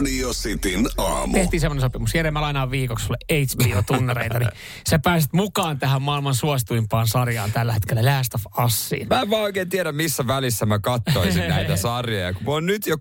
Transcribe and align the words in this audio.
Radio 0.00 0.32
Cityn 0.32 0.86
aamu. 0.96 1.32
Tehtiin 1.32 1.60
semmoinen 1.60 1.80
sopimus. 1.80 2.14
Jere, 2.14 2.30
mä 2.30 2.40
lainaan 2.40 2.70
viikoksi 2.70 3.06
sulle 3.06 3.18
HBO-tunnareita, 3.30 4.38
niin 4.38 4.50
sä 4.88 4.98
pääset 4.98 5.32
mukaan 5.32 5.78
tähän 5.78 6.02
maailman 6.02 6.34
suosituimpaan 6.34 7.08
sarjaan 7.08 7.52
tällä 7.52 7.72
hetkellä 7.72 8.04
Last 8.04 8.34
of 8.34 8.42
Usiin. 8.64 9.06
Mä 9.08 9.20
en 9.20 9.30
vaan 9.30 9.42
oikein 9.42 9.68
tiedä, 9.68 9.92
missä 9.92 10.26
välissä 10.26 10.66
mä 10.66 10.78
kattoisin 10.78 11.48
näitä 11.48 11.76
sarjoja. 11.86 12.32
Kun 12.32 12.56
on 12.56 12.66
nyt 12.66 12.86
jo 12.86 12.96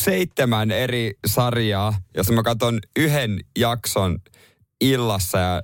seitsemän 0.00 0.70
eri 0.70 1.12
sarjaa, 1.26 1.94
jos 2.16 2.30
mä 2.30 2.42
katson 2.42 2.80
yhden 2.96 3.40
jakson 3.58 4.18
illassa 4.80 5.38
ja 5.38 5.62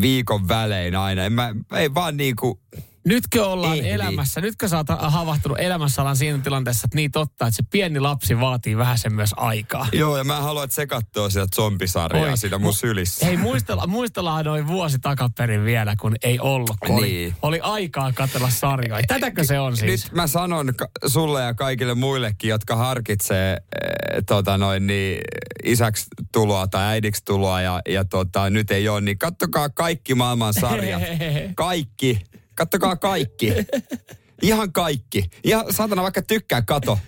viikon 0.00 0.48
välein 0.48 0.96
aina. 0.96 1.24
En 1.24 1.32
mä, 1.32 1.54
ei 1.76 1.94
vaan 1.94 2.16
niinku... 2.16 2.60
Nytkö 3.06 3.46
ollaan 3.46 3.78
Ehdi. 3.78 3.88
elämässä, 3.90 4.40
nytkö 4.40 4.68
sä 4.68 4.76
oot 4.76 4.86
havahtunut 4.98 5.58
elämässä 5.60 6.02
ollaan 6.02 6.16
siinä 6.16 6.38
tilanteessa, 6.38 6.82
että 6.86 6.96
niin 6.96 7.10
totta, 7.10 7.46
että 7.46 7.56
se 7.56 7.62
pieni 7.70 8.00
lapsi 8.00 8.40
vaatii 8.40 8.76
vähän 8.76 8.98
sen 8.98 9.14
myös 9.14 9.30
aikaa. 9.36 9.86
Joo, 9.92 10.16
ja 10.18 10.24
mä 10.24 10.40
haluan, 10.40 10.64
että 10.64 10.74
se 10.74 10.86
katsoo 10.86 11.30
sitä 11.30 11.46
zombisarjaa 11.54 12.30
Oi. 12.30 12.36
siinä 12.36 12.58
mun 12.58 12.72
Mu- 12.72 12.76
sylissä. 12.76 13.26
Hei, 13.26 13.36
muistella, 13.36 13.86
muistellaan 13.86 14.44
noin 14.44 14.66
vuosi 14.66 14.98
takaperin 14.98 15.64
vielä, 15.64 15.96
kun 16.00 16.16
ei 16.22 16.38
ollut. 16.40 16.70
Kun 16.86 16.96
oli, 16.96 17.06
Niin. 17.06 17.34
oli 17.42 17.60
aikaa 17.60 18.12
katsella 18.12 18.50
sarjoja. 18.50 19.02
Tätäkö 19.08 19.44
se 19.44 19.60
on 19.60 19.76
siis? 19.76 20.04
Nyt 20.04 20.12
mä 20.12 20.26
sanon 20.26 20.74
ka- 20.76 20.88
sulle 21.06 21.42
ja 21.42 21.54
kaikille 21.54 21.94
muillekin, 21.94 22.50
jotka 22.50 22.76
harkitsee 22.76 23.52
äh, 23.52 24.22
tota 24.26 24.58
noin, 24.58 24.86
niin, 24.86 25.20
isäksi 25.64 26.06
tuloa 26.32 26.66
tai 26.66 26.84
äidiksi 26.84 27.22
tuloa 27.24 27.60
ja, 27.60 27.80
ja 27.88 28.04
tota, 28.04 28.50
nyt 28.50 28.70
ei 28.70 28.88
ole, 28.88 29.00
niin 29.00 29.18
kattokaa 29.18 29.68
kaikki 29.68 30.14
maailman 30.14 30.54
sarjat. 30.54 31.02
Kaikki. 31.54 32.20
Kattokaa 32.54 32.96
kaikki. 32.96 33.52
Ihan 34.42 34.72
kaikki. 34.72 35.24
Ihan 35.44 35.64
saatana 35.72 36.02
vaikka 36.02 36.22
tykkää, 36.22 36.62
kato. 36.62 36.98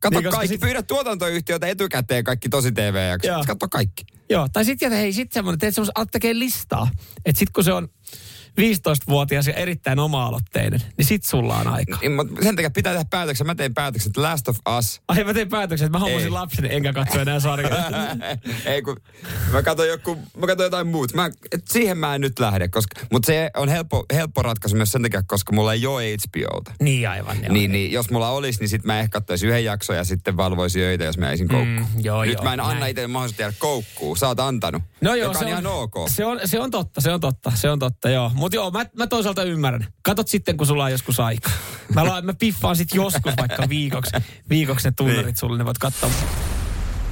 Kato 0.00 0.20
Niin, 0.20 0.30
kaikki. 0.30 0.48
sit- 0.48 0.60
Pyydä 0.60 0.82
tuotantoyhtiötä 0.82 1.66
etukäteen 1.66 2.24
kaikki 2.24 2.48
tosi. 2.48 2.72
TV-jaksot. 2.72 3.46
Katso 3.46 3.68
kaikki. 3.68 4.04
Joo, 4.30 4.48
tai 4.52 4.64
sitten 4.64 4.92
hei, 4.92 5.12
sit 5.12 5.32
semmoinen, 5.32 5.58
teet 5.58 5.74
semmoisen, 5.74 6.38
listaa. 6.38 6.90
Että 7.24 7.38
sit 7.38 7.50
kun 7.50 7.64
se 7.64 7.72
on 7.72 7.88
15-vuotias 8.60 9.46
ja 9.46 9.54
erittäin 9.54 9.98
oma-aloitteinen, 9.98 10.80
niin 10.96 11.06
sit 11.06 11.24
sulla 11.24 11.56
on 11.56 11.68
aikaa. 11.68 11.98
Niin, 12.00 12.12
mut 12.12 12.28
Sen 12.42 12.56
takia 12.56 12.70
pitää 12.70 12.92
tehdä 12.92 13.06
päätöksen. 13.10 13.46
Mä 13.46 13.54
tein 13.54 13.74
päätöksen, 13.74 14.10
että 14.10 14.22
Last 14.22 14.48
of 14.48 14.58
Us 14.78 15.00
Ai 15.08 15.24
mä 15.24 15.34
tein 15.34 15.48
päätöksen, 15.48 15.86
että 15.86 15.98
mä 15.98 16.02
hommasin 16.02 16.26
Ei. 16.26 16.30
lapseni 16.30 16.68
enkä 16.74 16.92
katso 16.92 17.20
enää 17.20 17.40
sarjaa. 17.40 17.90
Ei 18.64 18.82
kun, 18.82 18.96
mä 19.52 19.62
katson, 19.62 19.88
joku, 19.88 20.18
mä 20.36 20.46
katson 20.46 20.64
jotain 20.64 20.86
muut. 20.86 21.14
Mä, 21.14 21.30
et 21.52 21.68
siihen 21.68 21.98
mä 21.98 22.14
en 22.14 22.20
nyt 22.20 22.38
lähde, 22.38 22.68
koska, 22.68 23.00
mutta 23.12 23.26
se 23.26 23.50
on 23.56 23.68
helppo, 23.68 24.04
helppo 24.14 24.42
ratkaisu 24.42 24.76
myös 24.76 24.92
sen 24.92 25.02
takia, 25.02 25.22
koska 25.26 25.52
mulla 25.52 25.72
ei 25.72 25.86
ole 25.86 26.04
HBOta. 26.04 26.72
niin 26.80 27.08
aivan, 27.08 27.36
joo. 27.42 27.52
Niin, 27.52 27.72
niin, 27.72 27.92
jos 27.92 28.10
mulla 28.10 28.30
olisi, 28.30 28.60
niin 28.60 28.68
sit 28.68 28.84
mä 28.84 29.00
ehkä 29.00 29.08
katsoisin 29.08 29.48
yhden 29.48 29.64
jakson 29.64 29.96
ja 29.96 30.04
sitten 30.04 30.36
valvoisin 30.36 30.82
öitä, 30.82 31.04
jos 31.04 31.18
mä 31.18 31.26
jäisin 31.26 31.48
koukkuun. 31.48 31.86
Mm, 31.94 32.00
joo, 32.04 32.24
Nyt 32.24 32.34
joo, 32.34 32.44
mä 32.44 32.54
en 32.54 32.60
anna 32.60 32.86
itselle 32.86 33.08
mahdollisuutta 33.08 33.42
jäädä 33.42 33.56
koukkuun. 33.58 34.16
Sä 34.16 34.28
oot 34.28 34.40
antanut. 34.40 34.82
No 35.00 35.14
joo, 35.14 35.26
joka 35.28 35.38
se 35.38 35.44
on, 35.44 35.50
ihan 35.50 35.66
ok. 35.66 35.94
Se 36.08 36.24
on, 36.24 36.40
se 36.44 36.60
on 36.60 36.70
totta, 36.70 37.00
se 37.00 37.12
on 37.12 37.20
totta, 37.20 37.52
se 37.54 37.70
on 37.70 37.78
totta, 37.78 38.10
joo. 38.10 38.30
Mutta 38.44 38.56
joo, 38.56 38.70
mä, 38.70 38.84
mä 38.98 39.06
toisaalta 39.06 39.42
ymmärrän. 39.42 39.86
Katot 40.02 40.28
sitten, 40.28 40.56
kun 40.56 40.66
sulla 40.66 40.84
on 40.84 40.90
joskus 40.90 41.20
aika. 41.20 41.50
Mä, 41.94 42.04
la, 42.04 42.22
mä 42.22 42.34
piffaan 42.34 42.76
sit 42.76 42.94
joskus 42.94 43.32
vaikka 43.38 43.68
viikoksi, 43.68 44.12
viikoksi 44.48 44.88
ne 44.88 44.92
tunnarit 44.96 45.26
Niin. 45.26 45.36
sulle, 45.36 45.58
ne 45.58 45.64
voit 45.64 45.78
katsoa. 45.78 46.10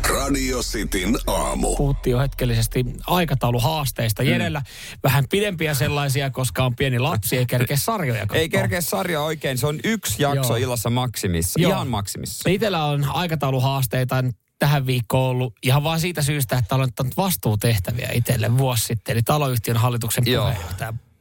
Radio 0.08 0.60
Cityn 0.62 1.16
aamu. 1.26 1.76
Puhuttiin 1.76 2.12
jo 2.12 2.18
hetkellisesti 2.18 2.84
aikatauluhaasteista. 3.06 4.22
Jerellä 4.22 4.62
vähän 5.02 5.24
pidempiä 5.30 5.74
sellaisia, 5.74 6.30
koska 6.30 6.64
on 6.64 6.76
pieni 6.76 6.98
lapsi, 6.98 7.36
ei 7.36 7.46
kerkeä 7.46 7.76
sarjoja 7.76 8.20
katsoa. 8.20 8.36
Ei 8.38 8.48
kerkeä 8.48 8.80
sarja 8.80 9.22
oikein. 9.22 9.58
Se 9.58 9.66
on 9.66 9.80
yksi 9.84 10.22
jakso 10.22 10.56
Joo. 10.56 10.56
illassa 10.56 10.90
maksimissa. 10.90 11.60
Joo. 11.60 11.72
Ihan 11.72 11.88
maksimissa. 11.88 12.50
Itellä 12.50 12.84
on 12.84 13.04
aikatauluhaasteita 13.08 14.24
tähän 14.58 14.86
viikkoon 14.86 15.30
ollut 15.30 15.54
ihan 15.62 15.84
vaan 15.84 16.00
siitä 16.00 16.22
syystä, 16.22 16.56
että 16.58 16.74
olen 16.74 16.88
ottanut 16.88 17.16
vastuutehtäviä 17.16 18.10
itselle 18.14 18.58
vuosi 18.58 18.84
sitten. 18.86 19.12
Eli 19.12 19.22
taloyhtiön 19.22 19.76
hallituksen 19.76 20.24
Joo. 20.26 20.52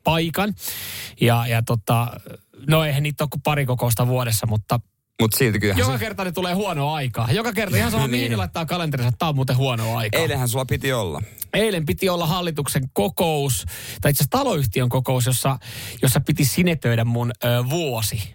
Paikan. 0.03 0.53
Ja, 1.21 1.47
ja 1.47 1.61
tota, 1.63 2.07
no 2.67 2.83
eihän 2.85 3.03
niitä 3.03 3.23
ole 3.23 3.29
kuin 3.31 3.41
pari 3.41 3.65
kokousta 3.65 4.07
vuodessa, 4.07 4.47
mutta 4.47 4.79
Mutta 5.21 5.37
silti 5.37 5.59
kyllähän 5.59 5.79
joka 5.79 5.91
se... 5.91 5.99
kerta 5.99 6.23
ne 6.23 6.31
tulee 6.31 6.53
huonoa 6.53 6.95
aikaa. 6.95 7.27
Joka 7.31 7.53
kerta 7.53 7.77
ihan 7.77 7.91
sama, 7.91 8.07
Niin. 8.07 8.23
mihin 8.23 8.37
laittaa 8.37 8.65
kalenterinsa, 8.65 9.07
että 9.07 9.17
tämä 9.19 9.29
on 9.29 9.35
muuten 9.35 9.57
huonoa 9.57 9.97
aikaa. 9.97 10.21
Eilenhän 10.21 10.49
sulla 10.49 10.65
piti 10.65 10.93
olla. 10.93 11.21
Eilen 11.53 11.85
piti 11.85 12.09
olla 12.09 12.27
hallituksen 12.27 12.83
kokous, 12.93 13.65
tai 14.01 14.11
itse 14.11 14.23
asiassa 14.23 14.37
taloyhtiön 14.37 14.89
kokous, 14.89 15.25
jossa, 15.25 15.59
jossa 16.01 16.19
piti 16.25 16.45
sinetöidä 16.45 17.05
mun 17.05 17.31
ö, 17.43 17.47
vuosi 17.69 18.33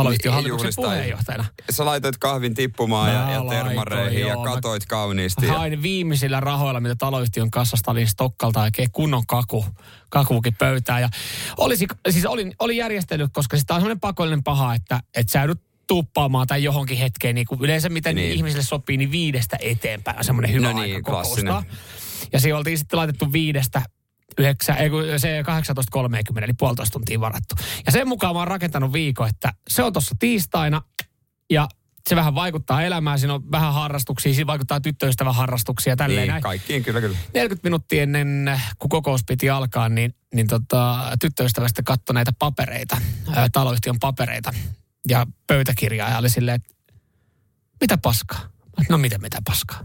taloyhtiön 0.00 0.34
hallituksen 0.34 0.72
puheenjohtajana. 0.76 1.44
Sä 1.70 1.84
laitoit 1.84 2.16
kahvin 2.18 2.54
tippumaan 2.54 3.12
ja, 3.14 3.24
Mä 3.24 3.32
ja 3.32 3.42
termareihin 3.50 4.04
laitoin, 4.04 4.20
ja 4.20 4.34
joo. 4.34 4.44
Mä- 4.44 4.50
katoit 4.54 4.86
kauniisti. 4.86 5.46
Ja... 5.46 5.52
Hain 5.52 5.82
viimeisillä 5.82 6.40
rahoilla, 6.40 6.80
mitä 6.80 6.94
taloyhtiön 6.98 7.50
kassasta 7.50 7.90
oli 7.90 8.06
Stokkalta 8.06 8.62
oikein 8.62 8.90
kunnon 8.92 9.26
kaku, 9.26 9.64
kakuukin 10.08 10.54
pöytään. 10.54 11.02
Ja 11.02 11.08
olisi, 11.56 11.86
siis 12.10 12.26
olin, 12.26 12.54
olin 12.58 12.76
järjestänyt, 12.76 13.30
koska 13.32 13.56
sitä 13.56 13.74
on 13.74 13.80
semmoinen 13.80 14.00
pakollinen 14.00 14.42
paha, 14.42 14.74
että, 14.74 15.00
että 15.16 15.32
sä 15.32 15.38
joudut 15.38 15.60
tuuppaamaan 15.86 16.46
tai 16.46 16.62
johonkin 16.64 16.98
hetkeen, 16.98 17.34
niin 17.34 17.46
kuin 17.46 17.60
yleensä 17.60 17.88
miten 17.88 18.16
Niin. 18.16 18.32
ihmisille 18.32 18.64
sopii, 18.64 18.96
niin 18.96 19.10
viidestä 19.10 19.56
eteenpäin 19.60 20.18
on 20.18 20.24
semmoinen 20.24 20.52
hyvä 20.52 20.62
No 20.62 20.68
aika 20.68 20.80
niin, 20.82 21.02
kokoustaa. 21.02 21.34
klassinen. 21.62 21.76
Ja 22.32 22.40
siihen 22.40 22.56
oltiin 22.56 22.78
sitten 22.78 22.96
laitettu 22.98 23.32
viidestä 23.32 23.82
yhdeksän, 24.38 24.78
ei 24.78 24.90
kun 24.90 25.02
se 25.16 25.42
18.30, 25.42 26.44
eli 26.44 26.52
puolitoista 26.52 26.92
tuntia 26.92 27.20
varattu. 27.20 27.54
Ja 27.86 27.92
sen 27.92 28.08
mukaan 28.08 28.34
mä 28.34 28.38
oon 28.38 28.48
rakentanut 28.48 28.92
viikon, 28.92 29.28
että 29.28 29.52
se 29.68 29.82
on 29.82 29.92
tuossa 29.92 30.14
tiistaina 30.18 30.82
ja 31.50 31.68
se 32.08 32.16
vähän 32.16 32.34
vaikuttaa 32.34 32.82
elämään, 32.82 33.18
siinä 33.18 33.34
on 33.34 33.50
vähän 33.50 33.74
harrastuksia, 33.74 34.34
siinä 34.34 34.46
vaikuttaa 34.46 34.80
tyttöystävän 34.80 35.34
harrastuksia 35.34 35.92
ja 35.92 35.96
tälleen 35.96 36.20
Niin, 36.22 36.30
näin. 36.30 36.42
kaikkiin, 36.42 36.84
kyllä, 36.84 37.00
kyllä. 37.00 37.16
40 37.34 37.66
minuuttia 37.68 38.02
ennen 38.02 38.60
kun 38.78 38.88
kokous 38.88 39.24
piti 39.24 39.50
alkaa, 39.50 39.88
niin, 39.88 40.14
niin 40.34 40.46
tota, 40.46 40.98
tyttöystävä 41.20 41.68
sitten 41.68 41.84
katsoi 41.84 42.14
näitä 42.14 42.32
papereita, 42.38 42.96
ää, 43.34 43.48
taloyhtiön 43.52 43.96
papereita 44.00 44.54
ja 45.08 45.26
pöytäkirjaa 45.46 46.10
ja 46.10 46.18
oli 46.18 46.28
silleen, 46.30 46.54
että 46.54 46.74
mitä 47.80 47.98
paskaa? 47.98 48.40
No 48.88 48.98
mitä, 48.98 49.18
mitä 49.18 49.38
paskaa? 49.44 49.84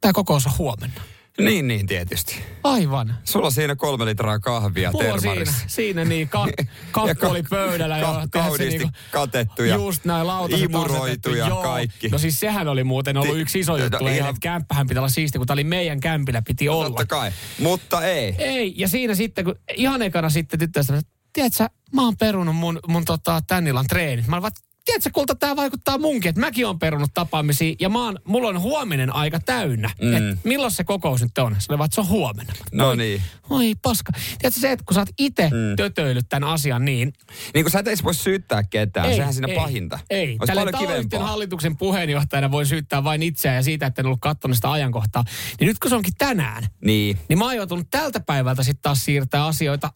Tämä 0.00 0.12
kokous 0.12 0.46
on 0.46 0.52
huomenna. 0.58 1.00
Niin, 1.40 1.68
niin 1.68 1.86
tietysti. 1.86 2.40
Aivan. 2.64 3.14
Sulla 3.24 3.50
siinä 3.50 3.76
kolme 3.76 4.04
litraa 4.04 4.38
kahvia 4.38 4.92
Mulla 4.92 5.12
on 5.14 5.20
siinä, 5.20 5.34
termarissa. 5.34 5.64
siinä 5.66 6.04
niin, 6.04 6.28
ka, 6.28 6.46
kakku 6.92 7.08
Ja 7.08 7.14
ka- 7.14 7.28
oli 7.28 7.42
pöydällä. 7.42 7.94
ka- 7.94 8.06
jo, 8.06 8.12
tiedätkö, 8.12 8.38
kauniisti 8.38 8.78
niinku- 8.78 8.98
katettu 9.10 9.62
ja 9.62 9.74
Just 9.74 10.04
näin, 10.04 10.26
lautaset 10.26 10.64
imuroitu 10.70 11.34
ja 11.34 11.48
joo. 11.48 11.62
kaikki. 11.62 12.08
No 12.08 12.18
siis 12.18 12.40
sehän 12.40 12.68
oli 12.68 12.84
muuten 12.84 13.16
ollut 13.16 13.34
Ti- 13.34 13.40
yksi 13.40 13.58
iso 13.60 13.72
no 13.72 13.78
juttu. 13.78 13.98
No, 14.04 14.08
ihan- 14.10 14.28
että 14.30 14.40
kämppähän 14.40 14.86
pitää 14.86 15.00
olla 15.00 15.08
siisti, 15.08 15.38
kun 15.38 15.46
tämä 15.46 15.54
oli 15.54 15.64
meidän 15.64 16.00
kämpillä, 16.00 16.42
piti 16.42 16.68
olla. 16.68 16.84
Totta 16.86 17.06
kai. 17.06 17.32
Mutta 17.58 18.04
ei. 18.06 18.34
Ei, 18.38 18.74
ja 18.76 18.88
siinä 18.88 19.14
sitten, 19.14 19.44
kun 19.44 19.54
ihan 19.76 20.02
ekana 20.02 20.30
sitten 20.30 20.58
tyttöystävä, 20.58 21.00
tiedätkö, 21.32 21.66
mä 21.92 22.02
oon 22.04 22.16
perunut 22.16 22.56
mun, 22.56 22.78
mun 22.88 23.04
tota, 23.04 23.42
tän 23.46 23.66
illan 23.66 23.86
treenit. 23.86 24.26
Mä 24.26 24.42
vaan, 24.42 24.52
tiedätkö, 24.88 25.10
kulta 25.12 25.34
tää 25.34 25.56
vaikuttaa 25.56 25.98
munkin, 25.98 26.28
että 26.28 26.40
mäkin 26.40 26.66
oon 26.66 26.78
perunut 26.78 27.10
tapaamisia 27.14 27.74
ja 27.80 27.88
mä 27.88 28.04
oon, 28.04 28.18
mulla 28.24 28.48
on 28.48 28.60
huominen 28.60 29.14
aika 29.14 29.40
täynnä. 29.40 29.90
Mm. 30.02 30.14
Et 30.14 30.44
milloin 30.44 30.72
se 30.72 30.84
kokous 30.84 31.22
nyt 31.22 31.38
on? 31.38 31.56
Se 31.58 31.66
oli 31.68 31.78
vaan, 31.78 31.88
se 31.92 32.00
on 32.00 32.08
huomenna. 32.08 32.52
No 32.72 32.94
niin. 32.94 33.22
Oi 33.50 33.74
paska. 33.82 34.12
Tiedätkö 34.38 34.60
se, 34.60 34.72
että 34.72 34.84
kun 34.84 34.94
sä 34.94 35.00
oot 35.00 35.08
itse 35.18 35.42
mm. 35.42 35.76
tötöillyt 35.76 36.26
tämän 36.28 36.48
asian 36.48 36.84
niin... 36.84 37.12
Niin 37.54 37.64
kuin 37.64 37.72
sä 37.72 37.78
et 37.78 37.88
edes 37.88 38.04
voi 38.04 38.14
syyttää 38.14 38.62
ketään, 38.62 39.14
sehän 39.14 39.34
siinä 39.34 39.48
ei, 39.48 39.54
pahinta. 39.54 39.98
Ei. 40.10 40.36
Olisi 40.40 40.46
Tällä 40.46 40.72
paljon 40.72 41.28
hallituksen 41.28 41.76
puheenjohtajana 41.76 42.50
voi 42.50 42.66
syyttää 42.66 43.04
vain 43.04 43.22
itseään 43.22 43.56
ja 43.56 43.62
siitä, 43.62 43.86
että 43.86 44.02
en 44.02 44.06
ollut 44.06 44.20
katsonut 44.20 44.56
sitä 44.56 44.72
ajankohtaa. 44.72 45.24
Niin 45.60 45.68
nyt 45.68 45.78
kun 45.78 45.90
se 45.90 45.96
onkin 45.96 46.14
tänään, 46.18 46.66
Niin. 46.84 47.18
niin 47.28 47.38
mä 47.38 47.44
oon 47.44 47.56
joutunut 47.56 47.86
tältä 47.90 48.20
päivältä 48.20 48.62
sitten 48.62 48.82
taas 48.82 49.04
siirtää 49.04 49.46
asioita 49.46 49.90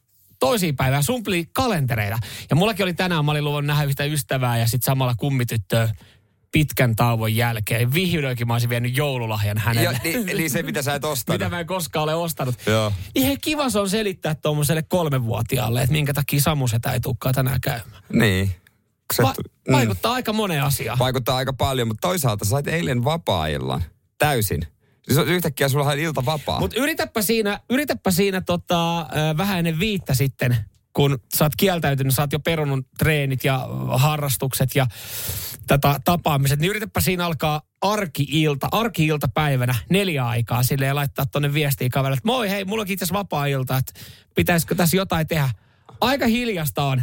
toisiin 0.47 0.77
päivään, 0.77 1.03
sumpli 1.03 1.49
kalentereita. 1.53 2.19
Ja 2.51 2.57
mullakin 2.57 2.85
oli 2.85 2.95
tänään, 2.95 3.25
mä 3.25 3.31
olin 3.31 3.45
luvannut 3.45 3.67
nähdä 3.67 3.85
yhtä 3.85 4.05
ystävää 4.05 4.59
ja 4.59 4.67
sitten 4.67 4.87
samalla 4.87 5.15
kummityttöä 5.17 5.89
pitkän 6.53 6.97
tauon 6.97 7.35
jälkeen. 7.35 7.95
Vihdoinkin 7.95 8.47
mä 8.47 8.55
olisin 8.55 8.71
vienyt 8.71 8.97
joululahjan 8.97 9.59
hänelle. 9.59 9.93
Ja, 9.93 10.01
niin, 10.05 10.27
niin 10.27 10.51
se, 10.51 10.63
mitä 10.63 10.83
sä 10.83 10.95
et 10.95 11.05
ostanut. 11.05 11.41
mitä 11.41 11.51
mä 11.51 11.61
en 11.61 11.67
koskaan 11.67 12.05
ole 12.05 12.15
ostanut. 12.15 12.55
Joo. 12.67 12.93
Hei, 13.17 13.37
kiva 13.37 13.71
se 13.71 13.79
on 13.79 13.91
selittää 13.91 14.35
tuommoiselle 14.35 14.83
kolmenvuotiaalle, 14.83 15.83
että 15.83 15.93
minkä 15.93 16.15
takia 16.15 16.41
Samu 16.41 16.69
setä 16.69 16.93
ei 16.93 17.01
tulekaan 17.01 17.35
tänään 17.35 17.61
käymään. 17.61 18.03
Niin. 18.13 18.55
Se, 19.15 19.23
Va- 19.23 19.35
mm. 19.69 19.73
vaikuttaa 19.73 20.13
aika 20.13 20.33
moneen 20.33 20.63
asiaan. 20.63 20.99
Vaikuttaa 20.99 21.37
aika 21.37 21.53
paljon, 21.53 21.89
mutta 21.89 22.09
toisaalta 22.09 22.45
sait 22.45 22.69
eilen 22.69 23.05
vapaa-illan. 23.05 23.85
täysin. 24.19 24.67
Siis 25.03 25.19
on 25.19 25.29
yhtäkkiä 25.29 25.69
sulla 25.69 25.85
on 25.85 25.99
ilta 25.99 26.25
vapaa. 26.25 26.61
Mutta 26.61 26.81
yritäpä 26.81 27.23
siinä, 27.23 27.61
yritäpä 27.71 28.11
siinä 28.11 28.41
tota, 28.41 29.01
äh, 29.01 29.07
vähän 29.37 29.59
ennen 29.59 29.79
viittä 29.79 30.15
sitten, 30.15 30.57
kun 30.93 31.19
sä 31.37 31.45
oot 31.45 31.57
kieltäytynyt, 31.57 32.15
sä 32.15 32.23
oot 32.23 32.33
jo 32.33 32.41
perunut 32.41 32.87
treenit 32.99 33.45
ja 33.45 33.69
harrastukset 33.91 34.75
ja 34.75 34.87
tätä 35.67 36.01
tapaamiset, 36.05 36.61
niin 36.61 36.71
yritäpä 36.71 37.01
siinä 37.01 37.27
alkaa 37.27 37.63
arki-ilta, 37.81 38.69
arki-ilta 38.73 39.29
päivänä 39.35 39.75
neljä 39.91 40.27
aikaa 40.27 40.63
sille 40.63 40.87
ja 40.87 40.95
laittaa 40.95 41.27
tonne 41.27 41.55
viestiä 41.55 41.89
kaverille, 41.93 42.17
että 42.17 42.27
moi 42.27 42.51
hei, 42.51 42.65
mulla 42.65 42.81
onkin 42.81 42.95
itse 42.95 43.07
vapaa-ilta, 43.13 43.77
että 43.77 43.93
pitäisikö 44.35 44.75
tässä 44.75 44.97
jotain 44.97 45.27
tehdä. 45.27 45.51
Aika 46.01 46.27
hiljasta 46.27 46.83
on. 46.83 47.03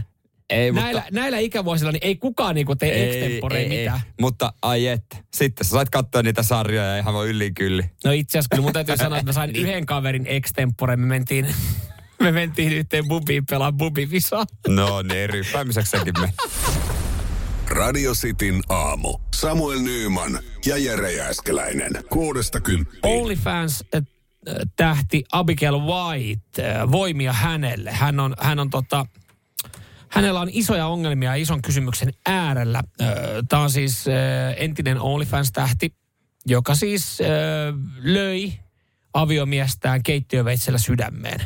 Ei, 0.49 0.71
Näillä, 0.71 1.03
näillä 1.11 1.37
ikävuosilla 1.37 1.91
niin 1.91 2.05
ei 2.05 2.15
kukaan 2.15 2.55
niinku 2.55 2.75
tee 2.75 3.09
extempore 3.09 3.67
mitään. 3.67 3.99
Mutta 4.19 4.53
ai 4.61 4.87
että, 4.87 5.17
sitten 5.33 5.65
sä 5.65 5.71
sait 5.71 5.89
katsoa 5.89 6.21
niitä 6.23 6.43
sarjoja 6.43 6.97
ihan 6.97 7.13
vaan 7.13 7.27
yllin 7.27 7.53
kylli. 7.53 7.83
No 8.05 8.11
itse 8.11 8.37
asiassa 8.37 8.49
kyllä 8.55 8.63
mun 8.63 8.73
täytyy 8.73 8.97
sanoa, 8.97 9.17
että 9.17 9.29
mä 9.29 9.33
sain 9.33 9.55
yhden 9.61 9.85
kaverin 9.85 10.27
extempore. 10.27 10.95
Me 10.95 11.05
mentiin, 11.05 11.47
me 12.23 12.31
mentiin 12.31 12.73
yhteen 12.73 13.07
bubiin 13.07 13.45
pelaa 13.45 13.71
bubivisaa. 13.71 14.45
No 14.67 15.01
niin, 15.01 15.29
ryppäämiseksi 15.29 15.91
sekin 15.91 16.13
me. 16.21 16.33
Radio 17.69 18.13
Cityn 18.13 18.61
aamu. 18.69 19.17
Samuel 19.35 19.79
Nyyman 19.79 20.39
ja 20.65 20.77
Jere 20.77 21.11
Jääskeläinen. 21.11 21.91
Kuudesta 22.09 22.61
kymppiin. 22.61 22.99
OnlyFans 23.03 23.83
äh, 23.95 24.03
tähti 24.75 25.23
Abigail 25.31 25.79
White, 25.79 26.63
äh, 26.69 26.91
voimia 26.91 27.33
hänelle. 27.33 27.91
Hän 27.91 28.19
on, 28.19 28.35
hän 28.39 28.59
on 28.59 28.69
tota, 28.69 29.05
hänellä 30.09 30.39
on 30.39 30.49
isoja 30.51 30.87
ongelmia 30.87 31.35
ison 31.35 31.61
kysymyksen 31.61 32.13
äärellä. 32.25 32.83
Tämä 33.49 33.61
on 33.61 33.69
siis 33.69 34.05
entinen 34.57 34.99
OnlyFans-tähti, 34.99 35.93
joka 36.45 36.75
siis 36.75 37.19
löi 37.97 38.53
aviomiestään 39.13 40.03
keittiöveitsellä 40.03 40.79
sydämeen. 40.79 41.39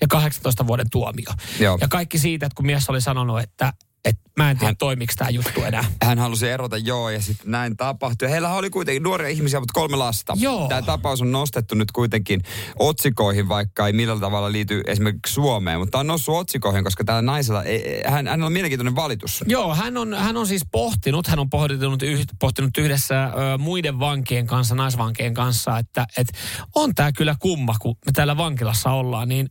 Ja 0.00 0.06
18 0.08 0.66
vuoden 0.66 0.90
tuomio. 0.90 1.32
Joo. 1.60 1.78
Ja 1.80 1.88
kaikki 1.88 2.18
siitä, 2.18 2.46
että 2.46 2.56
kun 2.56 2.66
mies 2.66 2.90
oli 2.90 3.00
sanonut, 3.00 3.40
että, 3.40 3.72
että 4.04 4.20
mä 4.36 4.50
en 4.50 4.58
tiedä, 4.58 4.68
Hän- 4.68 4.76
toimiks 4.76 5.16
tämä 5.16 5.30
juttu 5.30 5.62
enää. 5.62 5.84
Hän 6.02 6.18
halusi 6.18 6.48
erota, 6.48 6.76
joo, 6.76 7.10
ja 7.10 7.20
sitten 7.22 7.50
näin 7.50 7.76
tapahtui. 7.76 8.30
Heillä 8.30 8.54
oli 8.54 8.70
kuitenkin 8.70 9.02
nuoria 9.02 9.28
ihmisiä, 9.28 9.60
mutta 9.60 9.72
kolme 9.74 9.96
lasta. 9.96 10.32
Joo. 10.36 10.68
Tämä 10.68 10.82
tapaus 10.82 11.22
on 11.22 11.32
nostettu 11.32 11.74
nyt 11.74 11.92
kuitenkin 11.92 12.40
otsikoihin, 12.78 13.48
vaikka 13.48 13.86
ei 13.86 13.92
millään 13.92 14.20
tavalla 14.20 14.52
liity 14.52 14.82
esimerkiksi 14.86 15.32
Suomeen. 15.34 15.78
Mutta 15.78 15.90
tämä 15.90 16.00
on 16.00 16.06
noussut 16.06 16.34
otsikoihin, 16.36 16.84
koska 16.84 17.04
tällä 17.04 17.22
naisella, 17.22 17.62
ei- 17.62 18.02
hän, 18.06 18.26
hänellä 18.26 18.46
on 18.46 18.52
mielenkiintoinen 18.52 18.96
valitus. 18.96 19.44
Joo, 19.46 19.74
hän 19.74 19.96
on, 19.96 20.14
hän 20.14 20.36
on 20.36 20.46
siis 20.46 20.62
pohtinut, 20.72 21.26
hän 21.26 21.38
on 21.38 21.50
pohtinut, 21.50 22.02
yh, 22.02 22.26
pohtinut 22.40 22.78
yhdessä 22.78 23.24
ö, 23.24 23.58
muiden 23.58 23.98
vankien 23.98 24.46
kanssa, 24.46 24.74
naisvankien 24.74 25.34
kanssa, 25.34 25.78
että 25.78 26.06
et 26.16 26.26
on 26.74 26.94
tämä 26.94 27.12
kyllä 27.12 27.36
kumma, 27.40 27.74
kun 27.80 27.96
me 28.06 28.12
täällä 28.12 28.36
vankilassa 28.36 28.90
ollaan, 28.90 29.28
niin 29.28 29.48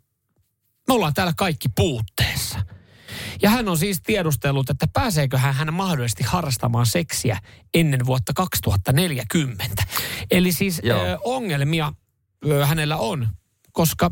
me 0.87 0.93
ollaan 0.93 1.13
täällä 1.13 1.33
kaikki 1.37 1.67
puutteessa. 1.75 2.59
Ja 3.41 3.50
hän 3.50 3.69
on 3.69 3.77
siis 3.77 4.01
tiedustellut, 4.01 4.69
että 4.69 4.88
pääseekö 4.94 5.38
hän, 5.38 5.53
hän 5.53 5.74
mahdollisesti 5.74 6.24
harrastamaan 6.24 6.86
seksiä 6.86 7.38
ennen 7.74 8.06
vuotta 8.06 8.33
2040. 8.36 9.83
Eli 10.31 10.51
siis 10.51 10.81
Joo. 10.83 11.03
ö, 11.06 11.18
ongelmia 11.24 11.94
ö, 12.47 12.65
hänellä 12.65 12.97
on, 12.97 13.27
koska 13.71 14.12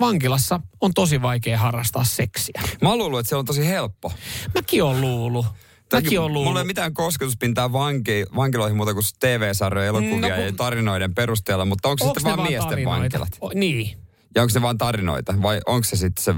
vankilassa 0.00 0.60
on 0.80 0.94
tosi 0.94 1.22
vaikea 1.22 1.58
harrastaa 1.58 2.04
seksiä. 2.04 2.62
Mä 2.82 2.88
oon 2.88 2.98
luullut, 2.98 3.20
että 3.20 3.28
se 3.30 3.36
on 3.36 3.44
tosi 3.44 3.66
helppo. 3.66 4.12
Mäkin 4.54 4.82
on 4.82 5.00
luullut. 5.00 5.46
Mäkin 5.92 6.20
on 6.20 6.30
Mulla 6.30 6.38
ei 6.38 6.42
ole 6.42 6.44
luullut. 6.52 6.66
mitään 6.66 6.94
kosketuspintaa 6.94 7.72
vanki, 7.72 8.24
vankiloihin 8.36 8.76
muuta 8.76 8.94
kuin 8.94 9.04
TV-sarjoja, 9.20 9.88
elokuvia 9.88 10.16
No, 10.20 10.28
no, 10.28 10.34
kun- 10.34 10.44
ja 10.44 10.52
tarinoiden 10.52 11.14
perusteella, 11.14 11.64
mutta 11.64 11.88
onko 11.88 12.04
se 12.04 12.08
sitten 12.08 12.24
vaan 12.24 12.42
miesten 12.48 12.68
tarinoita? 12.68 13.00
vankilat? 13.00 13.28
O, 13.40 13.50
niin. 13.54 13.98
Ja 14.34 14.42
onko 14.42 14.50
se 14.52 14.62
vaan 14.62 14.78
tarinoita 14.78 15.34
vai 15.42 15.60
onko 15.66 15.84
se 15.84 15.96
sitten 15.96 16.24
se... 16.24 16.34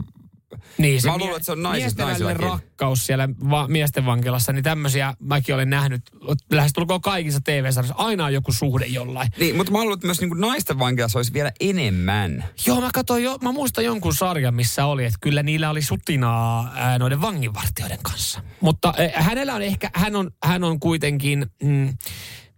Niin, 0.78 1.00
Mä 1.04 1.18
luulen, 1.18 1.36
että 1.36 1.46
se 1.46 1.52
on 1.52 1.62
naiset- 1.62 1.98
rakkaus 2.38 3.06
siellä 3.06 3.28
va- 3.50 3.68
miesten 3.68 4.06
vankilassa, 4.06 4.52
niin 4.52 4.64
tämmöisiä 4.64 5.14
mäkin 5.20 5.54
olen 5.54 5.70
nähnyt 5.70 6.02
lähestulkoon 6.52 7.00
kaikissa 7.00 7.40
TV-sarjoissa. 7.44 7.94
Aina 8.04 8.24
on 8.24 8.32
joku 8.34 8.52
suhde 8.52 8.86
jollain. 8.86 9.28
Niin, 9.38 9.56
mutta 9.56 9.72
mä 9.72 9.78
luulen, 9.78 9.94
että 9.94 10.06
myös 10.06 10.20
niin 10.20 10.28
kuin 10.30 10.40
naisten 10.40 10.78
vankilassa 10.78 11.18
olisi 11.18 11.32
vielä 11.32 11.52
enemmän. 11.60 12.44
Joo, 12.66 12.80
mä 12.80 12.88
katsoin 12.94 13.24
jo, 13.24 13.38
mä 13.42 13.52
muistan 13.52 13.84
jonkun 13.84 14.14
sarjan, 14.14 14.54
missä 14.54 14.86
oli, 14.86 15.04
että 15.04 15.18
kyllä 15.20 15.42
niillä 15.42 15.70
oli 15.70 15.82
sutinaa 15.82 16.72
ää, 16.74 16.98
noiden 16.98 17.20
vanginvartijoiden 17.20 17.98
kanssa. 18.02 18.42
Mutta 18.60 18.94
ää, 18.98 19.22
hänellä 19.22 19.54
on 19.54 19.62
ehkä, 19.62 19.90
hän 19.94 20.16
on, 20.16 20.30
hän 20.44 20.64
on 20.64 20.80
kuitenkin, 20.80 21.46
mm, 21.62 21.94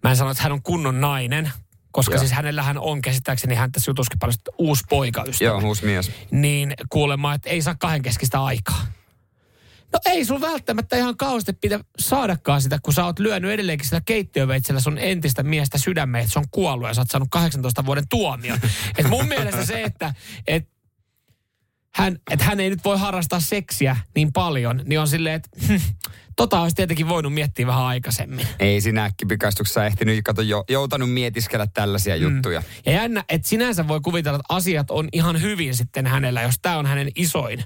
mä 0.02 0.10
en 0.10 0.16
sano, 0.16 0.30
että 0.30 0.42
hän 0.42 0.52
on 0.52 0.62
kunnon 0.62 1.00
nainen, 1.00 1.50
koska 1.92 2.14
Joo. 2.14 2.18
siis 2.18 2.32
hänellähän 2.32 2.78
on 2.78 3.02
käsittääkseni 3.02 3.54
hän 3.54 3.72
tässä 3.72 3.90
jutuskin 3.90 4.18
paljon 4.18 4.34
uusi 4.58 4.84
poikaystävä. 4.88 5.50
Joo, 5.50 5.60
uusi 5.68 5.84
mies. 5.84 6.10
niin 6.30 6.74
kuulemma, 6.90 7.34
että 7.34 7.50
ei 7.50 7.62
saa 7.62 7.74
kahdenkeskistä 7.74 8.44
aikaa. 8.44 8.86
No 9.92 9.98
ei 10.04 10.24
sun 10.24 10.40
välttämättä 10.40 10.96
ihan 10.96 11.16
kauheasti 11.16 11.52
pidä 11.52 11.80
saadakaan 11.98 12.62
sitä, 12.62 12.78
kun 12.82 12.94
sä 12.94 13.04
oot 13.04 13.18
lyönyt 13.18 13.50
edelleenkin 13.50 13.86
sillä 13.86 14.00
keittiöveitsellä 14.04 14.80
sun 14.80 14.98
entistä 14.98 15.42
miestä 15.42 15.78
sydämeen, 15.78 16.22
että 16.22 16.32
se 16.32 16.38
on 16.38 16.48
kuollut 16.50 16.88
ja 16.88 16.94
sä 16.94 17.00
oot 17.00 17.10
saanut 17.10 17.28
18 17.30 17.86
vuoden 17.86 18.04
tuomion. 18.08 18.58
Et 18.98 19.08
mun 19.08 19.28
mielestä 19.28 19.66
se, 19.66 19.82
että 19.82 20.14
et 20.46 20.68
hän, 21.94 22.18
et 22.30 22.42
hän 22.42 22.60
ei 22.60 22.70
nyt 22.70 22.84
voi 22.84 22.98
harrastaa 22.98 23.40
seksiä 23.40 23.96
niin 24.14 24.32
paljon, 24.32 24.82
niin 24.84 25.00
on 25.00 25.08
silleen, 25.08 25.34
että 25.34 25.50
hm, 25.68 25.76
tota 26.36 26.60
olisi 26.60 26.76
tietenkin 26.76 27.08
voinut 27.08 27.34
miettiä 27.34 27.66
vähän 27.66 27.82
aikaisemmin. 27.82 28.46
Ei 28.58 28.80
sinä 28.80 29.04
äkkipikastuksessa 29.04 29.86
ehtinyt, 29.86 30.20
kato, 30.24 30.42
jo, 30.42 30.64
joutanut 30.68 31.12
mietiskellä 31.12 31.66
tällaisia 31.74 32.16
mm. 32.16 32.22
juttuja. 32.22 32.62
Ja 32.86 32.92
jännä, 32.92 33.24
että 33.28 33.48
sinänsä 33.48 33.88
voi 33.88 34.00
kuvitella, 34.00 34.36
että 34.36 34.54
asiat 34.54 34.90
on 34.90 35.08
ihan 35.12 35.42
hyvin 35.42 35.76
sitten 35.76 36.06
hänellä, 36.06 36.42
jos 36.42 36.54
tämä 36.62 36.78
on 36.78 36.86
hänen 36.86 37.08
isoin 37.14 37.64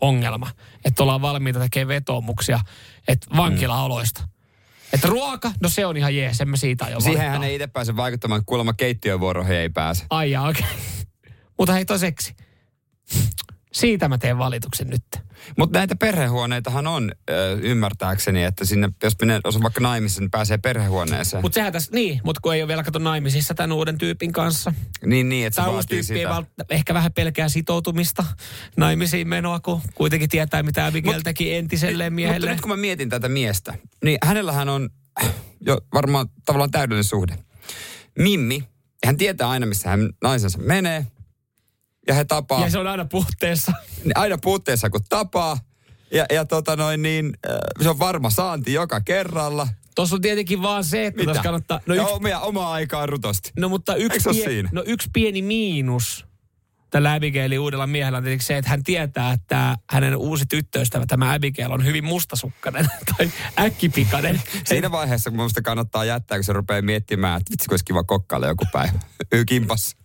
ongelma. 0.00 0.50
Että 0.84 1.02
ollaan 1.02 1.22
valmiita 1.22 1.60
tekemään 1.60 1.88
vetoomuksia, 1.88 2.60
että 3.08 3.26
vankilaoloista. 3.36 4.28
Että 4.92 5.08
ruoka, 5.08 5.52
no 5.62 5.68
se 5.68 5.86
on 5.86 5.96
ihan 5.96 6.16
jees, 6.16 6.40
en 6.40 6.48
mä 6.48 6.56
siitä 6.56 6.88
jo 6.88 7.00
Siihen 7.00 7.30
hän 7.30 7.44
ei 7.44 7.54
itse 7.54 7.66
pääse 7.66 7.96
vaikuttamaan, 7.96 8.44
kuulemma 8.46 8.72
keittiövuoroihin 8.72 9.56
ei 9.56 9.68
pääse. 9.68 10.04
Ai 10.10 10.36
okei. 10.36 10.64
Mutta 11.58 11.72
hei 11.72 11.84
toiseksi. 11.84 12.34
Siitä 13.74 14.08
mä 14.08 14.18
teen 14.18 14.38
valituksen 14.38 14.88
nyt. 14.88 15.02
Mutta 15.58 15.78
näitä 15.78 15.96
perhehuoneitahan 15.96 16.86
on 16.86 17.12
ymmärtääkseni, 17.62 18.44
että 18.44 18.64
sinne, 18.64 18.88
jos 19.02 19.14
menee, 19.20 19.40
jos 19.44 19.56
on 19.56 19.62
vaikka 19.62 19.80
naimissa, 19.80 20.20
niin 20.20 20.30
pääsee 20.30 20.58
perhehuoneeseen. 20.58 21.42
Mutta 21.42 21.54
sehän 21.54 21.72
tässä, 21.72 21.90
niin, 21.94 22.20
mutta 22.24 22.40
kun 22.40 22.54
ei 22.54 22.62
ole 22.62 22.68
vielä 22.68 22.82
kato 22.82 22.98
naimisissa 22.98 23.54
tämän 23.54 23.72
uuden 23.72 23.98
tyypin 23.98 24.32
kanssa. 24.32 24.72
niin, 25.06 25.28
niin, 25.28 25.46
että 25.46 25.64
se 25.64 25.70
uusi 25.70 25.88
tyyppi 25.88 26.02
sitä. 26.02 26.28
välttä- 26.28 26.64
ehkä 26.70 26.94
vähän 26.94 27.12
pelkää 27.12 27.48
sitoutumista 27.48 28.24
naimisiin 28.76 29.28
menoa, 29.28 29.60
kun 29.60 29.80
kuitenkin 29.94 30.28
tietää, 30.28 30.62
mitä 30.62 30.86
Abigail 30.86 31.20
teki 31.24 31.54
entiselleen 31.54 32.12
Mutta 32.12 32.16
miehelle. 32.16 32.50
nyt 32.50 32.60
kun 32.60 32.70
mä 32.70 32.76
mietin 32.76 33.08
tätä 33.08 33.28
miestä, 33.28 33.74
niin 34.04 34.18
hänellähän 34.24 34.68
on 34.68 34.90
jo 35.60 35.78
varmaan 35.94 36.28
tavallaan 36.46 36.70
täydellinen 36.70 37.04
suhde. 37.04 37.38
Mimmi, 38.18 38.64
hän 39.06 39.16
tietää 39.16 39.48
aina, 39.48 39.66
missä 39.66 39.90
hän 39.90 40.10
naisensa 40.22 40.58
menee. 40.58 41.06
Ja 42.08 42.14
he 42.14 42.24
tapaa 42.24 42.60
Ja 42.60 42.70
se 42.70 42.78
on 42.78 42.86
aina 42.86 43.04
puutteessa. 43.04 43.72
aina 44.14 44.38
puutteessa, 44.38 44.90
kun 44.90 45.00
tapaa. 45.08 45.58
Ja, 46.10 46.26
ja 46.32 46.44
tota 46.44 46.76
noin 46.76 47.02
niin, 47.02 47.36
äh, 47.50 47.58
se 47.82 47.88
on 47.88 47.98
varma 47.98 48.30
saanti 48.30 48.72
joka 48.72 49.00
kerralla. 49.00 49.68
Tuossa 49.94 50.16
on 50.16 50.22
tietenkin 50.22 50.62
vaan 50.62 50.84
se, 50.84 51.06
että 51.06 51.24
tässä 51.24 51.42
kannattaa... 51.42 51.80
No, 51.86 51.94
yksi, 51.94 52.06
omia, 52.12 52.40
omaa 52.40 52.72
aikaa 52.72 53.06
rutosti. 53.06 53.52
no 53.58 53.68
mutta 53.68 53.94
yksi, 53.96 54.30
pie, 54.30 54.64
no 54.72 54.82
yksi 54.86 55.10
pieni 55.12 55.42
miinus 55.42 56.26
tällä 56.94 57.14
Abigailin 57.14 57.60
uudella 57.60 57.86
miehellä 57.86 58.18
on 58.18 58.24
tietenkin 58.24 58.46
se, 58.46 58.58
että 58.58 58.70
hän 58.70 58.84
tietää, 58.84 59.32
että 59.32 59.76
hänen 59.90 60.16
uusi 60.16 60.46
tyttöystävä, 60.46 61.06
tämä 61.06 61.32
Abigail, 61.32 61.72
on 61.72 61.84
hyvin 61.84 62.04
mustasukkainen 62.04 62.86
tai 63.16 63.30
äkkipikainen. 63.58 64.42
Siinä 64.64 64.90
vaiheessa, 64.90 65.30
kun 65.30 65.38
minusta 65.38 65.62
kannattaa 65.62 66.04
jättää, 66.04 66.38
kun 66.38 66.44
se 66.44 66.52
rupeaa 66.52 66.82
miettimään, 66.82 67.40
että 67.40 67.50
vitsi, 67.50 67.68
kun 67.68 67.72
olisi 67.72 67.84
kiva 67.84 68.04
kokkailla 68.04 68.46
joku 68.46 68.64
päivä. 68.72 68.98
Kimpas. 69.46 69.96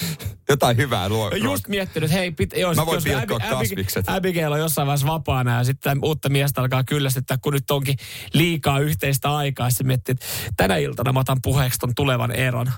Jotain 0.48 0.76
hyvää 0.76 1.08
luo. 1.08 1.30
Just 1.30 1.68
miettinyt, 1.68 2.10
että 2.10 2.18
hei, 2.18 2.30
pit, 2.30 2.52
joo, 2.56 2.74
Mä 2.74 2.86
voin 2.86 2.96
jos 2.96 3.04
pilkkoa 3.04 3.38
Abi- 3.42 3.54
kasvikset. 3.56 4.08
Abigail 4.08 4.52
on 4.52 4.58
jossain 4.58 4.86
vaiheessa 4.86 5.06
vapaana 5.06 5.58
ja 5.58 5.64
sitten 5.64 5.98
uutta 6.02 6.28
miestä 6.28 6.60
alkaa 6.60 6.84
kyllästyttää, 6.84 7.38
kun 7.42 7.52
nyt 7.52 7.70
onkin 7.70 7.96
liikaa 8.32 8.78
yhteistä 8.78 9.36
aikaa. 9.36 9.70
Sitten 9.70 9.86
miettii, 9.86 10.12
että 10.12 10.26
tänä 10.56 10.76
iltana 10.76 11.12
mä 11.12 11.20
otan 11.20 11.42
puheeksi 11.42 11.78
ton 11.78 11.94
tulevan 11.96 12.30
eron. 12.30 12.70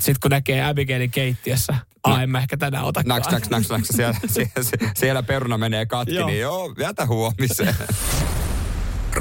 Sitten 0.00 0.20
kun 0.22 0.30
näkee 0.30 0.64
Abigailin 0.64 1.10
keittiössä, 1.10 1.74
no. 2.06 2.18
en 2.18 2.30
mä 2.30 2.38
ehkä 2.38 2.56
tänään 2.56 2.84
otakaan. 2.84 3.08
Naks, 3.08 3.32
naks, 3.32 3.50
naks, 3.50 3.68
naks. 3.68 3.88
Siellä, 3.88 4.14
siellä, 4.34 4.92
siellä 4.96 5.22
peruna 5.22 5.58
menee 5.58 5.86
katki, 5.86 6.14
Joo. 6.14 6.26
niin 6.26 6.40
joo, 6.40 6.74
jätä 6.78 7.06
huomiseen. 7.06 7.74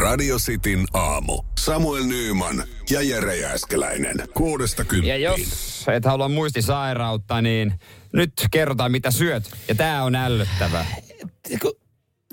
Radio 0.01 0.37
Cityn 0.37 0.85
aamu. 0.93 1.43
Samuel 1.59 2.03
Nyyman 2.03 2.63
ja 2.89 3.01
Jere 3.01 3.35
Jääskeläinen. 3.35 4.15
Kuudesta 4.33 4.81
Ja 4.81 4.85
kymppiin. 4.85 5.21
jos 5.21 5.85
et 5.95 6.05
halua 6.05 6.29
muistisairautta, 6.29 7.41
niin 7.41 7.73
nyt 8.13 8.33
kerrotaan 8.51 8.91
mitä 8.91 9.11
syöt. 9.11 9.51
Ja 9.67 9.75
tää 9.75 10.03
on 10.03 10.15
ällöttävää. 10.15 10.85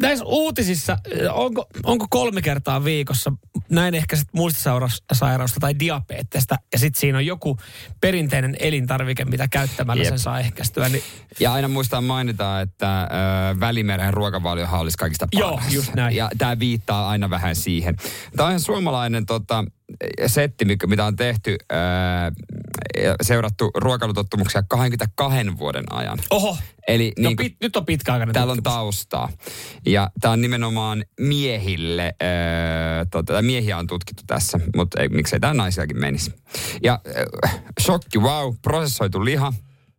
Näissä 0.01 0.25
uutisissa, 0.25 0.99
onko, 1.33 1.67
onko 1.85 2.07
kolme 2.11 2.43
kertaa 2.43 2.85
viikossa 2.85 3.33
näin 3.71 3.95
ehkä 3.95 4.17
sit 4.17 4.29
muistisairausta 4.33 5.61
tai 5.61 5.79
diabeettista, 5.79 6.57
ja 6.73 6.79
sitten 6.79 7.01
siinä 7.01 7.19
on 7.19 7.27
joku 7.27 7.59
perinteinen 8.01 8.57
elintarvike, 8.61 9.25
mitä 9.25 9.49
käyttämällä 9.49 10.03
Jep. 10.03 10.09
sen 10.09 10.19
saa 10.19 10.41
ehkäistyä. 10.41 10.89
Niin, 10.89 11.03
Ja 11.41 11.53
aina 11.53 11.69
muistaa 11.69 12.01
mainita, 12.01 12.61
että 12.61 13.03
ö, 13.03 13.61
Välimeren 13.61 14.15
ruokavaliohan 14.15 14.81
olisi 14.81 14.97
kaikista 14.99 15.29
Joo, 15.33 15.57
paras. 15.57 15.73
just 15.75 15.95
näin. 15.95 16.17
Ja 16.17 16.31
tämä 16.39 16.59
viittaa 16.59 17.09
aina 17.09 17.31
vähän 17.31 17.57
siihen. 17.57 17.97
Tämä 18.37 18.47
on 18.47 18.51
ihan 18.51 18.61
suomalainen 18.61 19.27
tota, 19.27 19.65
setti, 20.27 20.65
mikä- 20.65 20.87
mitä 20.87 21.05
on 21.05 21.17
tehty, 21.17 21.57
ja 23.03 23.15
seurattu 23.23 23.71
ruokailutottumuksia 23.75 24.63
22 24.69 25.59
vuoden 25.59 25.85
ajan. 25.93 26.19
oho, 26.31 26.57
Eli 26.89 27.13
no, 27.19 27.29
niin, 27.29 27.37
pit, 27.37 27.57
nyt 27.61 27.77
on 27.77 27.87
pitkäaikainen 27.87 28.35
Täällä 28.35 28.53
on 28.53 28.63
taustaa. 28.63 29.29
Ja 29.87 30.11
tämä 30.21 30.33
on 30.33 30.41
nimenomaan 30.41 31.05
miehille, 31.21 32.15
öö, 32.23 33.05
tota, 33.11 33.43
miehiä 33.43 33.79
on 33.79 33.87
tutkittu 33.87 34.23
tässä, 34.27 34.61
mutta 34.77 35.01
ei, 35.01 35.09
miksei 35.09 35.41
tämä 35.41 35.55
naisiakin 35.55 36.01
menisi. 36.01 36.33
Ja 36.83 37.01
öö, 37.07 37.25
shokki, 37.81 38.19
wow, 38.19 38.55
prosessoitu 38.63 39.25
liha 39.25 39.53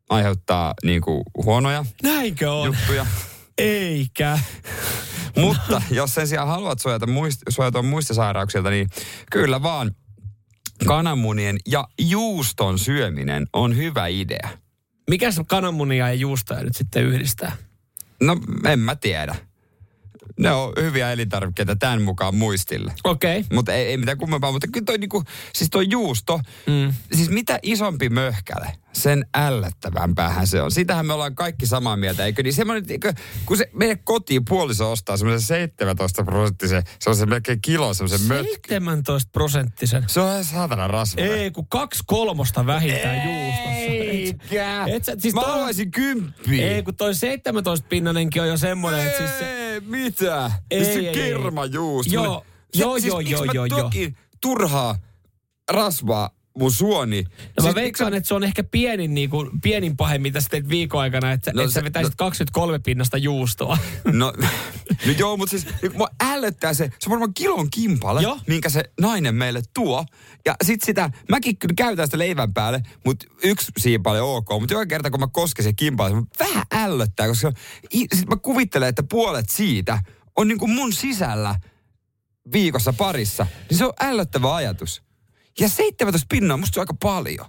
aiheuttaa 0.09 0.73
niinku 0.83 1.23
huonoja 1.43 1.85
Näinkö 2.03 2.51
on? 2.53 2.65
juttuja. 2.65 3.05
Eikä. 3.59 4.39
mutta 5.41 5.81
jos 5.91 6.13
sen 6.13 6.27
sijaan 6.27 6.47
haluat 6.47 6.79
suojata 6.79 7.07
muist, 7.07 7.41
suojata 7.49 7.81
muistisairauksilta, 7.81 8.69
niin 8.69 8.89
kyllä 9.31 9.63
vaan 9.63 9.91
kananmunien 10.87 11.57
ja 11.67 11.87
juuston 11.99 12.79
syöminen 12.79 13.47
on 13.53 13.77
hyvä 13.77 14.07
idea. 14.07 14.49
Mikäs 15.09 15.41
kananmunia 15.47 16.07
ja 16.07 16.13
juustoja 16.13 16.63
nyt 16.63 16.75
sitten 16.75 17.03
yhdistää? 17.03 17.57
No, 18.21 18.37
en 18.65 18.79
mä 18.79 18.95
tiedä. 18.95 19.35
Ne 20.39 20.51
on 20.51 20.73
hyviä 20.81 21.11
elintarvikkeita 21.11 21.75
tämän 21.75 22.01
mukaan 22.01 22.35
muistille. 22.35 22.93
Okei. 23.03 23.39
Okay. 23.39 23.55
Mutta 23.55 23.73
ei, 23.73 23.85
ei 23.85 23.97
mitään 23.97 24.17
kummempaa, 24.17 24.51
mutta 24.51 24.67
kyllä 24.73 24.85
toi, 24.85 24.97
niinku, 24.97 25.23
siis 25.53 25.69
toi 25.69 25.85
juusto, 25.89 26.39
mm. 26.67 26.93
siis 27.13 27.29
mitä 27.29 27.59
isompi 27.63 28.09
möhkäle, 28.09 28.71
sen 28.93 29.25
ällöttävämpäähän 29.35 30.47
se 30.47 30.61
on. 30.61 30.71
Siitähän 30.71 31.05
me 31.05 31.13
ollaan 31.13 31.35
kaikki 31.35 31.65
samaa 31.65 31.97
mieltä, 31.97 32.25
eikö 32.25 32.43
niin? 32.43 32.53
Semmoinen, 32.53 32.85
eikö, 32.89 33.13
kun 33.45 33.57
se 33.57 33.69
meidän 33.73 33.99
kotiin 34.03 34.45
puoliso 34.45 34.91
ostaa 34.91 35.17
semmoisen 35.17 35.47
17 35.47 36.23
prosenttisen, 36.23 36.83
se 36.99 37.09
on 37.09 37.15
se 37.15 37.25
melkein 37.25 37.61
kilo 37.61 37.93
semmoisen 37.93 38.27
mötkyn. 38.27 38.59
17 38.69 39.29
prosenttisen. 39.31 40.03
Se 40.07 40.19
on 40.19 40.43
saatana 40.43 40.87
rasvainen. 40.87 41.37
Ei, 41.37 41.51
kun 41.51 41.67
kaksi 41.67 42.03
kolmosta 42.07 42.65
vähintään 42.65 43.29
juustossa. 43.29 43.69
Eikä. 43.79 44.85
Et 44.87 45.05
sä- 45.05 45.15
siis 45.17 45.33
Mä 45.33 45.41
toi- 45.41 45.49
haluaisin 45.51 45.91
kymppiä. 45.91 46.71
Ei, 46.71 46.83
kun 46.83 46.95
toi 46.95 47.15
17 47.15 47.87
pinnanenkin 47.89 48.41
on 48.41 48.47
jo 48.47 48.57
semmoinen, 48.57 49.05
että 49.05 49.17
siis 49.17 49.39
se... 49.39 49.58
Ei, 49.79 49.87
mitä? 49.87 50.51
Ei, 50.71 50.85
se 50.85 50.91
ei, 50.91 51.13
kermajuusto. 51.13 52.13
Joo, 52.13 52.45
Se- 52.73 52.81
joo, 52.81 52.99
siis 52.99 53.05
joo, 53.13 53.19
joo, 53.19 53.45
mä 53.45 53.51
joo, 53.53 53.65
joo. 53.65 53.81
tokin 53.81 54.17
turhaa 54.41 54.95
rasvaa 55.71 56.29
mun 56.59 56.71
suoni? 56.71 57.23
No 57.23 57.29
Siis 57.61 57.75
mä 57.75 57.81
veikkaan, 57.81 58.13
että 58.13 58.27
se 58.27 58.33
on 58.33 58.43
ehkä 58.43 58.63
pienin, 58.63 59.13
niin 59.13 59.29
kuin, 59.29 59.61
pienin 59.61 59.97
pahe, 59.97 60.17
mitä 60.17 60.41
sä 60.41 60.47
teet 60.49 60.69
viikon 60.69 61.01
aikana, 61.01 61.31
että, 61.31 61.51
No 61.53 61.55
no, 61.55 61.61
että 61.61 61.73
se- 61.73 61.79
sä 61.79 61.83
vetäisit 61.83 62.15
23 62.15 62.79
pinnasta 62.79 63.17
juustoa. 63.17 63.77
No, 64.05 64.33
no 65.05 65.11
joo, 65.17 65.37
mutta 65.37 65.49
siis 65.51 65.67
niin 65.81 65.97
mua 65.97 66.07
ällöttää 66.23 66.73
se, 66.73 66.89
se 66.99 67.09
on 67.09 67.11
varmaan 67.11 67.33
kilon 67.33 67.67
kimpale, 67.71 68.21
Joo. 68.21 68.39
minkä 68.47 68.69
se 68.69 68.83
nainen 69.01 69.35
meille 69.35 69.61
tuo. 69.73 70.05
Ja 70.45 70.55
sit 70.63 70.81
sitä, 70.81 71.09
mäkin 71.29 71.57
kyllä 71.57 71.73
käytän 71.77 72.07
sitä 72.07 72.17
leivän 72.17 72.53
päälle, 72.53 72.81
mutta 73.05 73.25
yksi 73.43 73.71
siipale 73.77 74.21
ok. 74.21 74.49
Mutta 74.59 74.73
joka 74.73 74.85
kerta 74.85 75.09
kun 75.11 75.19
mä 75.19 75.27
kosken 75.31 75.63
se 75.65 75.73
kimpale, 75.73 76.09
se 76.09 76.15
mun 76.15 76.27
vähän 76.39 76.63
ällöttää, 76.73 77.27
koska 77.27 77.51
sit 77.91 78.29
mä 78.29 78.35
kuvittelen, 78.41 78.89
että 78.89 79.03
puolet 79.03 79.49
siitä 79.49 79.99
on 80.35 80.47
niin 80.47 80.57
kuin 80.59 80.71
mun 80.71 80.93
sisällä 80.93 81.55
viikossa 82.51 82.93
parissa. 82.93 83.47
Niin 83.69 83.77
se 83.77 83.85
on 83.85 83.93
ällöttävä 84.01 84.55
ajatus. 84.55 85.01
Ja 85.59 85.69
17 85.69 86.25
pinnaa, 86.29 86.57
musta 86.57 86.73
se 86.73 86.79
on 86.79 86.81
aika 86.81 86.93
paljon. 87.01 87.45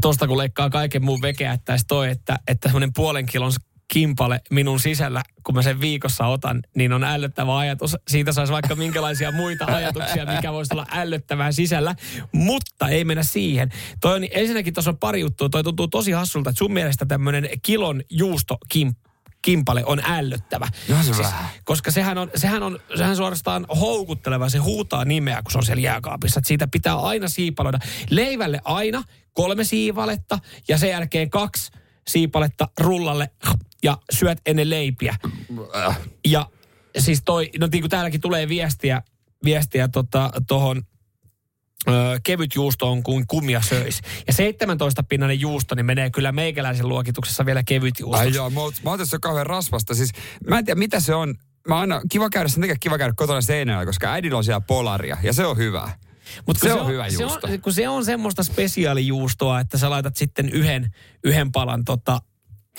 Tosta 0.00 0.26
kun 0.26 0.38
leikkaa 0.38 0.70
kaiken 0.70 1.04
muun 1.04 1.22
vekeättäisi 1.22 1.84
toi, 1.88 2.10
että, 2.10 2.38
että 2.48 2.68
semmoinen 2.68 2.92
puolen 2.92 3.26
kilon 3.26 3.52
kimpale 3.88 4.40
minun 4.50 4.80
sisällä, 4.80 5.22
kun 5.44 5.54
mä 5.54 5.62
sen 5.62 5.80
viikossa 5.80 6.26
otan, 6.26 6.62
niin 6.76 6.92
on 6.92 7.04
ällöttävä 7.04 7.58
ajatus. 7.58 7.96
Siitä 8.08 8.32
saisi 8.32 8.52
vaikka 8.52 8.74
minkälaisia 8.74 9.32
muita 9.32 9.64
ajatuksia, 9.64 10.26
mikä 10.26 10.52
voisi 10.52 10.74
olla 10.74 10.86
ällöttävää 10.92 11.52
sisällä, 11.52 11.94
mutta 12.32 12.88
ei 12.88 13.04
mennä 13.04 13.22
siihen. 13.22 13.68
Toi 14.00 14.14
on, 14.14 14.26
ensinnäkin 14.30 14.74
tuossa 14.74 14.90
on 14.90 14.98
pari 14.98 15.20
juttua. 15.20 15.48
Toi 15.48 15.64
tuntuu 15.64 15.88
tosi 15.88 16.12
hassulta, 16.12 16.50
että 16.50 16.58
sun 16.58 16.72
mielestä 16.72 17.06
tämmöinen 17.06 17.48
kilon 17.62 18.02
juusto 18.10 18.58
kimpale 19.44 19.84
on 19.84 20.00
ällöttävä. 20.04 20.68
Joo, 20.88 21.02
se 21.02 21.22
vähän. 21.22 21.50
Koska 21.64 21.90
sehän 21.90 22.18
on, 22.18 22.30
sehän 22.36 22.62
on 22.62 22.78
sehän 22.96 23.16
suorastaan 23.16 23.66
houkutteleva. 23.80 24.48
Se 24.48 24.58
huutaa 24.58 25.04
nimeä, 25.04 25.42
kun 25.42 25.52
se 25.52 25.58
on 25.58 25.64
siellä 25.64 25.80
jääkaapissa. 25.80 26.38
Että 26.38 26.48
siitä 26.48 26.68
pitää 26.68 26.96
aina 26.96 27.28
siipaloida. 27.28 27.78
Leivälle 28.10 28.60
aina 28.64 29.02
kolme 29.32 29.64
siipaletta 29.64 30.38
ja 30.68 30.78
sen 30.78 30.90
jälkeen 30.90 31.30
kaksi 31.30 31.72
siipaletta 32.08 32.68
rullalle 32.80 33.30
ja 33.82 33.98
syöt 34.12 34.38
ennen 34.46 34.70
leipiä. 34.70 35.16
Ja 36.26 36.48
siis 36.98 37.22
toi, 37.24 37.50
no 37.60 37.68
niin 37.72 37.82
kuin 37.82 37.90
täälläkin 37.90 38.20
tulee 38.20 38.48
viestiä, 38.48 39.02
viestiä 39.44 39.88
tota, 39.88 40.30
tohon 40.48 40.82
kevyt 42.22 42.54
juusto 42.54 42.90
on 42.90 43.02
kuin 43.02 43.26
kumia 43.26 43.62
söis. 43.62 44.00
Ja 44.26 44.32
17 44.32 45.02
pinnanen 45.02 45.40
juusto, 45.40 45.74
niin 45.74 45.86
menee 45.86 46.10
kyllä 46.10 46.32
meikäläisen 46.32 46.88
luokituksessa 46.88 47.46
vielä 47.46 47.62
kevyt 47.62 48.00
juusto. 48.00 48.18
Ai 48.20 48.34
joo, 48.34 48.50
mä, 48.50 48.60
oot- 48.60 48.80
mä 48.84 48.90
oon 48.90 48.98
tässä 48.98 49.18
kauhean 49.22 49.46
rasvasta. 49.46 49.94
Siis 49.94 50.10
mä 50.48 50.58
en 50.58 50.64
tiedä, 50.64 50.78
mitä 50.78 51.00
se 51.00 51.14
on. 51.14 51.34
Mä 51.68 51.78
aina, 51.80 52.00
kiva 52.10 52.30
käydä, 52.30 52.48
sen 52.48 52.60
takia 52.60 52.76
kiva 52.80 52.98
käydä 52.98 53.14
kotona 53.16 53.40
seinällä, 53.40 53.86
koska 53.86 54.12
äidillä 54.12 54.38
on 54.38 54.44
siellä 54.44 54.60
polaria, 54.60 55.16
ja 55.22 55.32
se 55.32 55.46
on 55.46 55.56
hyvä. 55.56 55.90
Mut 56.46 56.58
Se 56.58 56.68
kun 56.70 56.80
on 56.80 56.86
hyvä 56.88 57.10
se 57.10 57.22
juusto. 57.22 57.46
on, 57.46 57.60
kun 57.60 57.72
se 57.72 57.88
on 57.88 58.04
semmoista 58.04 58.42
spesiaalijuustoa, 58.42 59.60
että 59.60 59.78
sä 59.78 59.90
laitat 59.90 60.16
sitten 60.16 60.48
yhden, 60.48 60.94
yhden 61.24 61.52
palan 61.52 61.84
tota, 61.84 62.20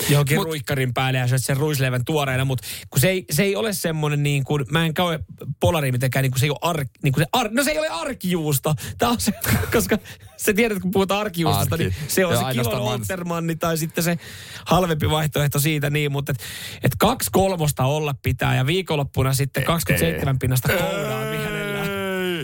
johonkin 0.09 0.37
Mut- 0.37 0.45
ruikkarin 0.45 0.93
päälle 0.93 1.19
ja 1.19 1.27
syöt 1.27 1.43
sen 1.43 1.57
ruisleivän 1.57 2.05
tuoreena, 2.05 2.45
mutta 2.45 2.67
kun 2.89 2.99
se 2.99 3.09
ei, 3.09 3.25
se 3.31 3.43
ei 3.43 3.55
ole 3.55 3.73
semmoinen 3.73 4.23
niin 4.23 4.43
kuin, 4.43 4.65
mä 4.71 4.85
en 4.85 4.93
käy 4.93 5.19
polari 5.59 5.91
mitenkään, 5.91 6.23
niin 6.23 6.31
kuin 6.31 6.39
se 6.39 6.45
ei 6.45 6.49
ole 6.49 6.57
ar, 6.61 6.85
niin 7.03 7.13
kuin 7.13 7.23
se 7.23 7.29
ar, 7.33 7.49
no 7.51 7.63
se 7.63 7.71
ei 7.71 7.79
ole 7.79 7.87
arkijuusto. 7.87 8.73
Tämä 8.97 9.11
on 9.11 9.21
se, 9.21 9.31
koska 9.73 9.97
sä 10.37 10.53
tiedät, 10.53 10.79
kun 10.79 10.91
puhutaan 10.91 11.21
arkijuustosta, 11.21 11.75
Arki. 11.75 11.83
niin 11.83 11.95
se 12.07 12.25
on 12.25 12.33
Joo, 12.33 12.43
se 12.47 12.51
kilon 12.51 12.81
Oltermanni 12.81 13.55
tai 13.55 13.77
sitten 13.77 14.03
se 14.03 14.17
halvempi 14.65 15.09
vaihtoehto 15.09 15.59
siitä 15.59 15.89
niin, 15.89 16.11
mutta 16.11 16.31
et, 16.31 16.39
et 16.83 16.91
kaksi 16.97 17.29
kolmosta 17.31 17.83
olla 17.85 18.15
pitää 18.23 18.55
ja 18.55 18.65
viikonloppuna 18.65 19.33
sitten 19.33 19.63
27 19.63 20.39
pinnasta 20.39 20.67
koudaa 20.67 21.31
vihannella. 21.31 21.85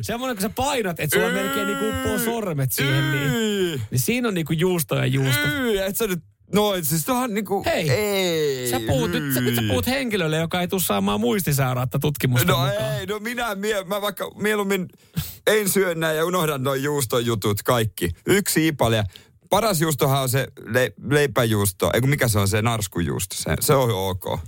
Semmoinen, 0.01 0.36
kun 0.38 0.41
sä 0.41 0.50
painat, 0.50 1.00
että 1.00 1.20
sulla 1.20 1.31
melkein 1.31 1.67
niinku 1.67 1.89
uppoo 1.89 2.20
sormet 2.20 2.72
siihen, 2.72 3.12
niin, 3.12 3.81
niin 3.91 4.00
siinä 4.00 4.27
on 4.27 4.34
niinku 4.34 4.53
juusto 4.53 4.96
ja 4.96 5.05
juusto. 5.05 5.48
Yy, 5.48 5.86
et 5.86 5.98
sä 5.98 6.08
nyt, 6.08 6.24
no 6.53 6.74
siis 6.84 7.05
tohan 7.05 7.34
niinku, 7.34 7.63
Hei, 7.65 7.89
ei. 7.89 8.70
Sä 8.70 8.79
puhut, 8.79 9.12
nyt, 9.12 9.34
sä, 9.34 9.41
nyt 9.41 9.55
sä 9.55 9.62
puhut 9.67 9.88
henkilölle, 9.88 10.38
joka 10.38 10.62
ei 10.62 10.67
tule 10.67 10.81
saamaan 10.81 11.20
muistisairautta 11.20 12.00
tutkimusta 12.00 12.48
No 12.48 12.58
mukaan. 12.58 13.00
ei, 13.00 13.05
no 13.05 13.20
minä, 13.20 13.55
mie, 13.55 13.84
mä 13.84 14.01
vaikka 14.01 14.31
mieluummin 14.36 14.88
en 15.48 15.70
syö 15.70 15.96
näin 15.96 16.17
ja 16.17 16.25
unohdan 16.25 16.63
noin 16.63 16.84
juustojutut 16.84 17.63
kaikki. 17.63 18.10
Yksi 18.25 18.53
siipalia. 18.53 19.03
Paras 19.50 19.81
juustohan 19.81 20.22
on 20.22 20.29
se 20.29 20.48
le, 20.65 20.93
leipäjuusto, 21.10 21.91
ei 21.93 22.01
kun 22.01 22.10
mikä 22.10 22.27
se 22.27 22.39
on 22.39 22.48
se 22.48 22.62
narskujuusto, 22.62 23.36
se, 23.36 23.55
se 23.60 23.74
on 23.74 24.10
ok. 24.10 24.39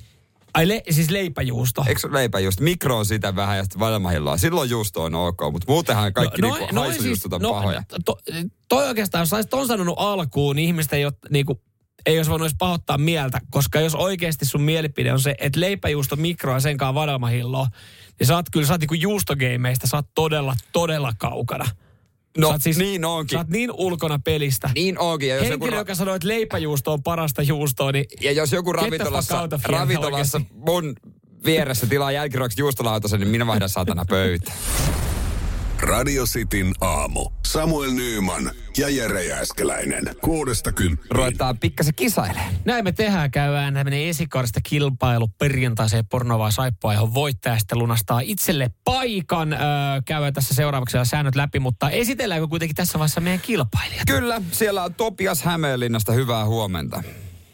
Ai 0.53 0.67
le, 0.67 0.83
siis 0.89 1.09
leipäjuusto. 1.09 1.85
Eikö 1.87 2.09
leipäjuusto? 2.11 2.63
Mikro 2.63 2.97
on 2.97 3.05
sitä 3.05 3.35
vähän 3.35 3.57
ja 3.57 3.63
sitten 3.63 3.79
valmahillaan. 3.79 4.39
Silloin 4.39 4.69
juusto 4.69 5.03
on 5.03 5.15
ok, 5.15 5.41
mutta 5.51 5.71
muutenhan 5.71 6.13
kaikki 6.13 6.41
no, 6.41 6.55
niinku 6.57 6.75
haisujustot 6.75 7.33
on 7.33 7.41
no, 7.41 7.51
pahoja. 7.51 7.83
To, 8.05 8.17
toi 8.69 8.87
oikeastaan, 8.87 9.21
jos 9.21 9.29
saisit 9.29 9.49
ton 9.49 9.67
sanonut 9.67 9.95
alkuun, 9.97 10.55
niin 10.55 10.67
ihmistä 10.67 10.95
ei, 10.95 11.05
ole, 11.05 11.13
niinku, 11.29 11.61
ei 12.05 12.19
olisi 12.19 12.31
voinut 12.31 12.45
edes 12.45 12.55
pahoittaa 12.59 12.97
mieltä, 12.97 13.41
koska 13.49 13.79
jos 13.79 13.95
oikeasti 13.95 14.45
sun 14.45 14.61
mielipide 14.61 15.13
on 15.13 15.19
se, 15.19 15.35
että 15.37 15.59
leipäjuusto 15.59 16.15
mikroa 16.15 16.59
sen 16.59 16.77
kanssa 16.77 16.93
vadelmahilloa, 16.93 17.67
niin 18.19 18.27
sä 18.27 18.35
oot 18.35 18.45
kyllä, 18.51 18.67
sä 18.67 18.73
oot 18.73 18.81
niinku 18.81 18.93
juustogeimeistä, 18.93 19.87
sä 19.87 19.97
oot 19.97 20.07
todella, 20.15 20.55
todella 20.71 21.13
kaukana. 21.17 21.65
No, 22.37 22.47
sä 22.47 22.53
oot 22.53 22.61
siis, 22.61 22.77
niin 22.77 23.05
onkin. 23.05 23.35
Sä 23.35 23.39
oot 23.39 23.47
niin 23.49 23.71
ulkona 23.71 24.19
pelistä. 24.19 24.69
Niin 24.75 24.99
onkin. 24.99 25.29
Ja 25.29 25.35
jos 25.35 25.43
joku, 25.43 25.51
Henkilö, 25.51 25.77
ra- 25.77 25.79
joka 25.79 25.95
sanoo, 25.95 26.15
että 26.15 26.27
leipäjuusto 26.27 26.93
on 26.93 27.03
parasta 27.03 27.41
juustoa, 27.41 27.91
niin 27.91 28.05
ja 28.21 28.31
jos 28.31 28.51
joku 28.51 28.73
ravintolassa, 28.73 29.49
ravintolassa 29.63 30.41
mun 30.51 30.95
vieressä 31.45 31.87
tilaa 31.87 32.11
jälkiruoksi 32.11 32.61
juustolautasen, 32.61 33.19
niin 33.19 33.29
minä 33.29 33.47
vaihdan 33.47 33.69
satana 33.69 34.05
pöytä. 34.09 34.51
Radio 35.83 36.23
Cityn 36.25 36.73
aamu. 36.81 37.29
Samuel 37.45 37.91
Nyyman 37.91 38.51
ja 38.77 38.89
Jere 38.89 39.23
Jääskeläinen. 39.25 40.03
Kuudesta 40.21 40.71
kymppiin. 40.71 41.11
Ruvetaan 41.11 41.57
pikkasen 41.59 41.95
kisailemaan. 41.95 42.53
Näin 42.65 42.83
me 42.83 42.91
tehdään, 42.91 43.31
käydään 43.31 43.73
tämmöinen 43.73 44.01
esikaarista 44.07 44.59
kilpailu 44.63 45.27
perjantaiseen 45.27 46.07
pornovaa 46.07 46.51
saippua, 46.51 46.93
johon 46.93 47.13
voittaja 47.13 47.59
sitten 47.59 47.79
lunastaa 47.79 48.19
itselle 48.19 48.71
paikan. 48.83 49.53
Öö, 49.53 49.59
käydään 50.05 50.33
tässä 50.33 50.53
seuraavaksi 50.55 50.97
säännöt 51.03 51.35
läpi, 51.35 51.59
mutta 51.59 51.89
esitelläänkö 51.89 52.47
kuitenkin 52.47 52.75
tässä 52.75 52.99
vaiheessa 52.99 53.21
meidän 53.21 53.41
kilpailijat? 53.41 54.03
Kyllä, 54.07 54.41
siellä 54.51 54.83
on 54.83 54.93
Topias 54.93 55.41
Hämeenlinnasta. 55.43 56.11
Hyvää 56.11 56.45
huomenta. 56.45 57.03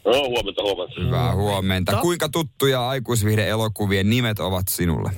Joo, 0.04 0.28
huomenta, 0.28 0.62
huomenta. 0.62 1.00
Hyvää 1.00 1.34
huomenta. 1.34 1.92
To- 1.92 2.00
Kuinka 2.00 2.28
tuttuja 2.28 2.88
aikuisvihde 2.88 3.48
elokuvien 3.48 4.10
nimet 4.10 4.40
ovat 4.40 4.68
sinulle? 4.68 5.10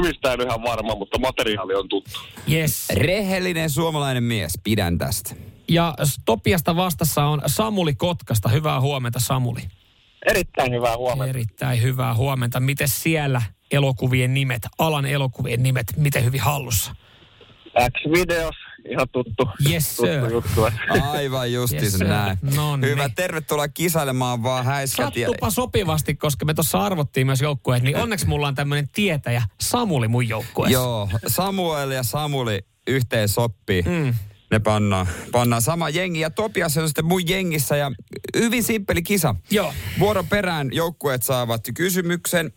Nimistä 0.00 0.32
en 0.32 0.40
ihan 0.40 0.62
varma, 0.62 0.94
mutta 0.94 1.18
materiaali 1.18 1.74
on 1.74 1.88
tuttu. 1.88 2.20
Yes. 2.52 2.88
Rehellinen 2.94 3.70
suomalainen 3.70 4.22
mies, 4.22 4.52
pidän 4.64 4.98
tästä. 4.98 5.34
Ja 5.68 5.94
Topiasta 6.24 6.76
vastassa 6.76 7.24
on 7.24 7.42
Samuli 7.46 7.94
Kotkasta. 7.94 8.48
Hyvää 8.48 8.80
huomenta 8.80 9.20
Samuli. 9.20 9.60
Erittäin 10.26 10.72
hyvää 10.72 10.96
huomenta. 10.96 11.30
Erittäin 11.30 11.82
hyvää 11.82 12.14
huomenta. 12.14 12.60
Miten 12.60 12.88
siellä 12.88 13.42
elokuvien 13.70 14.34
nimet, 14.34 14.62
alan 14.78 15.06
elokuvien 15.06 15.62
nimet, 15.62 15.86
miten 15.96 16.24
hyvin 16.24 16.40
hallussa? 16.40 16.94
X-videos, 17.90 18.56
ihan 18.90 19.08
tuttu, 19.12 19.48
Yes, 19.70 19.96
tuttu 19.96 20.02
sir. 20.12 20.32
juttu. 20.32 20.66
Aivan 21.02 21.52
justiinsa 21.52 22.04
Yes, 22.04 22.08
näin. 22.10 22.38
No 22.56 22.76
niin. 22.76 22.90
Hyvä, 22.90 23.08
tervetuloa 23.08 23.68
kisailemaan 23.68 24.42
vaan 24.42 24.64
häiskät. 24.64 25.16
ja- 25.16 25.26
Sattupa 25.28 25.50
sopivasti, 25.50 26.14
koska 26.14 26.44
me 26.44 26.54
tuossa 26.54 26.78
arvottiin 26.78 27.26
myös 27.26 27.40
joukkueet, 27.40 27.82
niin 27.82 27.96
onneksi 27.96 28.26
mulla 28.26 28.48
on 28.48 28.54
tämmöinen 28.54 28.88
tietäjä, 28.92 29.42
Samuli 29.60 30.08
mun 30.08 30.28
joukkueessa. 30.28 30.72
Joo, 30.78 31.08
Samuel 31.26 31.90
ja 31.90 32.02
Samuli 32.02 32.64
yhteen 32.86 33.28
soppii. 33.28 33.82
Mm. 33.82 34.14
Ne 34.50 34.58
pannaan, 34.58 35.06
pannaan 35.32 35.62
sama 35.62 35.88
jengi. 35.88 36.20
Ja 36.20 36.30
Topias 36.30 36.76
on 36.76 36.88
sitten 36.88 37.04
mun 37.04 37.28
jengissä 37.28 37.76
ja 37.76 37.92
hyvin 38.36 38.62
simppeli 38.62 39.02
kisa. 39.02 39.34
Joo. 39.50 39.74
Vuoron 39.98 40.26
perään 40.26 40.68
joukkueet 40.72 41.22
saavat 41.22 41.64
kysymyksen. 41.74 42.52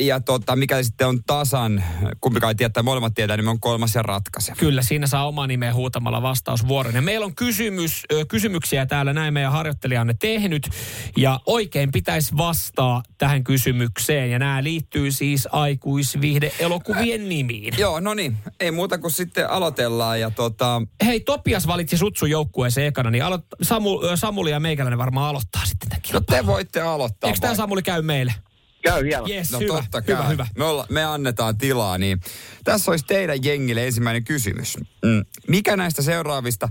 Ja 0.00 0.20
tota, 0.20 0.56
mikäli 0.56 0.84
sitten 0.84 1.08
on 1.08 1.24
tasan, 1.24 1.84
kumpikaan 2.20 2.50
ei 2.50 2.54
tiedä, 2.54 2.72
tai 2.72 2.82
molemmat 2.82 3.14
tietää, 3.14 3.36
niin 3.36 3.44
me 3.44 3.50
on 3.50 3.60
kolmas 3.60 3.94
ja 3.94 4.02
ratkaiseva. 4.02 4.56
Kyllä, 4.56 4.82
siinä 4.82 5.06
saa 5.06 5.28
oma 5.28 5.46
nimeä 5.46 5.74
huutamalla 5.74 6.22
vastausvuoron. 6.22 6.94
Ja 6.94 7.02
meillä 7.02 7.26
on 7.26 7.34
kysymys, 7.34 8.02
kysymyksiä 8.28 8.86
täällä, 8.86 9.12
näin 9.12 9.34
meidän 9.34 9.52
harjoittelija 9.52 10.00
on 10.00 10.06
ne 10.06 10.14
tehnyt. 10.20 10.68
Ja 11.16 11.40
oikein 11.46 11.92
pitäisi 11.92 12.36
vastaa 12.36 13.02
tähän 13.18 13.44
kysymykseen. 13.44 14.30
Ja 14.30 14.38
nämä 14.38 14.64
liittyy 14.64 15.12
siis 15.12 15.48
aikuisvihde 15.52 16.52
elokuvien 16.58 17.28
nimiin. 17.28 17.74
Joo, 17.78 18.00
no 18.00 18.14
niin. 18.14 18.36
Ei 18.60 18.70
muuta 18.70 18.98
kuin 18.98 19.10
sitten 19.12 19.50
aloitellaan. 19.50 20.20
Ja 20.20 20.30
tota, 20.30 20.82
Hei, 21.04 21.20
Topias 21.20 21.66
valitsi 21.66 21.96
sutsun 21.96 22.30
joukkueeseen 22.30 22.86
ekana, 22.86 23.10
niin 23.10 23.24
aloit, 23.24 23.44
Samu, 23.62 24.00
Samuli 24.14 24.50
ja 24.50 24.60
meikäläinen 24.60 24.98
varmaan 24.98 25.28
aloittaa 25.28 25.62
sitten 25.66 25.88
tämän 25.88 26.00
no 26.02 26.20
kilpailun. 26.20 26.46
te 26.46 26.52
voitte 26.52 26.80
aloittaa. 26.80 27.28
Eikö 27.28 27.40
tämä? 27.40 27.54
Samuli 27.54 27.82
käy 27.82 28.02
meille? 28.02 28.34
Käy 28.90 29.04
hieno. 29.04 29.26
Yes, 29.28 29.52
No 29.52 29.58
hyvä, 29.58 29.74
totta 29.74 30.02
kai. 30.02 30.16
hyvä, 30.16 30.28
hyvä. 30.28 30.46
Me, 30.56 30.64
olla, 30.64 30.86
me 30.88 31.04
annetaan 31.04 31.58
tilaa, 31.58 31.98
niin 31.98 32.20
tässä 32.64 32.90
olisi 32.90 33.04
teidän 33.04 33.44
jengille 33.44 33.86
ensimmäinen 33.86 34.24
kysymys. 34.24 34.76
Mm. 35.04 35.24
Mikä 35.48 35.76
näistä 35.76 36.02
seuraavista 36.02 36.68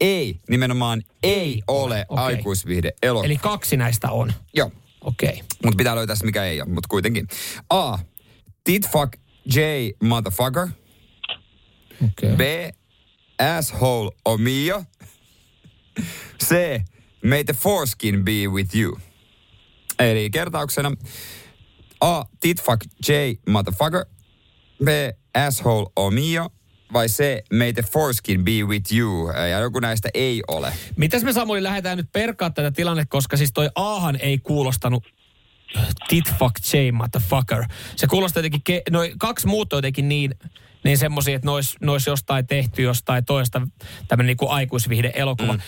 ei, 0.00 0.40
nimenomaan 0.48 1.02
ei 1.22 1.62
ole 1.66 2.06
Okei. 2.08 2.24
aikuisviihde 2.24 2.92
elokuva? 3.02 3.26
Eli 3.26 3.36
kaksi 3.36 3.76
näistä 3.76 4.10
on. 4.10 4.32
Joo, 4.54 4.72
Okei. 5.00 5.28
Okay. 5.28 5.42
mutta 5.64 5.76
pitää 5.76 5.96
löytää 5.96 6.16
se, 6.16 6.24
mikä 6.26 6.44
ei 6.44 6.60
ole, 6.60 6.70
mutta 6.70 6.88
kuitenkin. 6.88 7.28
A. 7.70 7.98
Tit 8.64 8.88
fuck 8.88 9.12
J 9.54 9.60
motherfucker. 10.02 10.68
Okay. 12.04 12.36
B. 12.36 12.40
Asshole 13.58 14.10
o 14.24 14.36
mio. 14.38 14.84
C. 16.44 16.54
May 17.24 17.44
the 17.44 17.52
foreskin 17.52 18.24
be 18.24 18.46
with 18.48 18.76
you. 18.76 18.98
Eli 19.98 20.30
kertauksena 20.30 20.92
A. 22.00 22.24
Tit 22.40 22.62
fuck 22.62 22.84
J 23.08 23.12
motherfucker. 23.48 24.04
B. 24.84 24.88
Asshole 25.34 25.90
o 25.96 26.10
mio. 26.10 26.50
Vai 26.92 27.08
C. 27.08 27.18
May 27.52 27.72
the 27.72 27.82
foreskin 27.82 28.44
be 28.44 28.62
with 28.62 28.92
you. 28.92 29.30
Ja 29.30 29.58
joku 29.58 29.80
näistä 29.80 30.08
ei 30.14 30.42
ole. 30.48 30.72
Mitäs 30.96 31.22
me 31.24 31.32
Samuli 31.32 31.62
lähdetään 31.62 31.96
nyt 31.96 32.12
perkaa 32.12 32.50
tätä 32.50 32.70
tilannetta, 32.70 33.10
koska 33.10 33.36
siis 33.36 33.52
toi 33.52 33.70
Ahan 33.74 34.16
ei 34.16 34.38
kuulostanut 34.38 35.04
tit 36.08 36.24
fuck 36.38 36.54
J 36.72 36.90
motherfucker. 36.92 37.64
Se 37.96 38.06
kuulostaa 38.06 38.38
jotenkin, 38.42 38.62
ke- 38.70 38.82
noi 38.90 39.14
kaksi 39.18 39.46
muuta 39.46 39.76
jotenkin 39.76 40.08
niin, 40.08 40.34
niin 40.84 40.98
semmosia, 40.98 41.36
että 41.36 41.46
nois, 41.46 41.76
nois 41.80 42.06
jostain 42.06 42.46
tehty 42.46 42.82
jostain 42.82 43.24
toista 43.24 43.60
tämmönen 44.08 44.26
niinku 44.26 44.48
aikuisvihde 44.48 45.12
elokuva. 45.14 45.52
Mm. 45.52 45.60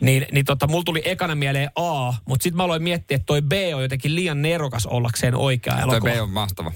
Niin, 0.00 0.26
niin 0.32 0.44
tota, 0.44 0.66
mulla 0.66 0.84
tuli 0.84 1.02
ekana 1.04 1.34
mieleen 1.34 1.70
A, 1.76 2.12
mutta 2.28 2.42
sitten 2.42 2.56
mä 2.56 2.62
aloin 2.64 2.82
miettiä, 2.82 3.14
että 3.14 3.26
toi 3.26 3.42
B 3.42 3.52
on 3.74 3.82
jotenkin 3.82 4.14
liian 4.14 4.42
nerokas 4.42 4.86
ollakseen 4.86 5.34
oikea 5.34 5.74
Toi 5.74 5.82
elokuva. 5.82 6.12
B 6.12 6.20
on 6.22 6.30
mahtava. 6.30 6.72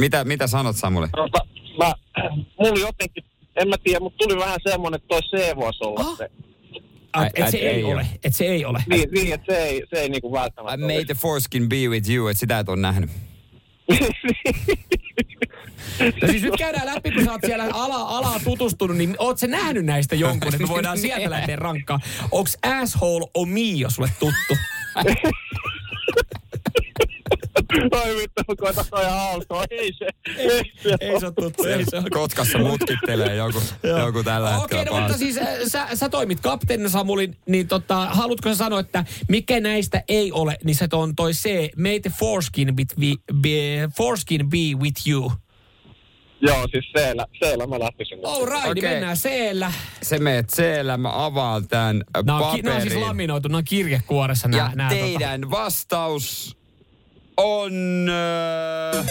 Mitä, 0.00 0.24
mitä 0.24 0.46
sanot 0.46 0.76
Samuli? 0.76 1.08
Tota, 1.08 1.46
mä, 1.78 1.92
mulla 2.60 2.80
jotenkin, 2.80 3.24
en 3.56 3.68
mä 3.68 3.76
tiedä, 3.84 4.00
mutta 4.00 4.18
tuli 4.24 4.38
vähän 4.38 4.58
semmonen, 4.68 4.96
että 4.96 5.08
toi 5.08 5.20
C 5.22 5.56
voisi 5.56 5.84
olla 5.84 6.00
Ah. 6.10 6.16
se. 6.18 6.30
Ah, 7.12 7.26
et, 7.26 7.44
Ai, 7.44 7.50
se 7.50 7.58
et 7.58 7.62
ei, 7.64 7.68
ei 7.68 7.84
ole. 7.84 7.94
ole. 7.94 8.06
Et 8.24 8.34
se 8.34 8.44
ei 8.46 8.64
ole. 8.64 8.84
Niin, 8.90 9.08
niin 9.12 9.34
että 9.34 9.52
se 9.54 9.58
ei, 9.62 9.82
se 9.94 10.00
ei 10.00 10.08
niinku 10.08 10.28
I 10.28 10.32
välttämättä 10.32 10.86
May 10.86 11.04
the 11.04 11.14
foreskin 11.14 11.68
be 11.68 11.76
with 11.76 12.10
you, 12.10 12.28
että 12.28 12.40
sitä 12.40 12.58
et 12.58 12.68
ole 12.68 12.80
nähnyt. 12.80 13.10
No 16.22 16.28
siis 16.30 16.42
nyt 16.42 16.54
käydään 16.58 16.86
läpi, 16.86 17.10
kun 17.10 17.24
sä 17.24 17.32
oot 17.32 17.40
siellä 17.46 17.64
ala, 17.72 17.96
alaa 17.96 18.40
tutustunut, 18.44 18.96
niin 18.96 19.16
oot 19.18 19.38
sä 19.38 19.46
nähnyt 19.46 19.84
näistä 19.84 20.16
jonkun, 20.16 20.48
että 20.48 20.62
me 20.62 20.68
voidaan 20.68 20.98
sieltä 20.98 21.30
lähteä 21.30 21.56
rankkaan. 21.56 22.00
Onks 22.30 22.58
asshole 22.62 23.30
o 23.34 23.44
mio 23.46 23.90
sulle 23.90 24.10
tuttu? 24.18 24.56
Oi 27.92 28.16
vittu, 28.16 28.56
koita 28.58 28.84
toi 28.90 29.04
autoa. 29.06 29.64
Ei 29.70 29.92
se, 29.92 30.08
ei 30.36 30.62
se. 30.82 30.96
Ei 31.00 31.20
se 31.20 31.30
tuttu, 31.40 31.64
ei 31.64 31.84
se. 31.84 32.02
Kotkassa 32.10 32.58
mutkittelee 32.58 33.34
joku, 33.34 33.62
joku 34.06 34.22
tällä 34.22 34.58
Okei, 34.58 34.78
hetkellä 34.78 35.00
no, 35.00 35.06
mutta 35.06 35.18
siis 35.18 35.40
sä, 35.66 35.88
sä 35.94 36.08
toimit 36.08 36.40
kapteenina 36.40 36.88
Samuli, 36.88 37.30
niin 37.48 37.68
tota, 37.68 38.06
haluatko 38.06 38.48
sä 38.48 38.54
sanoa, 38.54 38.80
että 38.80 39.04
mikä 39.28 39.60
näistä 39.60 40.02
ei 40.08 40.32
ole, 40.32 40.56
niin 40.64 40.76
se 40.76 40.88
on 40.92 41.16
toi 41.16 41.32
C, 41.32 41.68
may 41.76 42.00
the 42.00 42.10
foreskin, 42.18 42.76
be, 42.76 42.82
be, 43.42 43.48
foreskin 43.96 44.50
be 44.50 44.58
with 44.82 45.08
you. 45.08 45.32
Joo, 46.40 46.68
siis 46.70 46.84
C-llä, 46.96 47.26
C-llä 47.38 47.66
mä 47.66 47.78
lähtisin. 47.78 48.18
All 48.24 48.44
right, 48.46 48.58
okay. 48.58 48.74
niin 48.74 48.84
Okei. 48.84 48.90
mennään 48.90 49.16
C-llä. 49.16 49.72
Se 50.02 50.18
meet 50.18 50.48
c 50.50 50.62
mä 50.96 51.24
avaan 51.24 51.68
tämän 51.68 52.02
Nämä 52.24 52.38
on, 52.38 52.56
ki- 52.56 52.62
paperin. 52.62 52.64
nämä 52.64 52.76
on 52.76 52.82
siis 52.82 52.94
laminoitu, 52.94 53.48
nämä 53.48 53.58
on 53.58 53.64
kirjekuoressa 53.64 54.48
nämä. 54.48 54.62
ja 54.62 54.70
nämä, 54.74 54.90
teidän 54.90 55.50
vastaus 55.50 56.56
on 57.36 57.72
äh, 58.96 59.06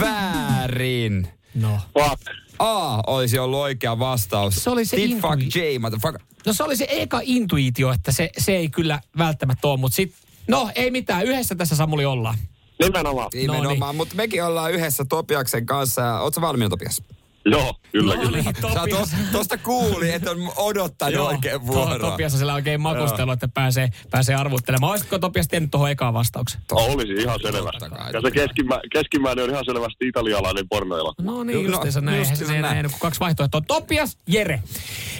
väärin. 0.00 1.28
No. 1.54 1.78
Fuck. 1.98 2.22
A 2.58 3.00
olisi 3.06 3.38
ollut 3.38 3.58
oikea 3.60 3.98
vastaus. 3.98 4.54
Se 4.54 4.70
oli 4.70 4.84
se 4.84 4.96
Tit 4.96 5.10
intui- 5.10 5.20
fuck 5.20 5.54
J, 5.56 5.78
motherfucker. 5.80 6.20
No 6.46 6.52
se 6.52 6.62
oli 6.62 6.76
se 6.76 6.86
eka 6.90 7.20
intuitio, 7.22 7.92
että 7.92 8.12
se, 8.12 8.30
se 8.38 8.52
ei 8.56 8.68
kyllä 8.68 9.00
välttämättä 9.18 9.68
ole, 9.68 9.76
mutta 9.80 9.96
sit, 9.96 10.14
no 10.48 10.70
ei 10.74 10.90
mitään, 10.90 11.24
yhdessä 11.24 11.54
tässä 11.54 11.76
Samuli 11.76 12.04
ollaan. 12.04 12.38
Nimenomaan. 12.82 13.28
Nimenomaan, 13.34 13.78
No 13.78 13.86
niin. 13.86 13.96
mutta 13.96 14.14
mekin 14.14 14.44
ollaan 14.44 14.72
yhdessä 14.72 15.04
Topiaksen 15.04 15.66
kanssa. 15.66 16.20
Ootko 16.20 16.40
valmiina 16.40 16.68
Topias? 16.68 17.02
Joo, 17.46 17.74
kyllä, 17.92 18.14
No 18.16 18.22
kyllä. 18.22 18.36
niin, 18.36 18.44
Sä 18.44 18.52
Topias. 18.60 18.98
tos, 18.98 19.10
tosta 19.32 19.58
kuuli, 19.58 20.12
että 20.12 20.30
on 20.30 20.52
odottanut 20.56 21.14
Joo, 21.14 21.26
oikein 21.28 21.60
to- 21.60 21.66
vuoroa. 21.66 21.98
Topias 21.98 22.32
on 22.32 22.38
siellä 22.38 22.54
oikein 22.54 22.80
makustelu, 22.80 23.30
että 23.30 23.48
pääsee, 23.48 23.88
pääsee 24.10 24.34
arvuttelemaan. 24.34 24.90
Olisitko 24.90 25.18
Topias 25.18 25.48
tiennyt 25.48 25.70
tuohon 25.70 25.90
ekaan 25.90 26.14
vastauksen? 26.14 26.60
Olisi 26.72 27.12
ihan 27.12 27.38
selvä. 27.42 27.70
Totta 27.72 27.88
kai, 27.90 28.12
Ja 28.12 28.20
se 28.20 28.30
keskimä, 28.30 28.80
keskimmäinen 28.92 29.44
on 29.44 29.50
ihan 29.50 29.64
selvästi 29.64 30.08
italialainen 30.08 30.68
pornoelokuva. 30.68 31.30
No 31.32 31.44
niin, 31.44 31.64
No, 31.64 31.70
justiinsa 31.70 32.00
näin. 32.00 32.18
Justiinsa 32.18 32.46
se 32.46 32.52
näin. 32.60 32.62
näin. 32.62 32.90
Kun 32.90 33.00
kaksi 33.00 33.20
vaihtoehtoa. 33.20 33.60
Topias, 33.60 34.18
Jere. 34.28 34.62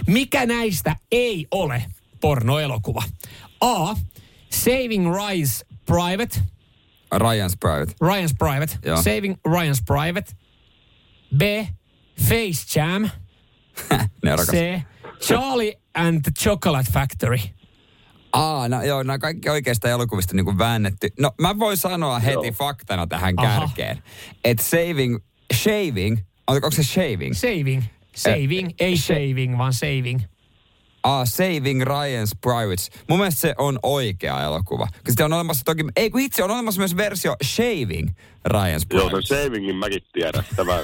Mikä 0.07 0.47
näistä 0.47 0.97
ei 1.13 1.47
ole 1.51 1.85
pornoelokuva? 2.21 3.03
A. 3.61 3.95
Saving 4.51 5.07
Ryan's 5.15 5.67
Private. 5.87 6.41
Ryan's 7.15 7.57
Private. 7.61 7.93
Ryan's 8.05 8.35
Private. 8.39 8.79
Joo. 8.85 8.97
Saving 9.03 9.37
Ryan's 9.49 9.83
Private. 9.87 10.33
B. 11.37 11.43
Face 12.29 12.81
Jam. 12.81 13.11
C. 14.51 14.83
Charlie 15.21 15.77
and 15.95 16.23
the 16.23 16.31
Chocolate 16.39 16.93
Factory. 16.93 17.39
Aa, 18.33 18.69
no, 18.69 18.83
joo, 18.83 19.03
nämä 19.03 19.19
kaikki 19.19 19.49
oikeista 19.49 19.89
elokuvista 19.89 20.37
niin 20.37 20.59
väännetty. 20.59 21.09
No 21.19 21.31
mä 21.41 21.59
voin 21.59 21.77
sanoa 21.77 22.19
heti 22.19 22.47
Joo. 22.47 22.53
faktana 22.53 23.07
tähän 23.07 23.35
Aha. 23.37 23.61
kärkeen, 23.61 24.03
että 24.45 24.65
saving, 24.65 25.19
shaving, 25.55 26.19
onko 26.47 26.71
se 26.71 26.83
shaving? 26.83 27.35
Saving. 27.35 27.83
Saving, 28.17 28.71
ei 28.81 28.97
shaving, 28.97 29.59
vaan 29.59 29.73
saving. 29.73 30.21
Ah, 31.03 31.29
Saving 31.29 31.83
Ryan's 31.83 32.39
Privates. 32.41 32.91
Mun 33.09 33.19
mielestä 33.19 33.41
se 33.41 33.55
on 33.59 33.79
oikea 33.83 34.43
elokuva. 34.43 34.87
Koska 34.87 35.01
sitten 35.11 35.25
on 35.25 35.33
olemassa 35.33 35.65
toki, 35.65 35.85
ei 35.97 36.11
kun 36.11 36.21
itse 36.21 36.45
on 36.45 36.51
olemassa 36.51 36.81
myös 36.81 36.97
versio 36.97 37.37
Shaving 37.45 38.11
Ryan's 38.49 38.87
Joo, 38.97 39.11
sen 39.11 39.23
savingin 39.23 39.77
mäkin 39.77 40.03
tiedän. 40.13 40.45
Tämä, 40.57 40.79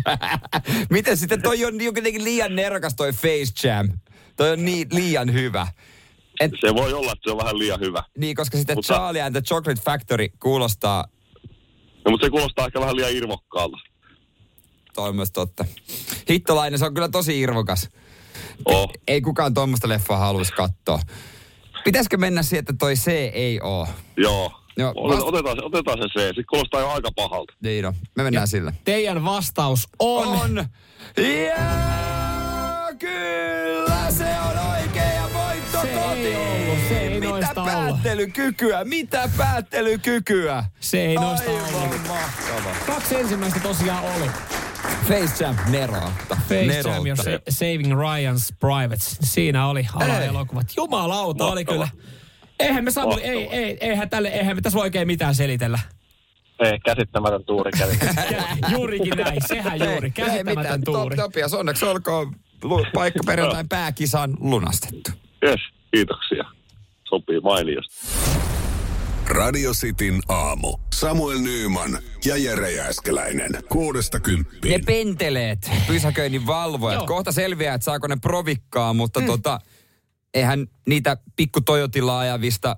Miten 0.90 1.16
sitten 1.16 1.42
toi 1.42 1.64
on 1.64 1.80
jotenkin 1.80 2.24
liian 2.24 2.56
nerokas 2.56 2.94
toi 2.94 3.12
Face 3.12 3.68
Jam. 3.68 3.88
Toi 4.36 4.50
on 4.50 4.64
niin, 4.64 4.88
liian 4.92 5.32
hyvä. 5.32 5.66
Et, 6.40 6.52
se 6.60 6.74
voi 6.74 6.92
olla, 6.92 7.12
että 7.12 7.22
se 7.24 7.30
on 7.30 7.38
vähän 7.38 7.58
liian 7.58 7.80
hyvä. 7.80 8.02
niin, 8.18 8.36
koska 8.36 8.58
sitten 8.58 8.76
Mutta- 8.76 8.94
Charlie 8.94 9.22
and 9.22 9.32
the 9.32 9.40
Chocolate 9.42 9.80
Factory 9.80 10.28
kuulostaa, 10.40 11.04
No, 12.04 12.10
mutta 12.10 12.26
se 12.26 12.30
kuulostaa 12.30 12.66
ehkä 12.66 12.80
vähän 12.80 12.96
liian 12.96 13.12
irvokkaalta. 13.12 13.76
toi 14.94 15.08
on 15.08 15.16
myös 15.16 15.32
totta. 15.32 15.64
Hittolainen, 16.28 16.78
se 16.78 16.84
on 16.84 16.94
kyllä 16.94 17.08
tosi 17.08 17.40
irvokas. 17.40 17.88
Oh. 18.64 18.90
Ei 19.08 19.20
kukaan 19.20 19.54
tuommoista 19.54 19.88
leffaa 19.88 20.18
haluaisi 20.18 20.52
katsoa. 20.52 21.00
Pitäisikö 21.84 22.16
mennä 22.16 22.42
siihen, 22.42 22.58
että 22.60 22.72
toi 22.78 22.94
C 22.94 23.08
ei 23.32 23.60
oo? 23.62 23.88
Joo. 24.16 24.59
Joo, 24.76 24.92
Otetaan, 24.96 25.18
vast- 25.20 25.28
otetaan, 25.28 25.56
se, 25.56 25.64
otetaan 25.64 25.98
se 25.98 26.20
C. 26.20 26.34
Se 26.36 26.42
kuulostaa 26.50 26.80
jo 26.80 26.88
aika 26.88 27.08
pahalta. 27.16 27.52
Niin 27.62 27.84
no, 27.84 27.94
me 28.16 28.22
mennään 28.22 28.48
sillä. 28.48 28.72
Teidän 28.84 29.24
vastaus 29.24 29.88
on... 29.98 30.26
On! 30.28 30.56
Ja 31.16 32.86
kyllä 32.98 34.10
se 34.10 34.24
on 34.24 34.58
oikein 34.72 35.14
ja 35.16 35.22
voitto 35.34 35.80
Se 35.82 35.88
ei 35.88 36.08
kotiin. 36.08 36.36
ollut, 36.36 36.78
se 36.88 36.98
ei 37.00 37.08
Mitä 37.20 37.28
noista 37.28 37.62
ollut. 37.62 37.72
päättelykykyä, 37.74 38.84
mitä 38.84 39.28
päättelykykyä. 39.36 40.64
Se 40.80 41.00
ei 41.06 41.14
noista 41.14 41.50
Aivan 41.50 41.74
ollut. 41.74 42.00
mahtava. 42.08 42.74
Kaksi 42.86 43.14
ensimmäistä 43.16 43.60
tosiaan 43.60 44.04
oli. 44.04 44.30
Face 45.08 45.44
Jam 45.44 45.56
Neroutta. 45.70 46.36
Face 46.48 46.88
Jam 46.88 47.06
ja 47.06 47.16
Sa- 47.16 47.22
Saving 47.50 47.92
Ryan's 47.92 48.56
Privates. 48.60 49.18
Siinä 49.22 49.66
oli 49.66 49.86
alaelokuvat. 49.94 50.66
Jumalauta 50.76 51.46
oli 51.46 51.64
kyllä. 51.64 51.88
Eihän 52.60 52.84
me 52.84 52.90
Samuli, 52.90 53.22
ei, 53.22 53.48
ei, 53.48 53.76
eihän 53.80 54.10
tälle, 54.10 54.28
eihän 54.28 54.56
me 54.56 54.60
tässä 54.62 54.76
voi 54.76 54.84
oikein 54.84 55.06
mitään 55.06 55.34
selitellä. 55.34 55.78
Ei, 56.60 56.78
käsittämätön 56.84 57.44
tuuri 57.44 57.70
kävi. 57.72 57.98
Juurikin 58.72 59.16
näin, 59.16 59.38
sehän 59.46 59.80
juuri. 59.80 60.10
Käsittämätön 60.10 60.84
tuuri. 60.84 61.16
Top, 61.16 61.24
Topias, 61.24 61.54
onneksi 61.54 61.84
olkoon 61.84 62.34
paikka 62.94 63.20
perjantain 63.26 63.68
pääkisan 63.68 64.36
lunastettu. 64.40 65.10
Yes, 65.44 65.60
kiitoksia. 65.94 66.44
Sopii 67.08 67.40
mainiosti. 67.40 67.94
Radio 69.28 69.72
Cityn 69.72 70.20
aamu. 70.28 70.76
Samuel 70.94 71.38
Nyyman 71.38 71.98
ja 72.24 72.36
Jere 72.36 72.72
Jääskeläinen. 72.72 73.50
Kuudesta 73.68 74.18
Ne 74.18 74.22
kymppiin. 74.22 74.84
penteleet, 74.84 75.70
pysäköinnin 75.86 76.46
valvojat. 76.46 76.98
Joo. 77.00 77.06
Kohta 77.06 77.32
selviää, 77.32 77.74
että 77.74 77.84
saako 77.84 78.06
ne 78.06 78.16
provikkaa, 78.16 78.94
mutta 78.94 79.20
mm. 79.20 79.26
tota, 79.26 79.60
eihän 80.34 80.66
niitä 80.86 81.16
pikku 81.36 81.60
Toyotilla 81.60 82.18
ajavista 82.18 82.76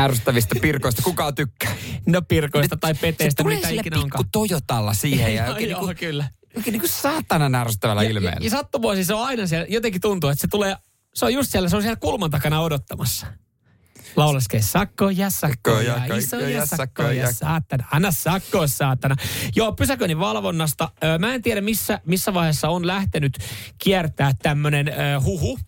ärsyttävistä 0.00 0.54
pirkoista 0.62 1.02
kukaan 1.02 1.34
tykkää. 1.34 1.74
No 2.06 2.22
pirkoista 2.22 2.76
tai 2.76 2.94
peteistä, 2.94 3.42
se 3.42 3.48
mitä 3.48 3.68
ikinä 3.68 3.82
pikku 3.82 4.00
onkaan. 4.00 4.24
Toyotalla 4.32 4.94
siihen 4.94 5.34
ja 5.34 5.44
Joo, 5.46 5.52
oikein, 5.54 5.70
joo, 5.70 5.80
niinku, 5.80 5.94
kyllä. 6.00 6.28
oikein 6.56 6.72
niinku 6.72 6.88
saatanan 6.88 7.54
ärsyttävällä 7.54 8.02
Ja, 8.02 8.08
ja, 8.08 8.10
ilmeellä. 8.10 8.44
ja 8.44 8.50
sattumoisin 8.50 9.04
se 9.04 9.14
on 9.14 9.26
aina 9.26 9.46
siellä, 9.46 9.66
jotenkin 9.68 10.00
tuntuu, 10.00 10.30
että 10.30 10.40
se 10.40 10.48
tulee, 10.48 10.76
se 11.14 11.24
on 11.24 11.32
just 11.32 11.50
siellä, 11.50 11.68
se 11.68 11.76
on 11.76 11.82
siellä 11.82 11.96
kulman 11.96 12.30
takana 12.30 12.60
odottamassa. 12.60 13.26
Laulaskee 14.16 14.62
sakkoja, 14.62 15.30
sakkoja, 15.30 15.94
Sakkoja, 15.94 16.16
isoja 16.16 16.66
sakkoja, 16.66 17.32
saatana. 17.32 17.84
Anna 17.92 18.10
sakkoa, 18.10 18.66
saatana. 18.66 19.16
Joo, 19.56 19.72
pysäköinnin 19.72 20.18
valvonnasta. 20.18 20.88
Mä 21.18 21.34
en 21.34 21.42
tiedä, 21.42 21.60
missä, 21.60 22.00
missä 22.06 22.34
vaiheessa 22.34 22.68
on 22.68 22.86
lähtenyt 22.86 23.38
kiertää 23.78 24.32
tämmöinen 24.42 24.92
huhu, 25.24 25.58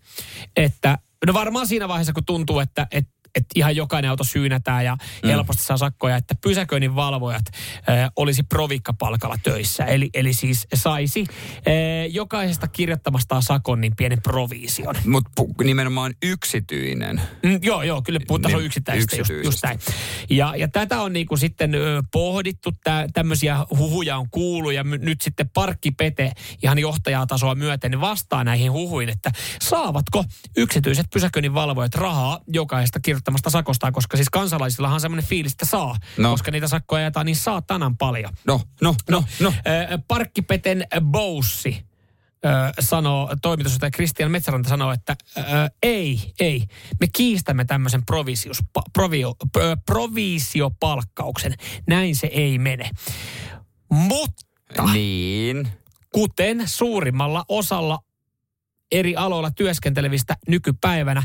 että 0.55 0.97
no 1.27 1.33
varmaan 1.33 1.67
siinä 1.67 1.87
vaiheessa, 1.87 2.13
kun 2.13 2.25
tuntuu, 2.25 2.59
että, 2.59 2.87
että 2.91 3.18
että 3.35 3.47
ihan 3.55 3.75
jokainen 3.75 4.11
auto 4.11 4.23
syynätään 4.23 4.85
ja 4.85 4.97
Mm. 5.23 5.29
helposti 5.29 5.63
saa 5.63 5.77
sakkoja, 5.77 6.15
että 6.15 6.35
pysäköinnin 6.41 6.95
valvojat 6.95 7.45
ö, 7.47 7.91
olisi 8.15 8.43
provikkapalkalla 8.43 9.35
töissä. 9.43 9.85
Eli, 9.85 10.09
eli 10.13 10.33
siis 10.33 10.67
saisi 10.73 11.25
ö, 11.29 11.71
jokaisesta 12.09 12.67
kirjoittamastaan 12.67 13.43
sakon 13.43 13.81
niin 13.81 13.95
pienen 13.95 14.21
provision. 14.21 14.95
Mutta 15.05 15.31
nimenomaan 15.63 16.13
yksityinen. 16.23 17.21
Mm, 17.43 17.59
joo, 17.61 17.83
joo, 17.83 18.01
kyllä 18.01 18.19
puhutaan 18.27 18.53
Niin, 18.53 18.65
yksittäistä, 18.65 19.15
just, 19.15 19.31
just 19.43 19.63
näin. 19.63 19.79
Ja, 20.29 20.53
ja 20.57 20.67
tätä 20.67 21.01
on 21.01 21.13
niinku 21.13 21.37
sitten 21.37 21.75
ö, 21.75 22.03
pohdittu, 22.11 22.71
tä, 22.83 23.07
tämmöisiä 23.13 23.65
huhuja 23.77 24.17
on 24.17 24.29
kuullut 24.29 24.73
ja 24.73 24.83
my, 24.83 24.97
nyt 24.97 25.21
sitten 25.21 25.49
parkkipete 25.49 26.31
ihan 26.63 26.79
johtajatasoa 26.79 27.55
myöten 27.55 28.01
vastaa 28.01 28.43
näihin 28.43 28.71
huhuihin, 28.71 29.09
että 29.09 29.31
saavatko 29.61 30.25
yksityiset 30.57 31.05
pysäköinnin 31.13 31.53
valvojat 31.53 31.95
rahaa 31.95 32.39
jokaisesta 32.47 32.99
kirjoittamasta 32.99 33.18
sakostaan, 33.47 33.93
koska 33.93 34.17
siis 34.17 34.29
kansalaisillahan 34.29 34.93
on 34.93 35.01
semmoinen 35.01 35.29
fiilis, 35.29 35.51
että 35.51 35.65
saa, 35.65 35.95
No. 36.17 36.23
no. 36.23 36.31
koska 36.31 36.51
niitä 36.51 36.67
sakkoja 36.67 37.01
ajetaan 37.03 37.25
niin 37.25 37.35
saatanan 37.35 37.97
paljon. 37.97 38.33
No, 38.47 38.61
no, 38.81 38.95
no, 39.09 39.23
no. 39.39 39.53
Ö, 39.91 39.99
Parkkipeten 40.07 40.87
Boussi 41.01 41.89
sanoo, 42.79 43.35
toimitusjohtaja 43.41 43.91
Kristian 43.91 44.31
Metsäranta 44.31 44.69
sanoo, 44.69 44.91
että 44.91 45.15
ei, 45.83 46.33
ei, 46.39 46.67
me 46.99 47.07
kiistämme 47.13 47.65
tämmöisen 47.65 48.05
provisius, 48.05 48.59
provio, 48.93 49.35
provisiopalkkauksen. 49.85 51.53
Näin 51.87 52.15
se 52.15 52.27
ei 52.27 52.57
mene. 52.59 52.89
Mutta 53.91 54.45
Niin. 54.93 55.67
kuten 56.13 56.67
suurimmalla 56.67 57.45
osalla 57.49 57.99
eri 58.91 59.15
aloilla 59.15 59.51
työskentelevistä 59.51 60.35
nykypäivänä, 60.47 61.23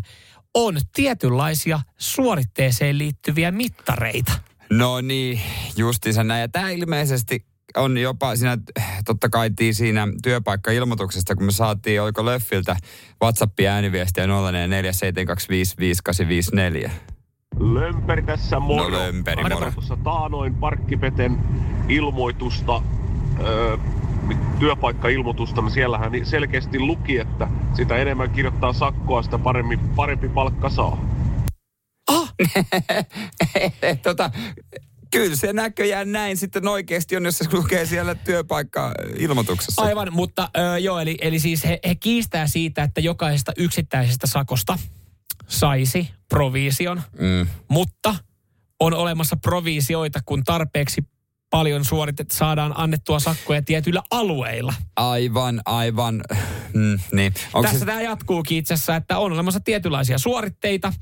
on 0.55 0.77
tietynlaisia 0.93 1.81
suoritteeseen 1.99 2.99
liittyviä 2.99 3.51
mittareita. 3.51 4.33
No 4.71 5.01
niin, 5.01 5.41
justiinsa 5.77 6.25
näin. 6.25 6.41
Ja 6.41 6.49
tämä 6.49 6.71
ilmeisesti 6.71 7.45
on 7.77 7.99
jopa 7.99 8.37
siinä, 8.37 8.59
totta 9.05 9.29
kai 9.29 9.51
siinä 9.73 10.09
työpaikka-ilmoituksesta, 10.23 11.35
kun 11.35 11.45
me 11.45 11.53
saatiin, 11.53 12.03
oliko 12.03 12.25
Löffiltä 12.25 12.77
WhatsApp-ääniviestiä 13.23 14.27
0447255854. 14.27 14.31
Lömperi 17.61 18.23
tässä 18.23 18.61
moro. 18.61 18.89
No 18.89 18.99
lömperi, 18.99 19.43
moro. 19.43 19.71
Tuossa 19.71 19.97
taanoin 20.05 20.55
parkkipeten 20.55 21.39
ilmoitusta, 21.89 22.83
öö, 23.41 23.77
työpaikka-ilmoitusta, 24.55 25.63
niin 25.63 25.71
siellähän 25.71 26.13
ni- 26.13 26.25
selkeästi 26.25 26.79
luki, 26.79 27.19
että 27.19 27.49
sitä 27.77 27.97
enemmän 27.97 28.31
kirjoittaa 28.31 28.73
sakkoa, 28.73 29.23
sitä 29.23 29.39
paremmin, 29.39 29.79
parempi 29.79 30.29
palkka 30.29 30.69
saa. 30.71 31.05
tota, 34.03 34.31
kyllä 35.11 35.37
se 35.37 35.53
näköjään 35.53 36.13
näin 36.13 36.37
sitten 36.37 36.69
oikeasti 36.69 37.17
on, 37.17 37.25
jos 37.25 37.39
se 37.39 37.45
lukee 37.53 37.87
siellä 37.87 38.15
työpaikka-ilmoituksessa. 38.15 39.83
Aivan, 39.83 40.09
mutta 40.13 40.49
ö, 40.57 40.79
joo, 40.79 40.99
eli, 41.01 41.17
eli 41.21 41.39
siis 41.39 41.65
he, 41.65 41.79
he 41.87 41.95
kiistää 41.95 42.47
siitä, 42.47 42.83
että 42.83 43.01
jokaisesta 43.01 43.53
yksittäisestä 43.57 44.27
sakosta 44.27 44.79
saisi 45.49 46.11
provision, 46.29 47.03
Mm. 47.19 47.47
mutta 47.69 48.15
on 48.81 48.95
olemassa 48.95 49.37
provisioita, 49.37 50.21
kun 50.27 50.45
tarpeeksi 50.45 51.05
paljon 51.55 51.85
suoritet, 51.85 52.31
saadaan 52.31 52.73
annettua 52.77 53.21
sakkoja 53.21 53.63
tietyillä 53.63 54.03
alueilla. 54.11 54.75
Aivan, 54.97 55.61
aivan. 55.65 56.25
Mm, 56.73 56.99
niin. 57.13 57.35
Onko 57.53 57.63
Tässä 57.63 57.79
se, 57.79 57.87
tämä 57.87 58.03
jatkuukin 58.03 58.59
itse 58.59 58.75
asiassa, 58.75 58.97
että 58.97 59.19
on 59.19 59.33
olemassa 59.33 59.61
tietynlaisia 59.61 60.19
suoritteita, 60.19 60.93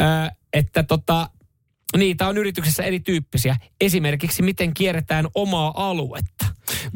ö, 0.00 0.04
että 0.52 0.82
tota, 0.82 1.30
niitä 1.96 2.28
on 2.28 2.38
yrityksessä 2.38 2.82
erityyppisiä. 2.82 3.56
Esimerkiksi 3.80 4.42
miten 4.42 4.74
kierretään 4.74 5.28
omaa 5.34 5.88
aluetta. 5.88 6.46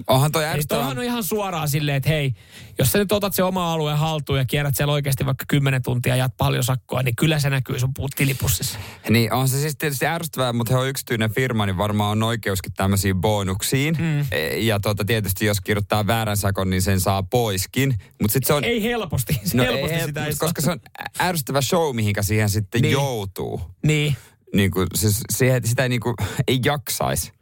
Onhan 0.06 0.32
toi 0.32 0.44
ärsyttävää. 0.44 0.80
toihan 0.82 0.98
on 0.98 1.04
ihan 1.04 1.24
suoraan 1.24 1.68
silleen, 1.68 1.96
että 1.96 2.08
hei, 2.08 2.34
jos 2.78 2.92
sä 2.92 2.98
nyt 2.98 3.12
otat 3.12 3.34
se 3.34 3.42
oma 3.42 3.72
alueen 3.72 3.98
haltuun 3.98 4.38
ja 4.38 4.44
kierrät 4.44 4.74
siellä 4.76 4.92
oikeasti 4.92 5.26
vaikka 5.26 5.44
10 5.48 5.82
tuntia 5.82 6.16
ja 6.16 6.28
paljon 6.36 6.64
sakkoa, 6.64 7.02
niin 7.02 7.16
kyllä 7.16 7.38
se 7.38 7.50
näkyy 7.50 7.78
sun 7.78 7.92
tilipussissa. 8.16 8.78
Niin, 9.10 9.32
on 9.32 9.48
se 9.48 9.60
siis 9.60 9.76
tietysti 9.76 10.06
ärsyttävää, 10.06 10.52
mutta 10.52 10.72
he 10.74 10.78
on 10.80 10.88
yksityinen 10.88 11.30
firma, 11.34 11.66
niin 11.66 11.78
varmaan 11.78 12.10
on 12.10 12.22
oikeuskin 12.22 12.72
tämmöisiin 12.72 13.16
bonuksiin. 13.16 13.96
Mm. 13.98 14.26
Ja 14.58 14.80
tota, 14.80 15.04
tietysti 15.04 15.44
jos 15.46 15.60
kirjoittaa 15.60 16.06
väärän 16.06 16.36
sakon, 16.36 16.70
niin 16.70 16.82
sen 16.82 17.00
saa 17.00 17.22
poiskin. 17.22 17.94
Mutta 18.22 18.32
sitten 18.32 18.46
se 18.46 18.52
on... 18.52 18.64
Ei 18.64 18.82
helposti, 18.82 19.40
no, 19.54 19.62
helposti 19.62 19.94
ei, 19.94 20.06
sitä 20.06 20.26
ei 20.26 20.32
saa. 20.32 20.46
koska 20.46 20.62
se 20.62 20.70
on 20.70 20.80
ärsyttävä 21.20 21.60
show, 21.60 21.96
mihinkä 21.96 22.22
siihen 22.22 22.50
sitten 22.50 22.82
Niin. 22.82 22.92
joutuu. 22.92 23.60
Niin. 23.82 24.16
Niin 24.54 24.70
kuin, 24.70 24.86
siis 24.94 25.20
siihen, 25.36 25.66
sitä 25.66 25.82
ei, 25.82 25.88
niin 25.88 26.00
kuin, 26.00 26.14
ei 26.48 26.60
jaksaisi. 26.64 27.32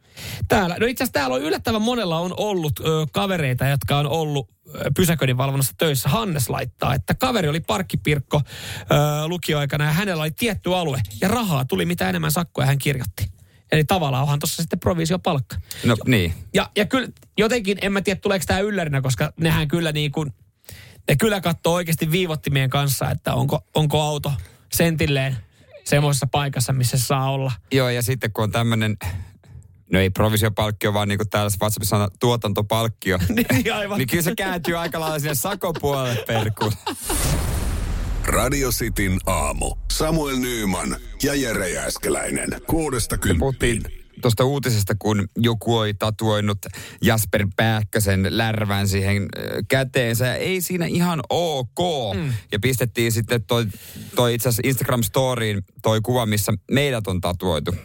Täällä, 0.47 0.77
no 0.79 0.85
itse 0.85 1.03
asiassa 1.03 1.13
täällä 1.13 1.35
on 1.35 1.41
yllättävän 1.41 1.81
monella 1.81 2.19
on 2.19 2.33
ollut 2.37 2.79
ö, 2.79 2.83
kavereita, 3.11 3.67
jotka 3.67 3.97
on 3.97 4.07
ollut 4.07 4.49
ö, 4.75 4.91
pysäköinninvalvonnassa 4.95 5.73
töissä. 5.77 6.09
Hannes 6.09 6.49
laittaa, 6.49 6.93
että 6.93 7.13
kaveri 7.13 7.47
oli 7.47 7.59
parkkipirkko 7.59 8.41
ö, 8.81 9.27
lukioaikana 9.27 9.85
ja 9.85 9.91
hänellä 9.91 10.23
oli 10.23 10.31
tietty 10.31 10.75
alue 10.75 11.01
ja 11.21 11.27
rahaa 11.27 11.65
tuli 11.65 11.85
mitä 11.85 12.09
enemmän 12.09 12.31
sakkoja 12.31 12.67
hän 12.67 12.77
kirjoitti. 12.77 13.37
Eli 13.71 13.83
tavallaan 13.83 14.23
onhan 14.23 14.39
tuossa 14.39 14.63
sitten 14.63 14.79
provisiopalkka. 14.79 15.55
No 15.85 15.95
niin. 16.05 16.33
Ja, 16.53 16.69
ja 16.75 16.85
kyllä 16.85 17.07
jotenkin, 17.37 17.77
en 17.81 17.91
mä 17.91 18.01
tiedä 18.01 18.19
tuleeko 18.19 18.45
tämä 18.47 18.59
yllärinä, 18.59 19.01
koska 19.01 19.33
nehän 19.39 19.67
kyllä 19.67 19.91
niin 19.91 20.11
kuin, 20.11 20.33
ne 21.07 21.15
kyllä 21.15 21.41
katsoo 21.41 21.73
oikeasti 21.73 22.11
viivottimien 22.11 22.69
kanssa, 22.69 23.11
että 23.11 23.33
onko, 23.33 23.63
onko 23.75 24.01
auto 24.01 24.33
sentilleen 24.73 25.37
semmoisessa 25.83 26.27
paikassa, 26.31 26.73
missä 26.73 26.97
se 26.97 27.05
saa 27.05 27.31
olla. 27.31 27.51
Joo, 27.71 27.89
ja 27.89 28.01
sitten 28.01 28.33
kun 28.33 28.43
on 28.43 28.51
tämmöinen, 28.51 28.97
no 29.91 29.99
ei 29.99 30.09
provisiopalkkio, 30.09 30.93
vaan 30.93 31.07
niin 31.07 31.17
kuin 31.17 31.29
täällä 31.29 31.51
WhatsAppissa 31.61 31.97
on 31.97 32.07
tuotantopalkkio. 32.19 33.17
niin 33.29 33.73
aivan. 33.73 33.97
niin 33.97 34.07
kyllä 34.07 34.23
se 34.23 34.35
kääntyy 34.35 34.77
aika 34.77 34.99
lailla 34.99 35.19
sinne 35.19 35.35
sakopuolelle 35.35 36.23
perkuun. 36.27 36.71
Radio 38.25 38.69
Cityn 38.71 39.17
aamu. 39.25 39.75
Samuel 39.91 40.37
Nyyman 40.37 40.97
ja 41.23 41.35
Jere 41.35 41.69
Jääskeläinen. 41.69 42.49
Kuudesta 42.67 43.17
kymppiin. 43.17 43.81
Tuosta 44.21 44.43
uutisesta, 44.43 44.95
kun 44.99 45.27
joku 45.37 45.77
oli 45.77 45.93
tatuoinut 45.93 46.57
Jasper 47.01 47.47
Pääkkösen 47.55 48.27
lärvän 48.29 48.87
siihen 48.87 49.27
käteensä. 49.67 50.25
Ja 50.25 50.35
ei 50.35 50.61
siinä 50.61 50.85
ihan 50.85 51.19
ok. 51.29 51.79
Mm. 52.15 52.33
Ja 52.51 52.59
pistettiin 52.59 53.11
sitten 53.11 53.43
toi, 53.43 53.65
toi 54.15 54.33
itse 54.33 54.49
asiassa 54.49 54.69
Instagram-storiin 54.69 55.63
toi 55.81 56.01
kuva, 56.01 56.25
missä 56.25 56.53
meidät 56.71 57.07
on 57.07 57.21
tatuoitu. 57.21 57.75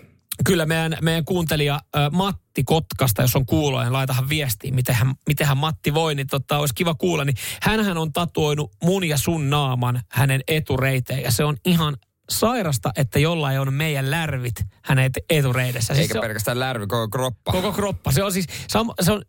Kyllä 0.44 0.66
meidän, 0.66 0.96
meidän 1.02 1.24
kuuntelija 1.24 1.80
Matti 2.12 2.64
Kotkasta, 2.64 3.22
jos 3.22 3.36
on 3.36 3.46
kuuloa, 3.46 3.82
niin 3.82 3.92
laitahan 3.92 4.28
viestiin, 4.28 4.74
miten 4.74 4.94
hän, 4.94 5.14
miten 5.28 5.46
hän 5.46 5.56
Matti 5.56 5.94
voi, 5.94 6.14
niin 6.14 6.26
tota, 6.26 6.58
olisi 6.58 6.74
kiva 6.74 6.94
kuulla. 6.94 7.24
Niin 7.24 7.36
hänhän 7.62 7.98
on 7.98 8.12
tatuoinut 8.12 8.72
mun 8.82 9.04
ja 9.04 9.18
sun 9.18 9.50
naaman 9.50 10.00
hänen 10.08 10.40
etureiteen 10.48 11.22
ja 11.22 11.30
se 11.30 11.44
on 11.44 11.56
ihan 11.64 11.96
sairasta, 12.30 12.92
että 12.96 13.18
jollain 13.18 13.60
on 13.60 13.74
meidän 13.74 14.10
lärvit 14.10 14.54
hänen 14.82 15.10
etureidessä. 15.30 15.94
Eikä 15.94 16.12
se 16.12 16.18
on, 16.18 16.22
pelkästään 16.22 16.60
lärvi, 16.60 16.86
koko 16.86 17.08
kroppa. 17.08 17.52
koko 17.52 17.72
kroppa. 17.72 18.12
Se 18.12 18.22
on 18.22 18.32
siis, 18.32 18.46
se 18.68 18.78
on, 18.78 18.94
se 19.00 19.12
on 19.12 19.22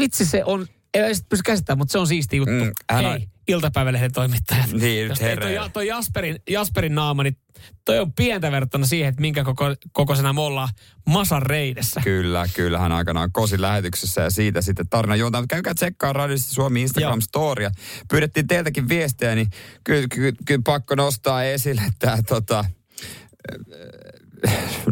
vitsi 0.00 0.26
se 0.26 0.44
on, 0.44 0.66
ei 0.94 1.02
edes 1.02 1.24
pysty 1.28 1.42
käsittämään, 1.42 1.78
mutta 1.78 1.92
se 1.92 1.98
on 1.98 2.06
siisti 2.06 2.36
juttu. 2.36 2.64
Mm, 2.64 2.72
hän 2.90 3.04
Hei, 3.04 3.14
on- 3.14 3.20
iltapäivälehden 3.48 4.12
toimittajat. 4.12 4.72
Niin, 4.72 5.08
Jos 5.08 5.20
ei 5.20 5.36
toi, 5.36 5.70
toi 5.72 5.86
Jasperin, 5.86 6.36
Jasperin 6.50 6.94
naama, 6.94 7.22
niin 7.22 7.36
toi 7.84 7.98
on 7.98 8.12
pientä 8.12 8.52
verrattuna 8.52 8.86
siihen, 8.86 9.08
että 9.08 9.20
minkä 9.20 9.44
koko, 9.44 9.64
kokoisena 9.92 10.32
me 10.32 10.40
ollaan 10.40 10.68
Masan 11.06 11.42
reidessä. 11.42 12.00
Kyllä, 12.04 12.46
kyllä. 12.54 12.78
Hän 12.78 12.92
aikanaan 12.92 13.32
kosi 13.32 13.60
lähetyksessä 13.60 14.20
ja 14.20 14.30
siitä 14.30 14.62
sitten 14.62 14.88
tarina 14.88 15.16
juontaa. 15.16 15.44
Käykää 15.48 15.74
tsekkaa 15.74 16.12
Radiosti 16.12 16.54
Suomi 16.54 16.84
Instagram-storia. 16.86 17.70
Pyydettiin 18.10 18.46
teiltäkin 18.46 18.88
viestejä, 18.88 19.34
niin 19.34 19.48
kyllä, 19.84 20.06
kyllä, 20.14 20.32
kyllä 20.46 20.62
pakko 20.64 20.94
nostaa 20.94 21.44
esille 21.44 21.82
tämä 21.98 22.22
tota, 22.22 22.64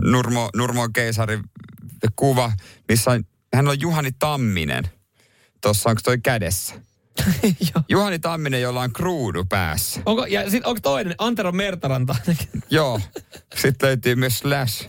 Nurmo, 0.03 0.51
Nurmon 0.57 0.93
keisarin 0.93 1.41
kuva, 2.17 2.53
missä 2.89 3.21
hän 3.55 3.69
on 3.69 3.81
Juhani 3.81 4.11
Tamminen. 4.19 4.85
Tuossa 5.61 5.91
onko 5.91 6.01
toi 6.05 6.19
kädessä? 6.19 6.75
Juhani 7.89 8.19
Tamminen, 8.19 8.61
jolla 8.61 8.81
on 8.81 8.93
kruunu 8.93 9.45
päässä. 9.49 10.01
Onko, 10.07 10.27
ja 10.27 10.51
sit, 10.51 10.67
onko 10.67 10.81
toinen, 10.81 11.15
Antero 11.19 11.53
Mertaranta, 11.53 12.17
Joo. 12.71 13.01
Sitten 13.57 13.87
löytyy 13.87 14.15
myös 14.15 14.39
Slash. 14.39 14.89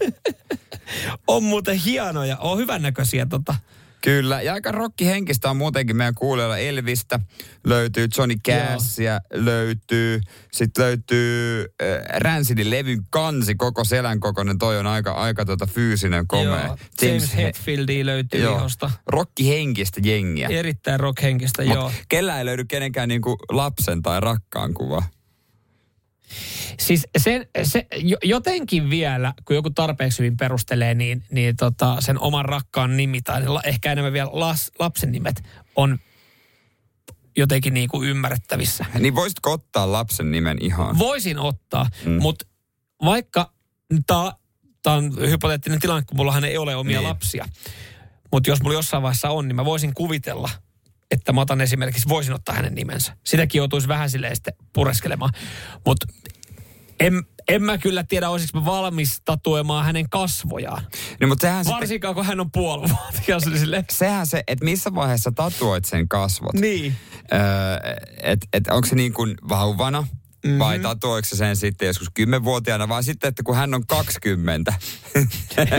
on 1.27 1.43
muuten 1.43 1.75
hienoja, 1.75 2.37
on 2.37 2.57
hyvännäköisiä 2.57 3.25
tota. 3.25 3.55
Kyllä, 4.01 4.41
ja 4.41 4.53
aika 4.53 4.71
rokkihenkistä 4.71 5.49
on 5.49 5.57
muutenkin 5.57 5.95
meidän 5.95 6.15
kuulijoilla 6.15 6.57
Elvistä. 6.57 7.19
Löytyy 7.65 8.07
Johnny 8.17 8.35
Cassia, 8.47 9.19
löytyy, 9.33 10.21
sitten 10.51 10.85
löytyy 10.85 11.61
äh, 11.61 12.19
Rancidin 12.19 12.69
levyn 12.69 13.03
kansi, 13.09 13.55
koko 13.55 13.83
selän 13.83 14.19
kokoinen. 14.19 14.57
Toi 14.57 14.77
on 14.77 14.87
aika, 14.87 15.11
aika 15.11 15.45
tota 15.45 15.65
fyysinen, 15.65 16.27
komea. 16.27 16.65
Joo, 16.65 16.77
James 17.01 17.35
Hetfieldia 17.35 18.05
löytyy 18.05 18.41
joo, 18.41 18.57
ihosta. 18.57 18.91
Rokkihenkistä 19.07 20.01
jengiä. 20.03 20.47
Erittäin 20.47 20.99
rockhenkistä, 20.99 21.63
Mut 21.63 21.73
joo. 21.73 21.91
Kellä 22.09 22.39
ei 22.39 22.45
löydy 22.45 22.65
kenenkään 22.65 23.09
niinku 23.09 23.37
lapsen 23.51 24.01
tai 24.01 24.19
rakkaan 24.19 24.73
kuva. 24.73 25.03
Siis 26.79 27.07
sen, 27.17 27.47
se, 27.63 27.87
jo- 27.97 28.17
jotenkin 28.23 28.89
vielä, 28.89 29.33
kun 29.45 29.55
joku 29.55 29.69
tarpeeksi 29.69 30.19
hyvin 30.19 30.37
perustelee, 30.37 30.93
niin, 30.93 31.23
niin 31.31 31.55
tota, 31.55 31.97
sen 31.99 32.19
oman 32.19 32.45
rakkaan 32.45 32.97
nimi 32.97 33.21
tai 33.21 33.41
ehkä 33.63 33.91
enemmän 33.91 34.13
vielä 34.13 34.29
las, 34.33 34.71
lapsen 34.79 35.11
nimet 35.11 35.43
on 35.75 35.99
jotenkin 37.37 37.73
niin 37.73 37.89
kuin 37.89 38.09
ymmärrettävissä. 38.09 38.85
Niin 38.99 39.15
voisitko 39.15 39.51
ottaa 39.51 39.91
lapsen 39.91 40.31
nimen 40.31 40.57
ihan? 40.61 40.99
Voisin 40.99 41.39
ottaa, 41.39 41.89
Mm. 42.05 42.11
mutta 42.21 42.45
vaikka 43.05 43.51
tämä 44.05 44.95
on 44.95 45.15
hypoteettinen 45.19 45.79
tilanne, 45.79 46.05
kun 46.05 46.17
mullahan 46.17 46.43
ei 46.45 46.57
ole 46.57 46.75
omia 46.75 46.99
niin. 46.99 47.09
lapsia. 47.09 47.45
Mutta 48.31 48.49
jos 48.49 48.61
mulla 48.61 48.75
jossain 48.75 49.03
vaiheessa 49.03 49.29
on, 49.29 49.47
niin 49.47 49.55
mä 49.55 49.65
voisin 49.65 49.93
kuvitella, 49.93 50.49
että 51.11 51.33
mä 51.33 51.41
otan 51.41 51.61
esimerkiksi, 51.61 52.09
voisin 52.09 52.33
ottaa 52.33 52.55
hänen 52.55 52.75
nimensä. 52.75 53.17
Sitäkin 53.25 53.59
joutuisi 53.59 53.87
vähän 53.87 54.09
silleen 54.09 54.35
sitten 54.35 54.53
pureskelemaan. 54.73 55.31
Mutta 55.85 56.07
en, 56.99 57.23
en 57.47 57.63
mä 57.63 57.77
kyllä 57.77 58.03
tiedä, 58.03 58.29
olisiko 58.29 58.59
mä 58.59 58.65
valmis 58.65 59.21
tatuoimaan 59.25 59.85
hänen 59.85 60.09
kasvojaan. 60.09 60.83
Niin, 61.19 61.29
mutta 61.29 61.41
sehän, 61.41 61.65
sitten, 61.65 61.79
Varsinkaan, 61.79 62.15
kun 62.15 62.25
hän 62.25 62.39
on 62.39 62.51
puolivuotias. 62.51 63.45
Niin 63.45 63.85
sehän 63.91 64.27
se, 64.27 64.43
että 64.47 64.65
missä 64.65 64.95
vaiheessa 64.95 65.31
tatuoit 65.35 65.85
sen 65.85 66.07
kasvot. 66.09 66.53
niin. 66.53 66.95
Öö, 67.33 67.39
että 68.23 68.47
et 68.53 68.67
onko 68.67 68.87
se 68.87 68.95
niin 68.95 69.13
kuin 69.13 69.35
vauvana 69.49 70.07
mm-hmm. 70.43 70.59
vai 70.59 70.79
tatuoiko 70.79 71.25
se 71.25 71.35
sen 71.35 71.55
sitten 71.55 71.87
joskus 71.87 72.09
kymmenvuotiaana 72.13 72.89
vai 72.89 73.03
sitten, 73.03 73.27
että 73.27 73.43
kun 73.43 73.55
hän 73.55 73.73
on 73.73 73.87
20. 73.87 74.73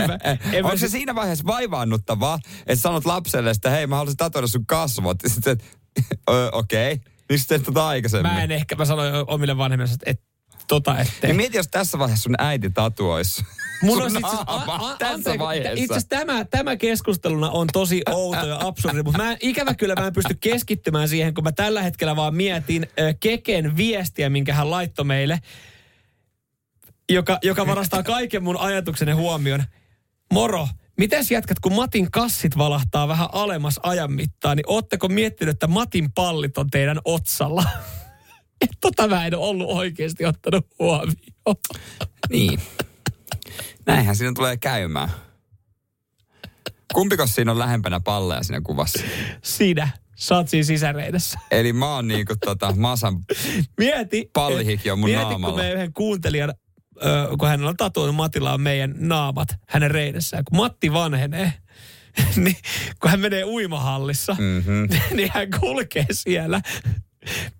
mä- 0.07 0.17
en 0.53 0.61
mä 0.63 0.67
onko 0.67 0.77
se 0.77 0.79
sit- 0.79 0.91
siinä 0.91 1.15
vaiheessa 1.15 1.45
vaivaannuttavaa, 1.45 2.39
että 2.67 2.81
sanot 2.81 3.05
lapselle, 3.05 3.49
että 3.49 3.69
hei 3.69 3.87
mä 3.87 3.95
haluaisin 3.95 4.17
tatuoida 4.17 4.47
sun 4.47 4.65
kasvot. 4.65 5.17
Sitten, 5.27 5.53
että 5.53 5.65
"Ö, 6.31 6.49
okei. 6.51 6.93
Okay. 6.93 7.05
Miksi 7.29 7.47
teet 7.47 7.63
tota 7.63 7.87
aikaisemmin? 7.87 8.31
Mä 8.31 8.43
en 8.43 8.51
ehkä, 8.51 8.75
mä 8.75 8.85
sanoin 8.85 9.13
omille 9.27 9.57
vanhemmille, 9.57 9.93
että 9.93 10.11
et, 10.11 10.21
tota 10.71 10.99
ettei. 10.99 11.27
Niin 11.27 11.35
mieti, 11.35 11.57
jos 11.57 11.67
tässä 11.67 11.99
vaiheessa 11.99 12.23
sun 12.23 12.35
äiti 12.37 12.69
tatuoisi. 12.69 13.45
Mun 13.83 14.11
sun 14.11 14.25
on 14.25 14.41
a, 14.47 14.95
tässä 14.99 15.39
vaiheessa. 15.39 15.83
Itse 15.83 16.07
tämä, 16.09 16.45
tämä 16.45 16.75
keskusteluna 16.75 17.49
on 17.49 17.67
tosi 17.73 18.01
outo 18.09 18.47
ja 18.47 18.57
absurdi, 18.61 19.03
mutta 19.03 19.23
mä, 19.23 19.37
ikävä 19.39 19.73
kyllä 19.73 19.95
mä 19.95 20.07
en 20.07 20.13
pysty 20.13 20.37
keskittymään 20.41 21.09
siihen, 21.09 21.33
kun 21.33 21.43
mä 21.43 21.51
tällä 21.51 21.81
hetkellä 21.81 22.15
vaan 22.15 22.35
mietin 22.35 22.87
ö, 22.99 23.13
Keken 23.19 23.77
viestiä, 23.77 24.29
minkä 24.29 24.53
hän 24.53 24.71
laittoi 24.71 25.05
meille, 25.05 25.39
joka, 27.09 27.39
joka 27.43 27.67
varastaa 27.67 28.03
kaiken 28.03 28.43
mun 28.43 28.57
ajatukseni 28.57 29.11
huomioon. 29.11 29.63
Moro, 30.33 30.67
Mites 30.97 31.31
jätkät, 31.31 31.59
kun 31.59 31.73
Matin 31.73 32.11
kassit 32.11 32.57
valahtaa 32.57 33.07
vähän 33.07 33.29
alemmas 33.31 33.79
ajan 33.83 34.11
mittaan, 34.11 34.57
niin 34.57 34.65
ootteko 34.67 35.07
miettinyt, 35.07 35.53
että 35.53 35.67
Matin 35.67 36.11
pallit 36.11 36.57
on 36.57 36.69
teidän 36.69 36.99
otsalla? 37.05 37.63
Et 38.61 38.69
tota 38.81 39.07
mä 39.07 39.25
en 39.25 39.35
ole 39.37 39.47
ollut 39.47 39.69
oikeasti 39.69 40.25
ottanut 40.25 40.67
huomioon. 40.79 41.15
Niin. 42.29 42.59
Näinhän 43.85 44.15
siinä 44.15 44.31
tulee 44.35 44.57
käymään. 44.57 45.09
Kumpiko 46.93 47.27
siinä 47.27 47.51
on 47.51 47.59
lähempänä 47.59 47.99
palleja 47.99 48.43
siinä 48.43 48.61
kuvassa? 48.61 49.03
Sinä, 49.43 49.89
sä 50.15 50.35
oot 50.35 50.49
siinä 50.49 50.63
sisäreidessä. 50.65 51.39
Eli 51.51 51.73
mä 51.73 51.95
oon 51.95 52.07
niinku 52.07 52.33
tota 52.45 52.73
Masan 52.75 53.17
Mieti. 53.77 54.29
Pallihiki 54.33 54.91
on 54.91 54.99
mun 54.99 55.09
mieti, 55.09 55.23
naamalla. 55.23 55.47
kun 55.47 55.59
meidän 55.59 55.77
yhden 55.77 55.93
kuuntelijan, 55.93 56.53
ö, 57.05 57.37
kun 57.39 57.47
hänellä 57.47 57.69
on 57.69 57.77
tatuoinut, 57.77 58.15
Matilla 58.15 58.53
on 58.53 58.61
meidän 58.61 58.95
naamat 58.97 59.47
hänen 59.67 59.91
reidessään. 59.91 60.43
Kun 60.45 60.57
Matti 60.57 60.93
vanhenee, 60.93 61.53
niin 62.35 62.57
kun 63.01 63.11
hän 63.11 63.19
menee 63.19 63.43
uimahallissa, 63.45 64.33
Mhm. 64.33 64.85
niin 65.17 65.29
hän 65.33 65.47
kulkee 65.59 66.05
siellä. 66.11 66.61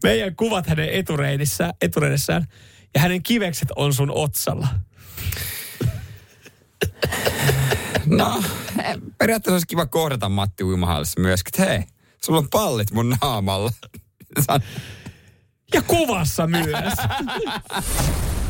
Meidän 0.04 0.36
kuvat 0.36 0.68
hänen 0.68 0.90
etureidissään, 0.90 1.74
etureidessään 1.82 2.48
ja 2.94 3.02
hänen 3.02 3.24
kivekset 3.24 3.70
on 3.76 3.94
sun 3.94 4.12
otsalla. 4.12 4.68
No, 8.06 8.44
eh, 8.80 8.98
periaatteessa 9.18 9.56
olisi 9.56 9.68
kiva 9.68 9.86
kohdata 9.86 10.30
Matti 10.30 10.64
uimahallissa 10.64 11.22
myöskin, 11.22 11.62
että 11.62 11.72
hei, 11.72 11.84
sulla 12.24 12.40
on 12.40 12.50
pallit 12.50 12.92
mun 12.92 13.18
naamalla. 13.22 13.72
Ja 15.74 15.82
kuvassa 15.82 16.48
myös. 16.48 16.94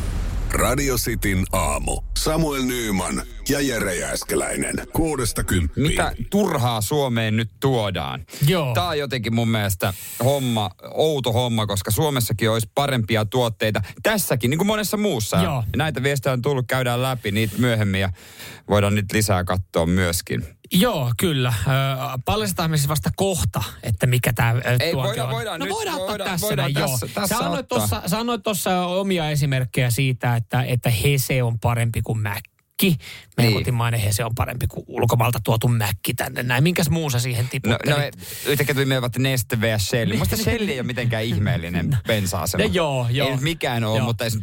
Radio 0.52 0.96
Cityn 0.96 1.44
aamu. 1.52 2.00
Samuel 2.18 2.62
Nyyman 2.62 3.22
ja 3.48 3.60
Jere 3.60 3.96
Jääskeläinen. 3.96 4.74
Kuudesta 4.92 5.44
kymppiin. 5.44 5.86
Mitä 5.86 6.12
turhaa 6.30 6.80
Suomeen 6.80 7.36
nyt 7.36 7.50
tuodaan? 7.60 8.26
Joo. 8.46 8.74
Tämä 8.74 8.88
on 8.88 8.98
jotenkin 8.98 9.34
mun 9.34 9.48
mielestä 9.48 9.94
homma, 10.24 10.70
outo 10.90 11.32
homma, 11.32 11.66
koska 11.66 11.90
Suomessakin 11.90 12.50
olisi 12.50 12.70
parempia 12.74 13.24
tuotteita. 13.24 13.82
Tässäkin, 14.02 14.50
niin 14.50 14.58
kuin 14.58 14.66
monessa 14.66 14.96
muussa. 14.96 15.36
Joo. 15.36 15.64
Näitä 15.76 16.02
viestejä 16.02 16.32
on 16.32 16.42
tullut, 16.42 16.66
käydään 16.68 17.02
läpi 17.02 17.30
niitä 17.30 17.58
myöhemmin 17.58 18.00
ja 18.00 18.12
voidaan 18.68 18.94
niitä 18.94 19.16
lisää 19.16 19.44
katsoa 19.44 19.86
myöskin. 19.86 20.44
Joo, 20.72 21.12
kyllä. 21.18 21.52
Paljastetaan 22.24 22.70
me 22.70 22.76
siis 22.76 22.88
vasta 22.88 23.10
kohta, 23.16 23.62
että 23.82 24.06
mikä 24.06 24.32
tämä 24.32 24.54
Ei, 24.80 24.96
voidaan- 24.96 25.28
on. 25.28 25.34
voidaan 25.34 25.60
no 25.60 25.66
nyt- 25.66 25.74
voidaan 25.74 25.96
ottaa 25.96 26.08
voidaan- 26.10 26.30
tässä 26.30 26.46
voidaan 26.46 26.72
näin, 26.72 26.82
joo. 26.88 26.98
tässä- 26.98 27.06
tässä 27.14 27.36
Sanoit 28.06 28.42
tuossa, 28.42 28.86
omia 28.86 29.30
esimerkkejä 29.30 29.90
siitä, 29.90 30.36
että, 30.36 30.62
että 30.62 30.90
Hese 30.90 31.42
on 31.42 31.58
parempi 31.58 32.02
kuin 32.02 32.18
Mäkki. 32.86 33.04
Meidän 33.36 33.52
Niin. 33.52 33.60
kotimainen 33.60 34.00
Hese 34.00 34.24
on 34.24 34.34
parempi 34.34 34.66
kuin 34.66 34.84
ulkomailta 34.88 35.40
tuotu 35.44 35.68
Mäkki 35.68 36.14
tänne 36.14 36.42
näin. 36.42 36.62
Minkäs 36.62 36.90
muun 36.90 37.10
sä 37.10 37.20
siihen 37.20 37.44
No, 37.44 37.48
tiputtelit? 37.50 38.16
no 38.16 38.50
yhtäkkiä 38.50 38.74
tuli 38.74 38.84
mieleen 38.84 39.02
vaikka 39.02 39.18
Neste 39.18 39.60
vs. 39.60 39.86
Shell. 39.88 40.16
Musta 40.18 40.36
Shell 40.36 40.68
ei 40.68 40.78
ole 40.80 40.86
mitenkään 40.86 41.24
ihmeellinen 41.24 41.96
bensa-asema. 42.06 42.64
No 42.64 42.70
joo, 42.72 43.06
joo. 43.10 43.28
Ei 43.28 43.36
mikään 43.36 43.84
ole, 43.84 43.98
Joo. 43.98 44.06
mutta 44.06 44.24
ei 44.24 44.30
se 44.30 44.38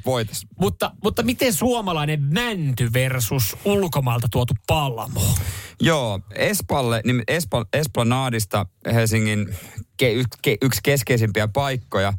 mutta, 0.60 0.91
mutta 1.04 1.23
miten 1.23 1.54
suomalainen 1.54 2.21
mänty 2.23 2.93
versus 2.93 3.58
ulkomailta 3.65 4.28
tuotu 4.32 4.54
pallamo? 4.67 5.36
Joo, 5.82 6.19
Espalle, 6.36 7.02
niin 7.06 7.23
Espa, 7.28 7.65
Esplanadista 7.73 8.65
Helsingin 8.93 9.56
ke, 9.97 10.13
yksi 10.62 10.80
keskeisimpiä 10.84 11.47
paikkoja, 11.47 12.13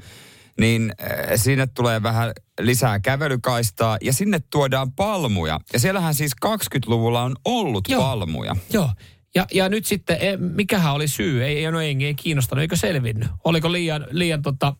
niin 0.60 0.92
äh, 1.02 1.08
sinne 1.36 1.66
tulee 1.66 2.02
vähän 2.02 2.32
lisää 2.60 3.00
kävelykaistaa 3.00 3.98
ja 4.02 4.12
sinne 4.12 4.40
tuodaan 4.50 4.92
palmuja. 4.92 5.60
Ja 5.72 5.78
siellähän 5.78 6.14
siis 6.14 6.32
20-luvulla 6.46 7.22
on 7.22 7.36
ollut 7.44 7.88
Joo. 7.88 8.02
palmuja. 8.02 8.56
Joo. 8.72 8.90
Ja, 9.34 9.46
ja 9.52 9.68
nyt 9.68 9.86
sitten, 9.86 10.16
e, 10.20 10.36
mikähän 10.36 10.92
oli 10.92 11.08
syy? 11.08 11.44
Ei, 11.44 11.64
ei, 11.64 11.72
no 11.72 11.80
ei, 11.80 11.96
ei 12.00 12.14
kiinnostanut, 12.14 12.62
eikö 12.62 12.76
selvinnyt? 12.76 13.28
Oliko 13.44 13.72
liian, 13.72 14.06
liian 14.10 14.42
tota, 14.42 14.76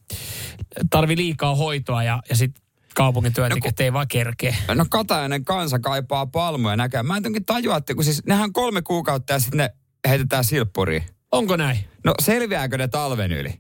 tarvi 0.91 1.17
liikaa 1.17 1.55
hoitoa 1.55 2.03
ja, 2.03 2.23
ja 2.29 2.37
sitten 2.37 2.63
kaupungin 2.95 3.33
työntekijät 3.33 3.79
no, 3.79 3.85
ei 3.85 3.93
vaan 3.93 4.09
kerkeä. 4.09 4.57
No 4.75 4.87
katainen 4.91 5.45
kansa 5.45 5.79
kaipaa 5.79 6.27
palmuja 6.27 6.77
näkään. 6.77 7.07
Mä 7.07 7.15
en 7.15 7.21
jotenkin 7.21 7.45
tajua, 7.45 7.77
että 7.77 7.95
kun 7.95 8.05
siis 8.05 8.23
nehän 8.27 8.53
kolme 8.53 8.83
kuukautta 8.83 9.33
ja 9.33 9.41
sitten 9.41 9.59
ne 9.59 9.71
heitetään 10.09 10.45
silppuriin. 10.45 11.03
Onko 11.33 11.57
näin? 11.57 11.79
No 12.05 12.15
selviääkö 12.21 12.79
ne 12.79 12.89
talven 12.89 13.33
yli? 13.33 13.55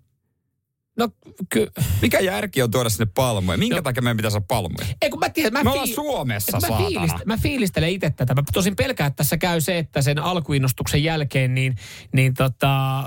No 1.00 1.08
ky... 1.48 1.66
Mikä 2.02 2.20
järki 2.20 2.62
on 2.62 2.70
tuoda 2.70 2.88
sinne 2.88 3.06
palmuja? 3.14 3.58
Minkä 3.58 3.76
No. 3.76 3.82
takia 3.82 4.02
meidän 4.02 4.16
pitäisi 4.16 4.36
olla 4.36 4.46
palmuja? 4.48 4.86
Ei 5.02 5.10
kun 5.10 5.20
mä 5.20 5.28
tiedän, 5.28 5.52
mä, 5.52 5.64
Me 5.64 5.70
ollaan 5.70 5.88
Suomessa, 5.88 6.58
mä, 6.70 6.78
fiilist, 6.78 7.14
mä 7.26 7.36
fiilistelen 7.36 7.90
itse 7.90 8.10
tätä. 8.10 8.34
Mä 8.34 8.42
tosin 8.52 8.76
pelkään, 8.76 9.08
että 9.08 9.16
tässä 9.16 9.36
käy 9.36 9.60
se, 9.60 9.78
että 9.78 10.02
sen 10.02 10.18
alkuinnostuksen 10.18 11.04
jälkeen 11.04 11.54
niin, 11.54 11.76
niin 12.12 12.34
tota, 12.34 13.04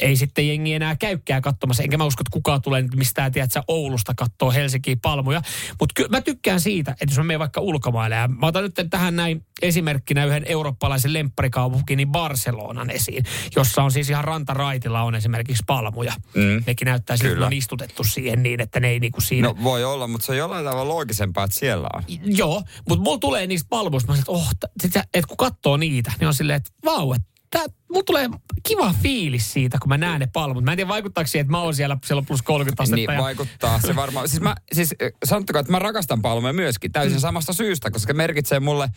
ei 0.00 0.16
sitten 0.16 0.48
jengi 0.48 0.74
enää 0.74 0.96
käykkää 0.96 1.40
katsomassa. 1.40 1.82
Enkä 1.82 1.98
mä 1.98 2.04
usko, 2.04 2.20
että 2.20 2.32
kukaan 2.32 2.62
tulee 2.62 2.82
nyt 2.82 2.94
mistään, 2.96 3.32
tiedätkö, 3.32 3.62
Oulusta 3.68 4.12
kattoo 4.16 4.50
Helsinkiin 4.50 5.00
palmuja. 5.00 5.42
Mutta 5.80 5.92
kyllä 5.96 6.08
mä 6.10 6.20
tykkään 6.20 6.60
siitä, 6.60 6.90
että 6.90 7.06
jos 7.08 7.16
mä 7.18 7.24
menen 7.24 7.38
vaikka 7.38 7.60
ulkomaille. 7.60 8.16
Ja 8.16 8.28
mä 8.28 8.46
otan 8.46 8.62
nyt 8.62 8.74
tähän 8.90 9.16
näin 9.16 9.46
esimerkkinä 9.62 10.24
yhden 10.24 10.44
eurooppalaisen 10.46 11.12
lempparikaupunkin, 11.12 11.96
niin 11.96 12.08
Barcelonan 12.08 12.90
esiin, 12.90 13.24
jossa 13.56 13.82
on 13.82 13.90
siis 13.92 14.10
ihan 14.10 14.24
rantaraitilla 14.24 15.02
on 15.02 15.14
esimerkiksi 15.14 15.62
palmuja. 15.66 16.12
Mm. 16.34 16.62
Nekin 16.66 16.86
näyttää 16.86 17.03
että 17.12 17.24
Kyllä. 17.24 17.40
ne 17.40 17.46
on 17.46 17.52
istutettu 17.52 18.04
siihen 18.04 18.42
niin, 18.42 18.60
että 18.60 18.80
ne 18.80 18.88
ei 18.88 19.00
niinku 19.00 19.20
siinä... 19.20 19.48
No 19.48 19.56
voi 19.62 19.84
olla, 19.84 20.06
mutta 20.06 20.26
se 20.26 20.32
on 20.32 20.38
jollain 20.38 20.64
tavalla 20.64 20.88
loogisempaa, 20.88 21.44
että 21.44 21.56
siellä 21.56 21.88
on. 21.94 22.02
Joo, 22.24 22.62
mutta 22.88 23.04
mulla 23.04 23.18
tulee 23.18 23.46
niistä 23.46 23.68
mä 23.76 24.00
sanoin, 24.00 24.18
että, 24.18 24.32
oh, 24.32 24.48
t- 24.60 24.82
sit 24.82 24.92
sä- 24.92 25.04
et 25.14 25.26
kun 25.26 25.36
katsoo 25.36 25.76
niitä, 25.76 26.12
niin 26.20 26.28
on 26.28 26.34
silleen, 26.34 26.56
että 26.56 26.70
vau, 26.84 27.12
että 27.12 27.28
tää, 27.50 27.64
mulla 27.92 28.04
tulee 28.04 28.30
kiva 28.62 28.94
fiilis 29.02 29.52
siitä, 29.52 29.78
kun 29.78 29.88
mä 29.88 29.98
näen 29.98 30.20
ne 30.20 30.28
palmut. 30.32 30.64
Mä 30.64 30.72
en 30.72 30.76
tiedä, 30.76 30.88
vaikuttaako 30.88 31.28
siihen, 31.28 31.44
että 31.44 31.50
mä 31.50 31.60
oon 31.60 31.74
siellä, 31.74 31.96
siellä 32.04 32.20
on 32.20 32.26
plus 32.26 32.42
30 32.42 32.82
astetta. 32.82 32.96
Niin 32.96 33.12
ja, 33.12 33.22
vaikuttaa. 33.22 33.80
Se 33.80 33.96
varmaan, 33.96 34.28
siis 34.28 34.42
mä, 34.42 34.54
siis 34.72 34.94
sanottakaa, 35.24 35.60
että 35.60 35.72
mä 35.72 35.78
rakastan 35.78 36.22
palmuja 36.22 36.52
myöskin 36.52 36.92
täysin 36.92 37.20
samasta 37.20 37.52
syystä, 37.52 37.90
koska 37.90 38.12
se 38.12 38.16
merkitsee 38.16 38.60
mulle 38.60 38.88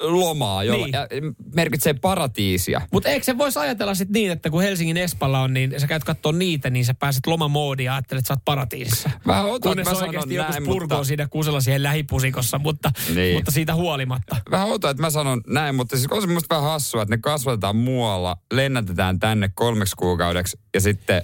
lomaa, 0.00 0.64
jolla, 0.64 0.86
Niin. 0.86 0.92
ja 0.92 1.06
merkitsee 1.54 1.94
paratiisia. 1.94 2.80
mutta 2.92 3.08
eikö 3.08 3.24
se 3.24 3.38
voisi 3.38 3.58
ajatella 3.58 3.94
sitten 3.94 4.12
niin, 4.12 4.30
että 4.32 4.50
kun 4.50 4.62
Helsingin 4.62 4.96
Espalla 4.96 5.40
on, 5.40 5.54
niin 5.54 5.74
sä 5.80 5.86
käyt 5.86 6.04
katsoa 6.04 6.32
niitä, 6.32 6.70
niin 6.70 6.84
sä 6.84 6.94
pääset 6.94 7.26
lomamoodiin 7.26 7.84
ja 7.84 7.94
ajattelet, 7.94 8.18
että 8.20 8.28
sä 8.28 8.34
oot 8.34 8.44
paratiisissa. 8.44 9.10
Vähän 9.26 9.44
odotan, 9.44 9.60
Kunnes 9.60 9.78
että 9.88 9.90
mä 9.90 9.94
sanon 9.94 10.08
oikeasti 10.08 10.34
joku 10.34 10.50
näin, 10.52 10.62
spurgoo 10.64 10.98
mutta- 10.98 11.04
siinä 11.04 11.26
kusella 11.28 11.60
siihen 11.60 11.82
lähipusikossa, 11.82 12.58
mutta, 12.58 12.92
Niin. 13.14 13.36
mutta 13.36 13.50
siitä 13.50 13.74
huolimatta. 13.74 14.36
Vähän 14.50 14.68
outoa, 14.68 14.90
että 14.90 15.02
mä 15.02 15.10
sanon 15.10 15.40
näin, 15.46 15.74
mutta 15.74 15.96
siis 15.96 16.12
on 16.12 16.20
se 16.22 16.28
musta 16.28 16.54
vähän 16.54 16.70
hassua, 16.70 17.02
että 17.02 17.16
ne 17.16 17.20
kasvatetaan 17.22 17.76
muualla, 17.76 18.36
lennätetään 18.52 19.20
tänne 19.20 19.50
kolmeksi 19.54 19.96
kuukaudeksi 19.96 20.58
ja 20.74 20.80
sitten 20.80 21.22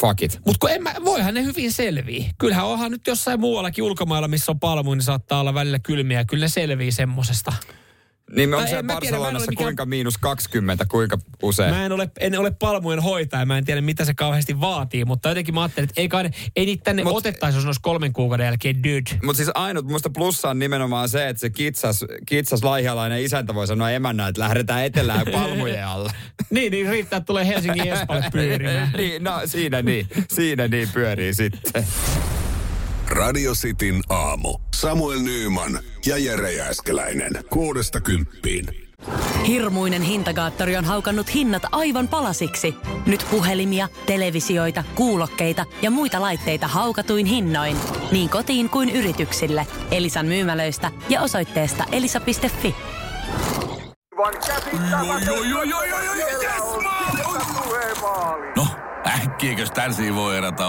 fuck 0.00 0.22
it. 0.22 0.40
Mutta 0.46 0.58
kun 0.60 0.70
en 0.70 0.82
mä, 0.82 0.94
voihan 1.04 1.34
ne 1.34 1.44
hyvin 1.44 1.72
selvii. 1.72 2.30
Kyllähän 2.38 2.66
onhan 2.66 2.90
nyt 2.90 3.06
jossain 3.06 3.40
muuallakin 3.40 3.84
ulkomailla, 3.84 4.28
missä 4.28 4.52
on 4.52 4.60
palmu, 4.60 4.94
niin 4.94 5.02
saattaa 5.02 5.40
olla 5.40 5.54
välillä 5.54 5.78
kylmiä. 5.78 6.24
Kyllä 6.24 6.44
ne 6.44 6.48
selvii 6.48 6.92
semmosesta. 6.92 7.52
Niin 8.36 8.50
Tai 8.50 8.60
on 8.60 8.64
se 8.68 8.70
tiedä, 8.70 8.82
Barcelonassa 8.94 9.50
mikään- 9.50 9.64
kuinka 9.64 9.86
miinus 9.86 10.18
20, 10.18 10.84
kuinka 10.88 11.18
usein? 11.42 11.74
Mä 11.74 11.86
en 11.86 11.92
ole, 11.92 12.10
en 12.20 12.38
ole 12.38 12.50
palmujen 12.50 13.02
hoitaja, 13.02 13.46
mä 13.46 13.58
en 13.58 13.64
tiedä 13.64 13.80
mitä 13.80 14.04
se 14.04 14.14
kauheasti 14.14 14.60
vaatii, 14.60 15.04
mutta 15.04 15.28
jotenkin 15.28 15.54
mä 15.54 15.62
ajattelin, 15.62 15.88
että 15.88 16.00
ei, 16.00 16.08
kai, 16.08 16.30
ei 16.56 16.66
niitä 16.66 16.84
tänne 16.84 17.02
Mut- 17.02 17.12
otettaisi, 17.16 17.58
jos 17.58 17.66
olisi 17.66 17.80
kolmen 17.82 18.12
kuukauden 18.12 18.44
jälkeen 18.44 18.82
dude. 18.82 19.18
Mutta 19.22 19.36
siis 19.36 19.50
ainut 19.54 19.86
musta 19.86 20.10
plussa 20.10 20.50
on 20.50 20.58
nimenomaan 20.58 21.08
se, 21.08 21.28
että 21.28 21.40
se 21.40 21.50
kitsas, 21.50 22.04
kitsas 22.26 22.64
laihialainen 22.64 23.22
isäntä 23.22 23.54
voi 23.54 23.66
sanoa 23.66 23.90
emännä, 23.90 24.28
että 24.28 24.40
lähdetään 24.40 24.84
etelään 24.84 25.26
palmujen 25.32 25.86
alle. 25.86 26.12
Niin, 26.50 26.70
niin 26.72 26.88
riittää, 26.88 27.16
että 27.16 27.26
tulee 27.26 27.46
Helsingin 27.46 27.88
Espalle 27.92 28.24
pyörimään. 28.32 28.90
niin, 28.96 29.24
no 29.24 29.40
siinä 29.46 29.82
niin, 29.82 30.08
siinä 30.28 30.68
niin 30.68 30.88
pyörii 30.94 31.34
sitten. 31.34 31.86
Radio 33.18 33.52
Cityn 33.52 34.02
aamu. 34.08 34.58
Samuel 34.74 35.20
Nyyman 35.20 35.78
ja 36.06 36.18
Jere 36.18 36.52
Jääskeläinen. 36.52 37.44
Kuudesta 37.50 38.00
kymppiin. 38.00 38.66
Hirmuinen 39.46 40.02
hintakaattori 40.02 40.76
on 40.76 40.84
haukannut 40.84 41.34
hinnat 41.34 41.62
aivan 41.72 42.08
palasiksi. 42.08 42.74
Nyt 43.06 43.26
puhelimia, 43.30 43.88
televisioita, 44.06 44.84
kuulokkeita 44.94 45.64
ja 45.82 45.90
muita 45.90 46.20
laitteita 46.20 46.68
haukatuin 46.68 47.26
hinnoin. 47.26 47.76
Niin 48.12 48.28
kotiin 48.28 48.70
kuin 48.70 48.90
yrityksille. 48.90 49.66
Elisan 49.90 50.26
myymälöistä 50.26 50.90
ja 51.08 51.22
osoitteesta 51.22 51.84
elisa.fi. 51.92 52.74
No, 58.56 58.66
äkkiäkös 59.06 59.70
tän 59.70 60.14
voi 60.14 60.36
erätä 60.36 60.68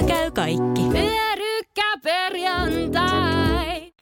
Kotona 0.00 0.18
käy 0.18 0.30
kaikki. 0.30 0.82
Pyörykkäperjantai! 0.92 3.92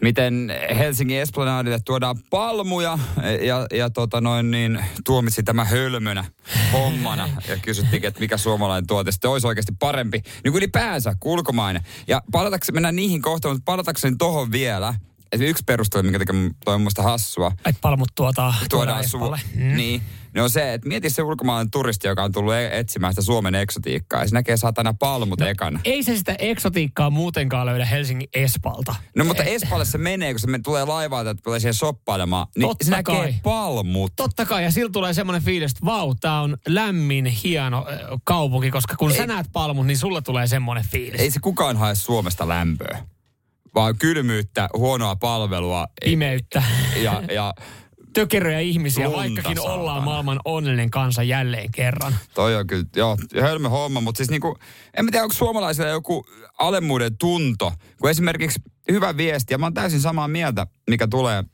Miten 0.00 0.52
Helsingin 0.78 1.20
Esplanadille 1.20 1.78
tuodaan 1.84 2.16
palmuja 2.30 2.98
ja, 3.42 3.66
ja 3.72 3.90
tota 3.90 4.20
noin 4.20 4.50
niin, 4.50 4.84
tuomitsi 5.04 5.42
tämä 5.42 5.64
hölmönä 5.64 6.24
hommana 6.72 7.28
ja 7.48 7.56
kysyttiin, 7.62 8.04
että 8.04 8.20
mikä 8.20 8.36
suomalainen 8.36 8.86
tuote 8.86 9.12
sitten 9.12 9.30
olisi 9.30 9.46
oikeasti 9.46 9.72
parempi. 9.78 10.18
Niin 10.18 10.52
kuin 10.52 10.56
ylipäänsä, 10.56 11.14
kuin 11.20 11.32
ulkomainen. 11.32 11.82
Ja 12.06 12.22
palatakseni, 12.32 12.74
mennään 12.74 12.96
niihin 12.96 13.22
kohtaan, 13.22 13.54
mutta 13.54 13.64
palatakseni 13.64 14.16
tohon 14.16 14.52
vielä, 14.52 14.94
yksi 15.32 15.62
perustelu, 15.66 16.02
minkä 16.02 16.18
takia 16.18 16.34
toi 16.64 16.74
on 16.74 16.80
musta 16.80 17.02
hassua, 17.02 17.52
Että 17.66 17.78
palmut 17.80 18.08
tuota, 18.14 18.54
tuodaan 18.70 19.00
su- 19.00 19.04
Espalle. 19.04 19.40
Mm. 19.54 19.76
niin, 19.76 20.02
niin 20.34 20.42
on 20.42 20.50
se, 20.50 20.72
että 20.74 20.88
mieti 20.88 21.10
se 21.10 21.22
ulkomaalainen 21.22 21.70
turisti, 21.70 22.08
joka 22.08 22.24
on 22.24 22.32
tullut 22.32 22.54
e- 22.54 22.78
etsimään 22.78 23.12
sitä 23.12 23.22
Suomen 23.22 23.54
eksotiikkaa. 23.54 24.20
Ja 24.20 24.28
se 24.28 24.34
näkee 24.34 24.56
saatana 24.56 24.94
palmut 24.94 25.40
no, 25.40 25.46
ekana. 25.46 25.80
Ei 25.84 26.02
se 26.02 26.16
sitä 26.16 26.36
eksotiikkaa 26.38 27.10
muutenkaan 27.10 27.66
löydä 27.66 27.84
Helsingin 27.84 28.28
Espalta. 28.34 28.94
No 29.16 29.24
mutta 29.24 29.42
Eh, 29.42 29.54
Espalle 29.54 29.84
se 29.84 29.98
menee, 29.98 30.32
kun 30.32 30.40
se 30.40 30.46
men- 30.46 30.62
tulee 30.62 30.84
laivaalta, 30.84 31.30
että 31.30 31.42
tulee 31.42 31.60
siihen 31.60 31.74
shoppailemaan. 31.74 32.46
Niin 32.56 32.68
Totta 32.68 32.84
se 32.84 32.90
näkee 32.90 33.14
kai. 33.16 33.34
palmut. 33.42 34.12
Totta 34.16 34.46
kai, 34.46 34.64
ja 34.64 34.70
sillä 34.70 34.90
tulee 34.92 35.14
semmoinen 35.14 35.42
fiilis, 35.42 35.70
että 35.72 35.84
vau, 35.86 36.14
tää 36.14 36.40
on 36.40 36.56
lämmin, 36.68 37.26
hieno 37.26 37.86
kaupunki, 38.24 38.70
koska 38.70 38.96
kun 38.96 39.10
Ei. 39.10 39.16
sä 39.16 39.26
näet 39.26 39.46
palmut, 39.52 39.86
niin 39.86 39.98
sulla 39.98 40.22
tulee 40.22 40.46
semmoinen 40.46 40.84
fiilis. 40.84 41.20
Ei 41.20 41.30
se 41.30 41.40
kukaan 41.40 41.76
hae 41.76 41.94
Suomesta 41.94 42.48
lämpöä, 42.48 42.98
vaan 43.74 43.98
kylmyyttä, 43.98 44.68
huonoa 44.76 45.16
palvelua 45.16 45.86
Pimeyttä, 46.04 46.62
ja, 47.02 47.22
ja 47.34 47.54
tökeröjä 48.14 48.60
ihmisiä, 48.60 49.04
Lunta, 49.04 49.18
vaikkakin 49.20 49.56
saatana. 49.56 49.74
ollaan 49.74 50.04
maailman 50.04 50.40
onnellinen 50.44 50.90
kansa 50.90 51.22
jälleen 51.22 51.72
kerran. 51.72 52.14
toi 52.34 52.56
on 52.56 52.66
kyllä, 52.66 52.84
joo, 52.96 53.16
hölmö 53.40 53.68
homma, 53.68 54.00
mutta 54.00 54.16
siis 54.16 54.30
niinku, 54.30 54.58
en 54.96 55.04
mä 55.04 55.10
tiedä, 55.10 55.22
onko 55.22 55.34
suomalaisilla 55.34 55.88
joku 55.88 56.24
alemmuuden 56.58 57.16
tunto, 57.18 57.72
kun 58.00 58.10
esimerkiksi 58.10 58.60
hyvä 58.90 59.16
viesti, 59.16 59.54
ja 59.54 59.58
mä 59.58 59.66
oon 59.66 59.74
täysin 59.74 60.00
samaa 60.00 60.28
mieltä, 60.28 60.66
mikä 60.90 61.08
tulee 61.08 61.44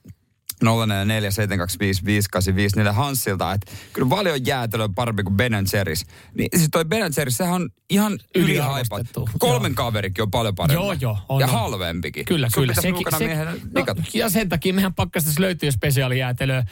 0447255854 0.65 2.93
Hanssilta, 2.93 3.53
että 3.53 3.73
kyllä 3.93 4.11
valion 4.11 4.47
jäätelö 4.47 4.85
on 4.85 4.95
parempi 4.95 5.23
kuin 5.23 5.37
Ben 5.37 5.53
Jerry's. 5.53 6.07
Niin 6.39 6.49
siis 6.57 6.69
toi 6.73 6.85
Ben 6.85 7.03
Jerry's, 7.03 7.31
sehän 7.31 7.55
on 7.55 7.71
ihan 7.91 8.19
ylihaipattu. 8.35 9.29
Kolmen 9.39 9.71
joo. 9.71 9.77
kaverikin 9.77 10.23
on 10.23 10.31
paljon 10.31 10.55
parempi. 10.55 10.85
Joo, 10.85 10.93
joo, 10.93 11.19
on, 11.29 11.41
ja 11.41 11.47
on. 11.47 11.53
halvempikin. 11.53 12.25
Kyllä, 12.25 12.49
Sun 12.55 12.63
kyllä. 12.63 12.75
mukana 12.93 13.19
miehellä 13.19 13.53
no, 13.53 13.85
ja 14.15 14.29
sen 14.29 14.49
takia 14.49 14.75
mehän 14.75 14.95
pakkasta 14.95 15.31
löytyy 15.39 15.73
spesiaalijäätelöä, 15.73 16.65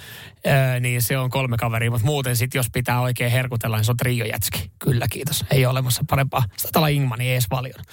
ää, 0.45 0.81
niin 0.81 1.03
se 1.03 1.19
on 1.19 1.31
kolme 1.31 1.57
kaveria, 1.57 1.91
mutta 1.91 2.07
muuten 2.07 2.37
sitten 2.37 2.59
jos 2.59 2.67
pitää 2.73 3.01
oikein 3.01 3.33
herkutella, 3.33 3.77
niin 3.77 3.85
se 3.85 3.91
on 3.91 3.97
trio 3.97 4.25
jätski. 4.25 4.71
Kyllä, 4.79 5.07
kiitos. 5.11 5.45
Ei 5.51 5.67
ole 5.67 5.71
olemassa 5.71 6.05
parempaa. 6.11 6.45
Sitä 6.57 6.79
olla 6.79 6.89
Ingmani 6.89 7.31
ees 7.31 7.47
paljon. 7.49 7.85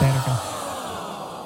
Perkele. 0.00 0.36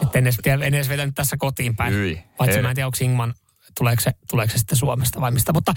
Että 0.03 0.19
en 0.19 0.27
edes, 0.27 0.39
en 0.47 0.75
edes 0.75 0.89
vetänyt 0.89 1.15
tässä 1.15 1.37
kotiin 1.37 1.77
päin. 1.77 1.95
Hyi, 1.95 2.23
Paitsi 2.37 2.63
mä 2.63 2.71
en 2.71 2.75
tiedä, 2.75 2.87
onko 2.87 2.99
Ingman 3.01 3.35
tuleeko 3.79 4.03
se, 4.03 4.13
tuleeko 4.31 4.53
se 4.53 4.59
sitten 4.59 4.79
Suomesta 4.79 5.21
vai 5.21 5.31
mistä. 5.31 5.53
Mutta 5.53 5.75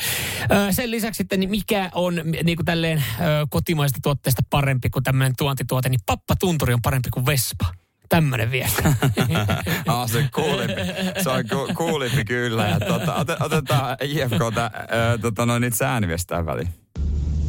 ö, 0.52 0.72
sen 0.72 0.92
lisäksi 0.92 1.18
sitten, 1.18 1.40
niin 1.40 1.50
mikä 1.50 1.90
on 1.94 2.22
niin 2.44 2.56
kuin 2.56 2.66
tälleen 2.66 2.98
ö, 2.98 3.24
kotimaisesta 3.50 4.00
tuotteesta 4.04 4.42
parempi 4.50 4.90
kuin 4.90 5.04
tämmöinen 5.04 5.34
tuontituote, 5.38 5.90
niin 5.90 6.00
pappatunturi 6.06 6.74
on 6.74 6.82
parempi 6.82 7.10
kuin 7.10 7.26
Vespa. 7.26 7.66
Tämmöinen 8.10 8.52
viesti. 8.52 8.84
ah, 9.88 10.10
se 10.10 10.30
kuulimpi. 10.36 10.82
Se 11.24 11.30
on 11.30 11.44
ku, 11.50 11.74
kuulimpi 11.74 12.26
kyllä. 12.26 12.68
Ja 12.68 12.76
ot, 12.76 13.42
otetaan 13.42 13.92
äh, 13.92 15.20
tota, 15.22 15.46
noin 15.46 15.62
niitä 15.62 15.78
säännöistä 15.78 16.30
tähän 16.30 16.46
väliin. 16.46 16.70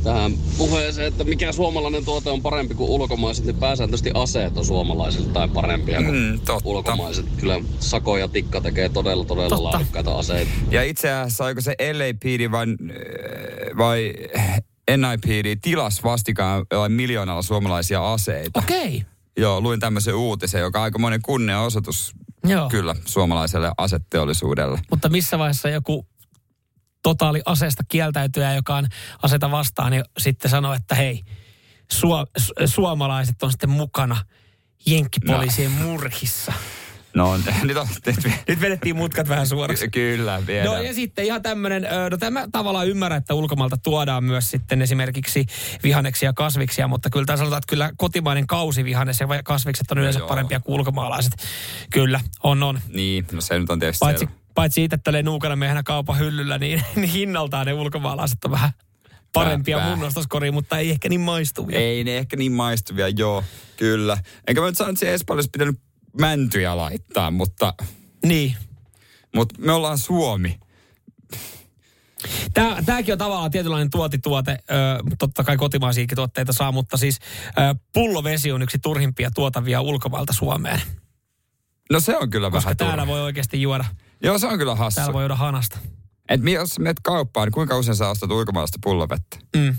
Tähän 0.04 0.32
puheeseen, 0.58 1.06
että 1.08 1.24
mikä 1.24 1.52
suomalainen 1.52 2.04
tuote 2.04 2.30
on 2.30 2.42
parempi 2.42 2.74
kuin 2.74 2.90
ulkomaiset, 2.90 3.44
niin 3.44 3.56
pääsääntöisesti 3.56 4.10
aseet 4.14 4.56
on 4.58 4.64
suomalaiset 4.64 5.32
tai 5.32 5.48
parempia 5.48 6.02
kuin 6.02 6.14
Mm, 6.14 6.40
totta. 6.40 6.68
ulkomaiset. 6.68 7.26
Kyllä 7.40 7.60
Sako 7.80 8.16
ja 8.16 8.28
Tikka 8.28 8.60
tekee 8.60 8.88
todella, 8.88 9.24
todella 9.24 9.48
Totta. 9.48 9.64
laadukkaita 9.64 10.14
aseita. 10.18 10.50
Ja 10.70 10.82
itse 10.82 11.12
asiassa 11.12 11.44
oliko 11.44 11.60
se 11.60 11.74
LAPD 11.92 12.50
vai, 12.50 12.66
vai 13.78 14.14
NIPD 14.96 15.56
tilas 15.62 16.04
vastikaan 16.04 16.66
miljoonalla 16.88 17.42
suomalaisia 17.42 18.12
aseita. 18.12 18.58
Okei. 18.58 18.86
Okay. 18.96 19.00
Joo, 19.36 19.60
luin 19.60 19.80
tämmöisen 19.80 20.14
uutisen, 20.14 20.60
joka 20.60 20.78
on 20.78 20.82
aikamoinen 20.84 21.22
kunniaosoitus 21.22 22.12
Joo. 22.44 22.68
kyllä 22.68 22.94
suomalaiselle 23.04 23.72
aseteollisuudelle. 23.78 24.78
Mutta 24.90 25.08
missä 25.08 25.38
vaiheessa 25.38 25.68
joku 25.68 26.06
totaali 27.08 27.42
aseesta 27.46 27.82
kieltäytyjä, 27.88 28.54
joka 28.54 28.76
on 28.76 28.86
aseta 29.22 29.50
vastaan, 29.50 29.90
niin 29.90 30.04
sitten 30.18 30.50
sanoo, 30.50 30.74
että 30.74 30.94
hei, 30.94 31.22
suo, 31.92 32.26
su, 32.38 32.52
suomalaiset 32.66 33.42
on 33.42 33.50
sitten 33.50 33.70
mukana 33.70 34.16
jenkkipoliisien 34.86 35.78
no. 35.78 35.86
murhissa. 35.86 36.52
No, 37.14 37.36
nyt 37.62 37.76
on... 37.76 37.86
Nyt 38.48 38.60
vedettiin 38.60 38.96
mutkat 38.96 39.28
vähän 39.28 39.46
suoraksi. 39.46 39.88
Kyllä, 39.88 40.46
vielä. 40.46 40.70
No 40.70 40.82
ja 40.82 40.94
sitten 40.94 41.24
ihan 41.24 41.42
tämmöinen, 41.42 41.86
no 42.10 42.16
tämä 42.16 42.46
tavallaan 42.52 42.88
ymmärrän, 42.88 43.18
että 43.18 43.34
ulkomailta 43.34 43.76
tuodaan 43.76 44.24
myös 44.24 44.50
sitten 44.50 44.82
esimerkiksi 44.82 45.46
vihanneksia 45.82 46.28
ja 46.28 46.32
kasviksia, 46.32 46.88
mutta 46.88 47.10
kyllä 47.10 47.26
tämä 47.26 47.36
sanotaan, 47.36 47.58
että 47.58 47.70
kyllä 47.70 47.90
kotimainen 47.96 48.46
kausivihannes 48.46 49.20
ja 49.20 49.26
kasvikset 49.44 49.90
on 49.90 49.98
yleensä 49.98 50.18
joo. 50.18 50.28
parempia 50.28 50.60
kuin 50.60 50.74
ulkomaalaiset. 50.74 51.32
Kyllä, 51.90 52.20
on 52.42 52.62
on. 52.62 52.80
Niin, 52.88 53.26
no 53.32 53.40
se 53.40 53.58
nyt 53.58 53.70
on 53.70 53.78
tietysti 53.78 54.00
Paitsi, 54.00 54.24
selvä. 54.24 54.47
Paitsi 54.58 54.84
itse 54.84 54.98
tälleen 55.04 55.24
nuukana 55.24 55.56
miehenä 55.56 55.82
kaupan 55.82 56.18
hyllyllä, 56.18 56.58
niin, 56.58 56.82
niin 56.96 57.08
hinnaltaan 57.10 57.66
ne 57.66 57.72
ulkomaalaiset 57.72 58.44
on 58.44 58.50
vähän 58.50 58.70
parempia 59.32 59.88
mun 59.88 59.98
nostoskoriin, 59.98 60.54
mutta 60.54 60.78
ei 60.78 60.90
ehkä 60.90 61.08
niin 61.08 61.20
maistuvia. 61.20 61.78
Ei 61.78 62.04
ne 62.04 62.18
ehkä 62.18 62.36
niin 62.36 62.52
maistuvia, 62.52 63.08
joo, 63.08 63.44
kyllä. 63.76 64.18
Enkä 64.46 64.60
mä 64.60 64.66
nyt 64.66 64.76
sano, 64.76 64.90
että 64.90 65.00
siellä 65.00 65.14
Espanjassa 65.14 65.50
pitänyt 65.52 65.80
mäntyjä 66.20 66.76
laittaa, 66.76 67.30
mutta, 67.30 67.74
Niin. 68.26 68.56
mutta 69.34 69.54
me 69.58 69.72
ollaan 69.72 69.98
Suomi. 69.98 70.58
Tää, 72.54 72.82
tääkin 72.86 73.12
on 73.12 73.18
tavallaan 73.18 73.50
tietynlainen 73.50 73.90
tuotituote. 73.90 74.50
Ö, 74.50 74.54
totta 75.18 75.44
kai 75.44 75.56
kotimaisiakin 75.56 76.16
tuotteita 76.16 76.52
saa, 76.52 76.72
mutta 76.72 76.96
siis 76.96 77.18
ö, 77.48 77.74
pullovesi 77.94 78.52
on 78.52 78.62
yksi 78.62 78.78
turhimpia 78.78 79.30
tuotavia 79.34 79.80
ulkomailta 79.80 80.32
Suomeen. 80.32 80.80
No 81.90 82.00
se 82.00 82.16
on 82.16 82.30
kyllä 82.30 82.50
Koska 82.50 82.64
vähän 82.64 82.76
täällä 82.76 82.92
turha. 82.96 83.06
voi 83.06 83.20
oikeasti 83.20 83.62
juoda. 83.62 83.84
Joo, 84.22 84.38
se 84.38 84.46
on 84.46 84.58
kyllä 84.58 84.74
hassu. 84.74 84.94
Täällä 84.94 85.12
voi 85.12 85.22
juoda 85.22 85.36
hanasta. 85.36 85.78
Et 86.28 86.40
jos 86.52 86.78
menet 86.78 87.00
kauppaan, 87.02 87.46
niin 87.46 87.52
kuinka 87.52 87.78
usein 87.78 87.96
sä 87.96 88.08
ostat 88.08 88.30
ulkomaalaista 88.30 88.78
pullovettä? 88.82 89.38
Mm. 89.56 89.76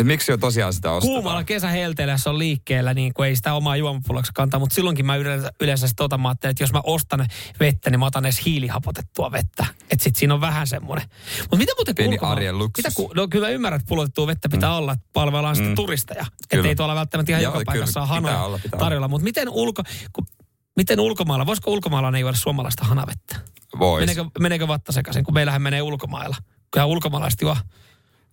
Et 0.00 0.06
miksi 0.06 0.32
jo 0.32 0.36
tosiaan 0.36 0.72
sitä 0.72 0.90
ostetaan? 0.90 1.14
Kuumalla 1.14 1.44
kesähelteellä 1.44 2.18
se 2.18 2.28
on 2.28 2.38
liikkeellä, 2.38 2.94
niin 2.94 3.14
kuin 3.14 3.28
ei 3.28 3.36
sitä 3.36 3.54
omaa 3.54 3.76
juomapulloksi 3.76 4.32
kantaa, 4.34 4.60
mutta 4.60 4.74
silloinkin 4.74 5.06
mä 5.06 5.16
yleensä, 5.16 5.50
yleensä 5.60 5.88
sit 5.88 6.00
otan, 6.00 6.20
mä 6.20 6.30
että 6.32 6.62
jos 6.62 6.72
mä 6.72 6.80
ostan 6.84 7.26
vettä, 7.60 7.90
niin 7.90 8.00
mä 8.00 8.06
otan 8.06 8.24
edes 8.24 8.44
hiilihapotettua 8.46 9.32
vettä. 9.32 9.66
Että 9.90 10.04
sit 10.04 10.16
siinä 10.16 10.34
on 10.34 10.40
vähän 10.40 10.66
semmoinen. 10.66 11.08
Mutta 11.40 11.56
mitä 11.56 11.72
muuten 11.76 11.94
Pieni 11.94 12.18
arjen 12.20 12.58
luksus. 12.58 12.84
Mitä, 12.84 12.96
ku, 12.96 13.12
no 13.14 13.28
kyllä 13.28 13.46
mä 13.46 13.50
ymmärrän, 13.50 13.80
että 13.80 13.88
pullotettua 13.88 14.26
vettä 14.26 14.48
pitää 14.48 14.70
mm. 14.70 14.76
olla, 14.76 14.92
että 14.92 15.06
palvellaan 15.12 15.56
mm. 15.56 15.62
sitä 15.62 15.74
turisteja. 15.74 16.26
Että 16.50 16.68
ei 16.68 16.76
tuolla 16.76 16.94
välttämättä 16.94 17.32
ihan 17.32 17.42
Joo, 17.42 17.54
joka 17.54 17.64
paikassa 17.66 18.00
pitää 18.00 18.14
hanoja 18.14 18.42
olla, 18.42 18.58
pitää 18.62 18.80
tarjolla. 18.80 19.08
Mutta 19.08 19.24
miten, 19.24 19.48
ulko, 19.48 19.82
ku, 20.12 20.26
miten 20.80 21.00
ulkomailla, 21.00 21.46
voisiko 21.46 21.70
ulkomailla 21.70 22.18
juoda 22.18 22.36
suomalaista 22.36 22.84
hanavettä? 22.84 23.36
Vois. 23.78 24.00
Meneekö, 24.00 24.24
meneekö 24.40 24.68
vatta 24.68 24.92
sekaisin, 24.92 25.24
kun 25.24 25.34
meillähän 25.34 25.62
menee 25.62 25.82
ulkomailla? 25.82 26.36
Kyllä 26.70 26.86
ulkomaalaiset 26.86 27.40
juo. 27.40 27.56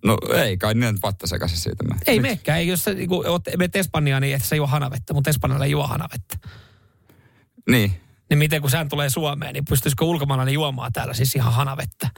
No 0.05 0.17
ei 0.35 0.57
kai 0.57 0.73
niin 0.73 0.97
vatta 1.01 1.27
sekaisin 1.27 1.57
siitä. 1.57 1.83
Mä. 1.83 1.95
Ei 2.07 2.19
mekään, 2.19 2.59
ei, 2.59 2.67
jos 2.67 2.83
sä 2.83 2.93
niin 2.93 3.09
menet 3.57 3.75
Espanjaan, 3.75 4.21
niin 4.21 4.35
et 4.35 4.43
sä 4.43 4.55
juo 4.55 4.67
hanavettä, 4.67 5.13
mutta 5.13 5.29
Espanjalla 5.29 5.65
ei 5.65 5.71
juo 5.71 5.87
hanavettä. 5.87 6.37
Niin. 7.69 8.01
Niin 8.29 8.37
miten 8.37 8.61
kun 8.61 8.69
sään 8.69 8.89
tulee 8.89 9.09
Suomeen, 9.09 9.53
niin 9.53 9.65
pystyisikö 9.65 10.05
ulkomaalainen 10.05 10.53
juomaan 10.53 10.93
täällä 10.93 11.13
siis 11.13 11.35
ihan 11.35 11.53
hanavettä? 11.53 12.09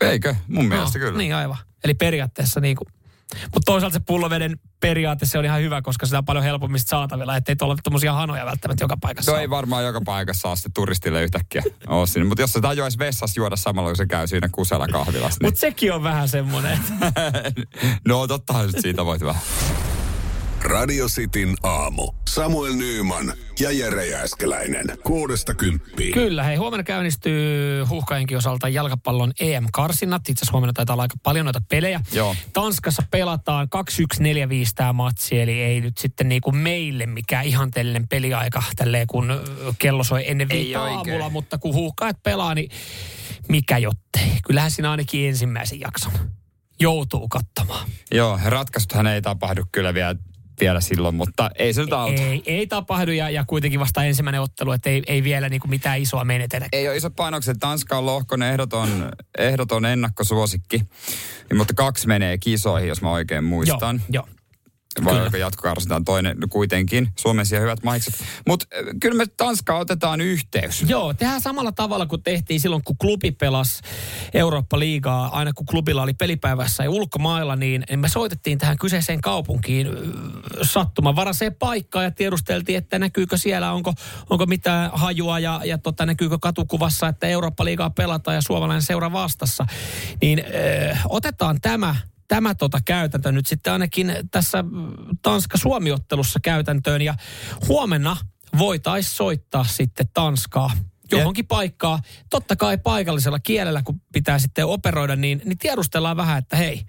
Eikö? 0.00 0.34
Mun 0.48 0.68
mielestä 0.68 0.98
no, 0.98 1.04
kyllä. 1.04 1.18
Niin 1.18 1.34
aivan. 1.34 1.58
Eli 1.84 1.94
periaatteessa 1.94 2.60
niin 2.60 2.76
kuin, 2.76 2.88
mutta 3.42 3.72
toisaalta 3.72 3.94
se 3.94 4.04
pulloveden 4.06 4.58
periaate 4.80 5.26
se 5.26 5.38
on 5.38 5.44
ihan 5.44 5.60
hyvä, 5.60 5.82
koska 5.82 6.06
sitä 6.06 6.18
on 6.18 6.24
paljon 6.24 6.44
helpommin 6.44 6.80
saatavilla, 6.80 7.36
ettei 7.36 7.56
tuolla 7.56 7.76
tuommoisia 7.84 8.12
hanoja 8.12 8.46
välttämättä 8.46 8.84
joka 8.84 8.96
paikassa 9.00 9.32
No 9.32 9.38
ei 9.38 9.50
varmaan 9.50 9.84
joka 9.84 10.00
paikassa 10.00 10.40
saa 10.40 10.56
sitten 10.56 10.72
turistille 10.72 11.22
yhtäkkiä 11.22 11.62
ole. 11.86 12.24
Mutta 12.24 12.42
jos 12.42 12.52
se 12.52 12.60
tajuaisi 12.60 12.98
vessassa 12.98 13.40
juoda 13.40 13.56
samalla, 13.56 13.88
kun 13.88 13.96
se 13.96 14.06
käy 14.06 14.26
siinä 14.26 14.48
kusella 14.52 14.86
kahvilassa. 14.86 15.38
Niin... 15.40 15.46
Mutta 15.46 15.60
sekin 15.60 15.92
on 15.92 16.02
vähän 16.02 16.28
semmoinen. 16.28 16.78
no 18.08 18.26
tottahan 18.26 18.70
sit 18.70 18.82
siitä 18.82 19.04
voit 19.04 19.22
vähän. 19.22 19.42
Radio 20.66 21.06
Cityn 21.06 21.54
aamu. 21.62 22.12
Samuel 22.28 22.74
Nyyman 22.74 23.32
ja 23.60 23.72
Jere 23.72 24.06
Jääskeläinen. 24.06 24.86
Kuudesta 25.04 25.54
kymppiin. 25.54 26.12
Kyllä, 26.12 26.42
hei, 26.42 26.56
huomenna 26.56 26.84
käynnistyy 26.84 27.84
huuhkajenkin 27.84 28.36
osalta 28.36 28.68
jalkapallon 28.68 29.32
EM-karsinnat. 29.40 30.28
Itse 30.28 30.32
asiassa 30.42 30.52
huomenna 30.52 30.72
taitaa 30.72 30.94
olla 30.94 31.02
aika 31.02 31.16
paljon 31.22 31.46
noita 31.46 31.60
pelejä. 31.68 32.00
Joo. 32.12 32.36
Tanskassa 32.52 33.02
pelataan 33.10 33.68
2-1-4-5 34.20 34.22
tämä 34.74 34.92
matsi, 34.92 35.40
eli 35.40 35.60
ei 35.60 35.80
nyt 35.80 35.98
sitten 35.98 36.28
niin 36.28 36.40
kuin 36.40 36.56
meille 36.56 37.06
mikään 37.06 37.44
ihanteellinen 37.44 38.08
peliaika, 38.08 38.62
tälleen 38.76 39.06
kun 39.06 39.40
kello 39.78 40.04
soi 40.04 40.30
ennen 40.30 40.48
viittä 40.48 40.82
aamulla, 40.82 41.30
mutta 41.30 41.58
kun 41.58 41.74
huuhkajat 41.74 42.22
pelaa, 42.22 42.54
niin 42.54 42.70
mikä 43.48 43.78
jottei. 43.78 44.32
Kyllähän 44.46 44.70
siinä 44.70 44.90
ainakin 44.90 45.28
ensimmäisen 45.28 45.80
jakson 45.80 46.12
joutuu 46.80 47.28
katsomaan. 47.28 47.88
Joo, 48.10 48.40
ratkaisuthan 48.44 49.06
ei 49.06 49.22
tapahdu 49.22 49.64
kyllä 49.72 49.94
vielä, 49.94 50.14
vielä 50.60 50.80
silloin, 50.80 51.14
mutta 51.14 51.50
ei 51.54 51.72
se 51.72 51.80
nyt 51.80 51.92
auta. 51.92 52.22
Ei, 52.22 52.42
ei 52.46 52.66
tapahdu 52.66 53.10
ja, 53.10 53.30
ja 53.30 53.44
kuitenkin 53.44 53.80
vasta 53.80 54.04
ensimmäinen 54.04 54.40
ottelu, 54.40 54.72
että 54.72 54.90
ei, 54.90 55.02
ei 55.06 55.24
vielä 55.24 55.48
niin 55.48 55.60
kuin 55.60 55.70
mitään 55.70 56.00
isoa 56.00 56.24
menetellä. 56.24 56.68
Ei 56.72 56.88
ole 56.88 56.96
isot 56.96 57.16
painokset. 57.16 57.56
Tanska 57.60 57.98
on 57.98 58.06
lohkon 58.06 58.42
ehdoton, 58.42 59.08
ehdoton 59.38 59.84
ennakkosuosikki. 59.84 60.82
Mutta 61.54 61.74
kaksi 61.74 62.06
menee 62.06 62.38
kisoihin, 62.38 62.88
jos 62.88 63.02
mä 63.02 63.10
oikein 63.10 63.44
muistan. 63.44 64.02
Joo, 64.08 64.26
joo. 64.26 64.35
Vai 65.04 65.12
Kyllä. 65.12 65.22
oliko 65.22 65.36
jatkokarsitaan 65.36 66.04
toinen 66.04 66.36
no 66.38 66.46
kuitenkin. 66.50 67.08
Suomen 67.18 67.46
siellä 67.46 67.62
hyvät 67.62 67.82
mahikset. 67.82 68.14
Mutta 68.46 68.66
kyllä 69.00 69.16
me 69.16 69.26
Tanskaa 69.26 69.78
otetaan 69.78 70.20
yhteys. 70.20 70.84
Joo, 70.88 71.14
tehdään 71.14 71.40
samalla 71.40 71.72
tavalla 71.72 72.06
kuin 72.06 72.22
tehtiin 72.22 72.60
silloin, 72.60 72.84
kun 72.84 72.98
klubi 72.98 73.30
pelasi 73.30 73.82
Eurooppa-liigaa. 74.34 75.28
Aina 75.28 75.52
kun 75.52 75.66
klubilla 75.66 76.02
oli 76.02 76.14
pelipäivässä 76.14 76.84
ja 76.84 76.90
ulkomailla, 76.90 77.56
niin 77.56 77.84
me 77.96 78.08
soitettiin 78.08 78.58
tähän 78.58 78.78
kyseiseen 78.78 79.20
kaupunkiin 79.20 79.88
sattumanvaraiseen 80.62 81.54
paikkaan 81.54 82.04
ja 82.04 82.10
tiedusteltiin, 82.10 82.78
että 82.78 82.98
näkyykö 82.98 83.36
siellä, 83.36 83.72
onko, 83.72 83.92
onko 84.30 84.46
mitään 84.46 84.90
hajua 84.94 85.38
ja, 85.38 85.60
ja 85.64 85.78
tota, 85.78 86.06
näkyykö 86.06 86.38
katukuvassa, 86.40 87.08
että 87.08 87.26
Eurooppa-liigaa 87.26 87.90
pelataan 87.90 88.34
ja 88.34 88.42
suomalainen 88.42 88.82
seura 88.82 89.12
vastassa. 89.12 89.66
Niin 90.22 90.38
ö, 90.38 90.96
otetaan 91.08 91.60
tämä 91.60 91.96
tämä 92.28 92.54
tota 92.54 92.78
käytäntö 92.84 93.32
nyt 93.32 93.46
sitten 93.46 93.72
ainakin 93.72 94.12
tässä 94.30 94.64
Tanska-Suomi-ottelussa 95.22 96.38
käytäntöön. 96.42 97.02
Ja 97.02 97.14
huomenna 97.68 98.16
voitaisiin 98.58 99.14
soittaa 99.14 99.64
sitten 99.64 100.06
Tanskaa 100.14 100.70
johonkin 101.12 101.46
paikkaa. 101.46 102.00
Totta 102.30 102.56
kai 102.56 102.78
paikallisella 102.78 103.38
kielellä, 103.38 103.82
kun 103.82 104.00
pitää 104.12 104.38
sitten 104.38 104.66
operoida, 104.66 105.16
niin, 105.16 105.42
niin 105.44 105.58
tiedustellaan 105.58 106.16
vähän, 106.16 106.38
että 106.38 106.56
hei, 106.56 106.82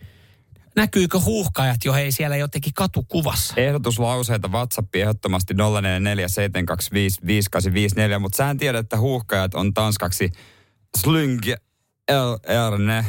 näkyykö 0.75 1.19
huuhkajat 1.19 1.85
jo 1.85 1.93
hei 1.93 2.11
siellä 2.11 2.37
jotenkin 2.37 2.73
katukuvassa? 2.73 3.53
Ehdotuslauseita 3.57 4.47
WhatsApp 4.47 4.95
ehdottomasti 4.95 5.53
0447255854, 5.53 5.57
mutta 8.19 8.37
sähän 8.37 8.57
tiedät, 8.57 8.79
että 8.79 8.99
huuhkajat 8.99 9.53
on 9.53 9.73
tanskaksi 9.73 10.31
slyng 10.97 11.39
erne. 12.47 13.05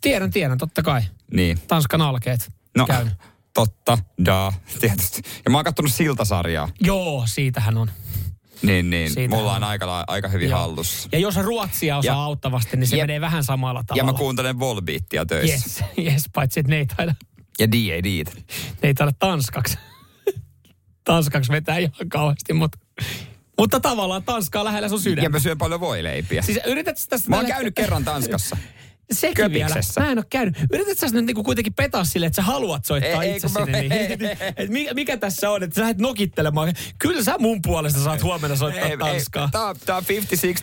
Tiedän, 0.00 0.30
tiedän, 0.30 0.58
totta 0.58 0.82
kai. 0.82 1.02
Niin. 1.32 1.58
Tanskan 1.68 2.00
alkeet. 2.02 2.52
No, 2.76 2.86
Käynyt. 2.86 3.12
totta, 3.54 3.98
da, 4.24 4.52
tietysti. 4.80 5.22
Ja 5.44 5.50
mä 5.50 5.58
oon 5.58 5.64
kattonut 5.64 5.92
Siltasarjaa. 5.92 6.68
Joo, 6.80 7.24
siitähän 7.26 7.76
on. 7.78 7.90
Niin, 8.62 8.90
niin. 8.90 9.10
Siitä 9.10 9.34
Mulla 9.36 9.54
on 9.56 9.64
aika, 9.64 10.04
aika 10.06 10.28
hyvin 10.28 10.50
Joo. 10.50 10.60
hallussa. 10.60 11.08
Ja 11.12 11.18
jos 11.18 11.36
ruotsia 11.36 11.96
osaa 11.98 12.14
Ja- 12.14 12.22
auttavasti, 12.22 12.76
niin 12.76 12.86
se 12.86 12.96
Jep. 12.96 13.02
menee 13.06 13.20
vähän 13.20 13.44
samalla 13.44 13.80
Ja 13.80 13.84
tavalla. 13.84 14.12
mä 14.12 14.18
kuuntelen 14.18 14.58
Volbeatia 14.58 15.26
töissä. 15.26 15.84
Yes, 15.84 16.08
yes, 16.12 16.24
paitsi 16.34 16.60
että 16.60 16.70
ne 16.70 16.76
ei 16.78 16.86
taida 16.86 17.14
Ja 17.58 17.72
D.A.D. 17.72 18.24
Ne 18.82 18.88
ei 18.88 18.94
taida 18.94 19.12
tanskaksi. 19.18 19.78
tanskaksi 21.04 21.52
vetää 21.52 21.78
ihan 21.78 22.08
kauheasti, 22.08 22.52
mutta 22.52 22.78
Mutta 23.58 23.80
tavallaan 23.80 24.22
Tanska 24.22 24.58
on 24.58 24.64
lähellä 24.64 24.88
sun 24.88 25.00
sydäntä. 25.00 25.26
Ja 25.26 25.30
mä 25.30 25.38
syön 25.38 25.58
paljon 25.58 25.80
voileipiä. 25.80 26.42
Siis 26.42 26.58
yrität 26.66 26.98
tästä... 27.08 27.30
Mä 27.30 27.36
oon 27.36 27.44
tällä- 27.44 27.54
käynyt 27.54 27.74
kerran 27.74 28.04
Tanskassa. 28.04 28.56
Sekin 29.12 29.52
vielä. 29.52 29.68
Köpiksessä. 29.68 30.00
Mä 30.00 30.12
en 30.12 30.18
ole 30.18 30.24
käynyt. 30.30 30.56
Yrität 30.72 30.98
sä 30.98 31.06
nyt 31.12 31.24
niinku 31.26 31.42
kuitenkin 31.42 31.74
petaa 31.74 32.04
sille, 32.04 32.26
että 32.26 32.36
sä 32.36 32.42
haluat 32.42 32.84
soittaa 32.84 33.22
Ei, 33.22 33.30
ei, 33.30 33.36
itse 33.36 33.48
mä- 33.48 33.64
sinne. 33.64 33.80
Niin, 33.80 33.92
ei, 33.92 34.12
et, 34.12 34.20
et 34.56 34.70
mikä, 34.70 34.94
mikä, 34.94 35.16
tässä 35.16 35.50
on, 35.50 35.62
että 35.62 35.74
sä 35.74 35.80
lähdet 35.80 35.98
nokittelemaan. 35.98 36.74
Kyllä 36.98 37.22
sä 37.22 37.34
mun 37.38 37.62
puolesta 37.62 38.00
saat 38.00 38.22
huomenna 38.22 38.56
soittaa 38.56 38.84
Ei, 38.84 38.90
ei, 38.90 38.96
Tanskaa. 38.98 39.48
tää, 39.52 39.64
on- 39.66 39.76
tää 39.86 39.96
on 39.96 40.02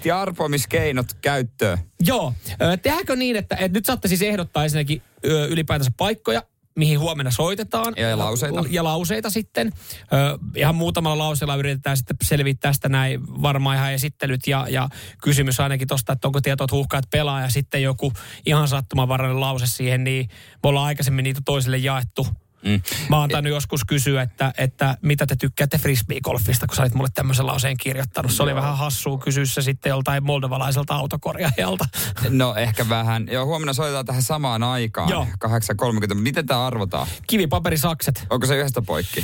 50-60 0.09 0.13
arpomiskeinot 0.15 1.07
käyttöön. 1.21 1.77
Joo. 1.99 2.33
Tehdäänkö 2.81 3.15
niin, 3.15 3.35
että, 3.35 3.55
että 3.55 3.77
nyt 3.77 3.85
saatte 3.85 4.07
siis 4.07 4.21
ehdottaa 4.21 4.63
ensinnäkin 4.63 5.01
ylipäätänsä 5.23 5.91
paikkoja, 5.97 6.43
mihin 6.77 6.99
huomenna 6.99 7.31
soitetaan. 7.31 7.93
Ja- 7.97 8.17
lauseita. 8.17 8.63
Ja 8.69 8.83
lauseita 8.83 9.29
sitten. 9.29 9.71
Ö, 10.13 10.37
ihan 10.55 10.75
muutamalla 10.75 11.23
lauseella 11.23 11.55
yritetään 11.55 11.97
sitten 11.97 12.17
selvittää 12.23 12.67
tästä 12.67 12.89
näin 12.89 13.41
varmaan 13.41 13.77
ihan 13.77 13.93
esittelyt 13.93 14.47
ja, 14.47 14.67
ja 14.69 14.89
kysymys 15.23 15.59
ainakin 15.59 15.87
tosta, 15.87 16.13
että 16.13 16.27
onko 16.27 16.41
tietoa, 16.41 16.65
että 16.65 16.75
huuhkaat 16.75 17.05
pelaa 17.11 17.41
ja 17.41 17.49
sitten 17.49 17.83
joku 17.83 18.13
ihan 18.45 18.67
sattumanvarainen 18.67 19.39
lause 19.39 19.67
siihen, 19.67 20.03
niin 20.03 20.29
me 20.63 20.69
ollaan 20.69 20.85
aikaisemmin 20.85 21.23
niitä 21.23 21.41
toisille 21.45 21.77
jaettu. 21.77 22.27
Mm. 22.63 22.81
Mä 23.09 23.19
oon 23.19 23.29
tainnut 23.29 23.53
joskus 23.53 23.81
kysyä, 23.87 24.21
että, 24.21 24.53
että 24.57 24.97
mitä 25.01 25.25
te 25.25 25.35
tykkäätte 25.35 25.77
frisbee-golfista, 25.77 26.67
kun 26.67 26.75
sä 26.75 26.81
olit 26.81 26.93
mulle 26.93 27.09
tämmöisen 27.13 27.45
lauseen 27.45 27.77
kirjoittanut. 27.77 28.31
Se 28.31 28.43
oli 28.43 28.55
vähän 28.55 28.77
hassua 28.77 29.17
kysyä 29.17 29.45
se 29.45 29.61
sitten 29.61 29.89
joltain 29.89 30.23
moldovalaiselta 30.23 30.95
autokorjaajalta. 30.95 31.85
No 32.29 32.55
ehkä 32.55 32.89
vähän. 32.89 33.27
Joo, 33.31 33.45
huomenna 33.45 33.73
soitetaan 33.73 34.05
tähän 34.05 34.23
samaan 34.23 34.63
aikaan. 34.63 35.09
Joo. 35.09 35.27
8.30. 35.45 36.13
Miten 36.13 36.45
tämä 36.45 36.65
arvotaan? 36.67 37.07
Kivipaperisakset. 37.27 38.25
Onko 38.29 38.47
se 38.47 38.57
yhdestä 38.57 38.81
poikki? 38.81 39.23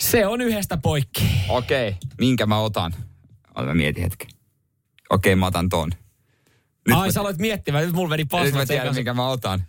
Se 0.00 0.26
on 0.26 0.40
yhdestä 0.40 0.76
poikki. 0.76 1.30
Okei. 1.48 1.96
Minkä 2.18 2.46
mä 2.46 2.58
otan? 2.58 2.94
Ota 3.54 3.74
mietin 3.74 4.02
hetki. 4.02 4.26
Okei, 5.10 5.36
mä 5.36 5.46
otan 5.46 5.68
ton. 5.68 5.90
Nyt 6.88 6.98
Ai 6.98 7.08
mä, 7.08 7.12
sä 7.12 7.20
aloit 7.20 7.38
miettimään, 7.38 7.84
nyt 7.84 7.94
mulla 7.94 8.08
meni 8.08 8.22
nyt 8.22 8.32
mä 8.32 8.38
pasmat 8.38 8.68
tiedän, 8.68 8.94
minkä 8.94 9.14
mä 9.14 9.28
otan. 9.28 9.64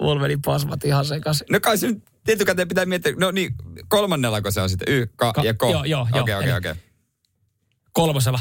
Mulla 0.00 0.20
meni 0.20 0.36
pasmat 0.44 0.84
ihan 0.84 1.04
sekas. 1.04 1.44
No 1.50 1.60
kai 1.60 1.78
se 1.78 1.86
nyt 1.86 2.02
etukäteen 2.28 2.68
pitää 2.68 2.86
miettiä. 2.86 3.12
No 3.18 3.30
niin, 3.30 3.54
kolmannellako 3.88 4.50
se 4.50 4.60
on 4.60 4.68
sitten? 4.68 4.94
Y, 4.94 5.06
ka, 5.16 5.32
Ka- 5.32 5.42
ja 5.44 5.54
ko. 5.54 5.70
joo, 5.70 5.84
joo, 5.84 6.06
joo. 6.14 6.22
Okei, 6.22 6.34
okei, 6.34 6.52
okei. 6.52 6.74
Kolmosella. 7.92 8.40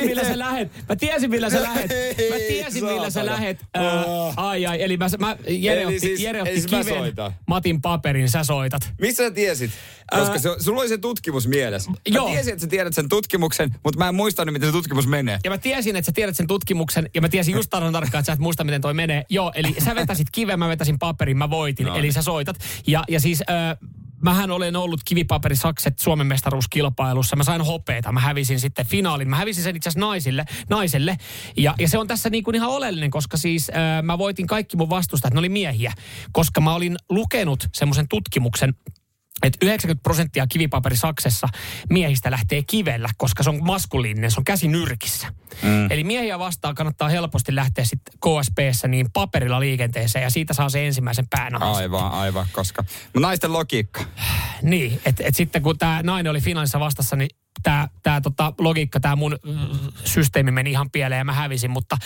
tiesin 0.00 0.08
millä 0.16 0.24
sä 0.32 0.38
lähet. 0.38 0.70
Mä 0.88 0.96
tiesin 0.96 1.30
millä 1.30 1.50
sä 1.50 1.62
lähet. 1.62 1.90
Mä 2.30 2.36
tiesin 2.48 2.84
millä 2.84 3.10
sä 3.10 3.26
lähet. 3.26 3.58
Ää, 3.74 4.04
ai 4.36 4.66
ai, 4.66 4.82
eli 4.82 4.96
mä, 4.96 5.06
mä 5.18 5.36
Jere 5.48 5.86
otti, 5.86 6.00
siis- 6.00 6.20
Jere 6.20 6.42
otti 6.42 6.54
siis 6.54 6.66
kiven, 6.66 6.84
soitan. 6.84 7.32
Matin 7.46 7.80
paperin, 7.80 8.28
sä 8.28 8.44
soitat. 8.44 8.92
Missä 9.00 9.24
sä 9.24 9.30
tiesit? 9.30 9.70
Koska 10.10 10.38
se, 10.38 10.48
sulla 10.58 10.80
oli 10.80 10.88
se 10.88 10.98
tutkimus 10.98 11.46
mielessä. 11.48 11.90
Mä 11.90 11.96
Joo. 12.08 12.28
tiesin, 12.28 12.52
että 12.52 12.60
sä 12.60 12.66
tiedät 12.66 12.94
sen 12.94 13.08
tutkimuksen, 13.08 13.74
mutta 13.84 13.98
mä 13.98 14.08
en 14.08 14.14
muistanut, 14.14 14.52
miten 14.52 14.68
se 14.68 14.72
tutkimus 14.72 15.06
menee. 15.06 15.38
Ja 15.44 15.50
mä 15.50 15.58
tiesin, 15.58 15.96
että 15.96 16.06
sä 16.06 16.12
tiedät 16.12 16.36
sen 16.36 16.46
tutkimuksen, 16.46 17.10
ja 17.14 17.20
mä 17.20 17.28
tiesin 17.28 17.54
just 17.54 17.70
tarkkaan 17.70 17.92
tarkkaan, 17.92 18.20
että 18.20 18.26
sä 18.26 18.32
et 18.32 18.38
muista, 18.38 18.64
miten 18.64 18.80
toi 18.80 18.94
menee. 18.94 19.24
Joo, 19.28 19.52
eli 19.54 19.76
sä 19.84 19.94
vetäsit 19.94 20.26
kiven, 20.32 20.58
mä 20.58 20.68
vetäsin 20.68 20.98
paperin, 20.98 21.36
mä 21.36 21.50
voitin, 21.50 21.86
No 21.86 21.94
eli 21.94 22.02
niin. 22.02 22.12
sä 22.12 22.22
soitat. 22.22 22.56
Ja, 22.86 23.04
ja 23.08 23.20
siis... 23.20 23.42
Äh, 23.50 23.78
Mähän 24.22 24.50
olen 24.50 24.76
ollut 24.76 25.00
kivipaperisakset 25.04 25.98
Suomen 25.98 26.26
mestaruuskilpailussa. 26.26 27.36
Mä 27.36 27.44
sain 27.44 27.62
hopeeta. 27.62 28.12
Mä 28.12 28.20
hävisin 28.20 28.60
sitten 28.60 28.86
finaalin. 28.86 29.30
Mä 29.30 29.36
hävisin 29.36 29.64
sen 29.64 29.76
itse 29.76 29.88
asiassa 29.88 30.06
naisille, 30.06 30.44
naiselle. 30.70 31.16
Ja, 31.56 31.74
ja 31.78 31.88
se 31.88 31.98
on 31.98 32.06
tässä 32.06 32.30
niin 32.30 32.44
kuin 32.44 32.54
ihan 32.54 32.70
oleellinen, 32.70 33.10
koska 33.10 33.36
siis 33.36 33.70
äh, 33.70 34.02
mä 34.02 34.18
voitin 34.18 34.46
kaikki 34.46 34.76
mun 34.76 34.90
vastustajat. 34.90 35.34
Ne 35.34 35.38
oli 35.38 35.48
miehiä. 35.48 35.92
Koska 36.32 36.60
mä 36.60 36.74
olin 36.74 36.96
lukenut 37.08 37.68
semmoisen 37.74 38.08
tutkimuksen, 38.08 38.74
että 39.42 39.66
90 39.66 40.02
prosenttia 40.02 40.46
kivipaperisaksessa 40.46 41.48
miehistä 41.90 42.30
lähtee 42.30 42.62
kivellä, 42.62 43.08
koska 43.16 43.42
se 43.42 43.50
on 43.50 43.64
maskuliininen, 43.64 44.30
se 44.30 44.40
on 44.40 44.44
käsi 44.44 44.68
nyrkissä. 44.68 45.32
Mm. 45.62 45.90
Eli 45.90 46.04
miehiä 46.04 46.38
vastaan 46.38 46.74
kannattaa 46.74 47.08
helposti 47.08 47.54
lähteä 47.54 47.84
sitten 47.84 48.14
KSPssä 48.20 48.88
niin 48.88 49.10
paperilla 49.12 49.60
liikenteeseen 49.60 50.22
ja 50.22 50.30
siitä 50.30 50.54
saa 50.54 50.68
se 50.68 50.86
ensimmäisen 50.86 51.28
päänahisen. 51.30 51.76
Aivan, 51.76 52.12
aivan, 52.12 52.46
koska... 52.52 52.84
Naisten 53.14 53.52
logiikka. 53.52 54.04
Niin, 54.62 55.00
että 55.04 55.24
et 55.26 55.34
sitten 55.34 55.62
kun 55.62 55.78
tämä 55.78 56.02
nainen 56.02 56.30
oli 56.30 56.40
finaalissa 56.40 56.80
vastassa, 56.80 57.16
niin 57.16 57.28
tämä 57.62 57.88
tää 58.02 58.20
tota 58.20 58.52
logiikka, 58.58 59.00
tämä 59.00 59.16
mun 59.16 59.38
mm, 59.44 59.78
systeemi 60.04 60.50
meni 60.50 60.70
ihan 60.70 60.90
pieleen 60.90 61.18
ja 61.18 61.24
mä 61.24 61.32
hävisin, 61.32 61.70
mutta... 61.70 61.96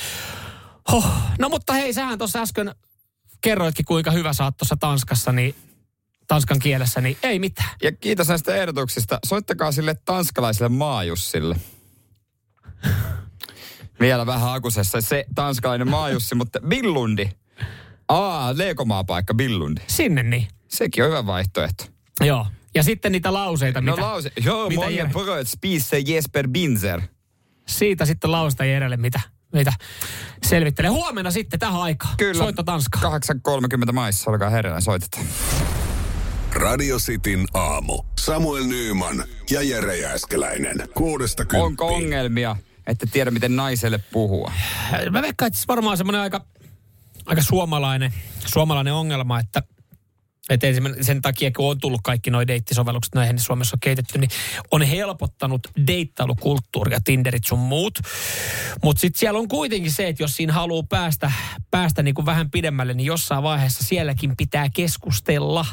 Huh. 0.93 1.07
No 1.39 1.49
mutta 1.49 1.73
hei, 1.73 1.93
sähän 1.93 2.19
tuossa 2.19 2.43
äsken 2.43 2.75
kerroitkin, 3.41 3.85
kuinka 3.85 4.11
hyvä 4.11 4.33
sä 4.33 4.45
oot 4.45 4.57
tuossa 4.57 4.77
Tanskassa, 4.77 5.33
niin 5.33 5.55
tanskan 6.29 6.59
kielessä, 6.59 7.01
niin 7.01 7.17
ei 7.23 7.39
mitään. 7.39 7.69
Ja 7.83 7.93
kiitos 7.93 8.29
näistä 8.29 8.55
ehdotuksista. 8.57 9.19
Soittakaa 9.27 9.73
sille 9.73 9.95
tanskalaiselle 10.05 10.69
Maajussille. 10.69 11.57
Vielä 14.01 14.27
vähän 14.27 14.53
akusessa 14.53 15.01
se 15.01 15.25
tanskalainen 15.35 15.91
Maajussi, 15.91 16.35
mutta 16.35 16.61
Billundi. 16.69 17.29
Aa, 18.09 18.59
Leekomaapaikka 18.59 19.35
Billundi. 19.35 19.81
Sinne 19.87 20.23
niin. 20.23 20.49
Sekin 20.69 21.05
on 21.05 21.11
hyvä 21.11 21.27
vaihtoehto. 21.27 21.85
Joo. 22.21 22.47
Ja 22.75 22.83
sitten 22.83 23.13
niitä 23.13 23.33
lauseita, 23.33 23.81
No 23.81 23.93
mitä, 23.93 24.07
lause. 24.07 24.33
Joo, 24.45 24.69
mitä 24.69 24.81
många 24.81 25.03
Jere- 25.03 25.13
bröd 25.13 25.45
spiser 25.47 26.03
Jesper 26.07 26.49
Binzer. 26.49 27.01
siitä 27.69 28.05
sitten 28.07 28.33
lausta 28.33 28.65
Jerelle, 28.65 28.97
mitä, 28.97 29.21
mitä 29.53 29.73
selvittelee. 30.43 30.91
Huomenna 30.91 31.31
sitten 31.31 31.61
tähän 31.61 31.81
aikaan. 31.81 32.17
Kyllä. 32.17 32.39
Soitto 32.39 32.63
Tanskaa. 32.63 33.19
8.30 33.87 33.93
maissa, 33.93 34.31
olkaa 34.31 34.51
heränä, 34.51 34.81
soitetaan. 34.81 35.27
Radio 36.55 36.99
Cityn 36.99 37.47
aamu. 37.55 38.03
Samuel 38.19 38.65
Nyyman 38.65 39.25
ja 39.51 39.63
Jere 39.63 39.97
Jääskeläinen. 39.97 40.89
Kuudesta 40.95 41.45
kymppiin. 41.45 41.63
Onko 41.63 41.87
ongelmia, 41.87 42.57
että 42.87 43.07
tiedä 43.13 43.31
miten 43.31 43.57
naiselle 43.57 44.01
puhua? 44.13 44.53
Mä 45.11 45.23
veikkaan, 45.23 45.47
että 45.47 45.59
se 45.59 45.65
varmaan 45.69 45.97
semmoinen 45.97 46.21
aika, 46.21 46.45
aika 47.27 47.43
suomalainen, 47.43 48.15
suomalainen 48.47 48.95
ongelma, 48.95 49.41
että 49.41 49.63
ensimmäinen, 50.51 51.05
sen 51.05 51.23
takia, 51.23 51.51
kun 51.51 51.71
on 51.71 51.81
tullut 51.81 52.01
kaikki 52.05 52.31
nuo 52.31 52.47
deittisovellukset, 52.47 53.15
näihin 53.15 53.39
Suomessa 53.39 53.77
on 53.77 53.81
kehitetty, 53.81 54.19
niin 54.19 54.31
on 54.71 54.83
helpottanut 54.83 55.69
deittailukulttuuria, 55.87 56.99
Tinderit 57.05 57.45
sun 57.45 57.59
muut. 57.59 57.99
Mutta 58.83 59.01
sitten 59.01 59.21
siellä 59.21 59.39
on 59.39 59.49
kuitenkin 59.49 59.93
se, 59.93 60.09
että 60.09 60.23
jos 60.23 60.37
siinä 60.37 60.53
haluaa 60.53 60.83
päästä, 60.89 61.33
päästä 61.71 62.03
niin 62.03 62.15
kuin 62.15 62.27
vähän 62.27 62.51
pidemmälle, 62.51 62.95
niin 62.95 63.07
jossain 63.07 63.43
vaiheessa 63.43 63.85
sielläkin 63.85 64.37
pitää 64.37 64.69
keskustella, 64.75 65.67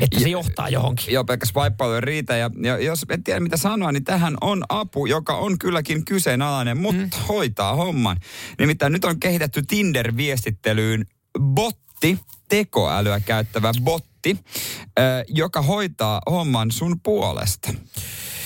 että 0.00 0.20
se 0.20 0.28
johtaa 0.28 0.68
johonkin. 0.68 1.14
Joo, 1.14 1.24
pelkkä 1.24 1.46
swipeilu 1.46 1.92
ei 1.92 2.00
riitä. 2.00 2.36
Ja, 2.36 2.50
ja 2.62 2.78
jos 2.78 3.06
et 3.08 3.20
tiedä 3.24 3.40
mitä 3.40 3.56
sanoa, 3.56 3.92
niin 3.92 4.04
tähän 4.04 4.34
on 4.40 4.64
apu, 4.68 5.06
joka 5.06 5.36
on 5.36 5.58
kylläkin 5.58 6.04
kyseenalainen, 6.04 6.76
mutta 6.76 7.16
mm. 7.16 7.24
hoitaa 7.28 7.76
homman. 7.76 8.16
Nimittäin 8.58 8.92
nyt 8.92 9.04
on 9.04 9.20
kehitetty 9.20 9.62
Tinder-viestittelyyn 9.62 11.06
botti, 11.40 12.18
tekoälyä 12.48 13.20
käyttävä 13.20 13.72
botti, 13.80 14.11
ö, 14.30 15.02
joka 15.28 15.62
hoitaa 15.62 16.20
homman 16.30 16.70
sun 16.70 17.00
puolesta. 17.02 17.72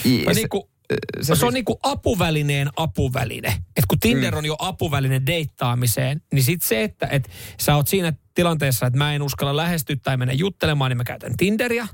I- 0.04 0.24
No 0.26 0.34
se- 0.34 0.40
niinku, 0.40 0.70
se 0.90 0.96
se, 1.20 1.26
se 1.26 1.32
on 1.32 1.38
siis- 1.38 1.52
niinku 1.52 1.78
apuvälineen 1.82 2.68
apuväline. 2.76 3.48
Et 3.76 3.86
kun 3.88 3.98
Tinder 4.00 4.32
Mm. 4.34 4.38
on 4.38 4.44
jo 4.46 4.56
apuväline 4.58 5.22
deittaamiseen, 5.26 6.22
niin 6.32 6.44
sit 6.44 6.62
se, 6.62 6.82
että 6.84 7.06
et 7.10 7.28
sä 7.60 7.76
oot 7.76 7.88
siinä 7.88 8.12
tilanteessa, 8.34 8.86
että 8.86 8.98
mä 8.98 9.14
en 9.14 9.22
uskalla 9.22 9.56
lähestyä 9.56 9.96
tai 10.02 10.16
mennä 10.16 10.34
juttelemaan, 10.34 10.90
niin 10.90 10.96
mä 10.96 11.04
käytän 11.04 11.36
Tinderia, 11.36 11.86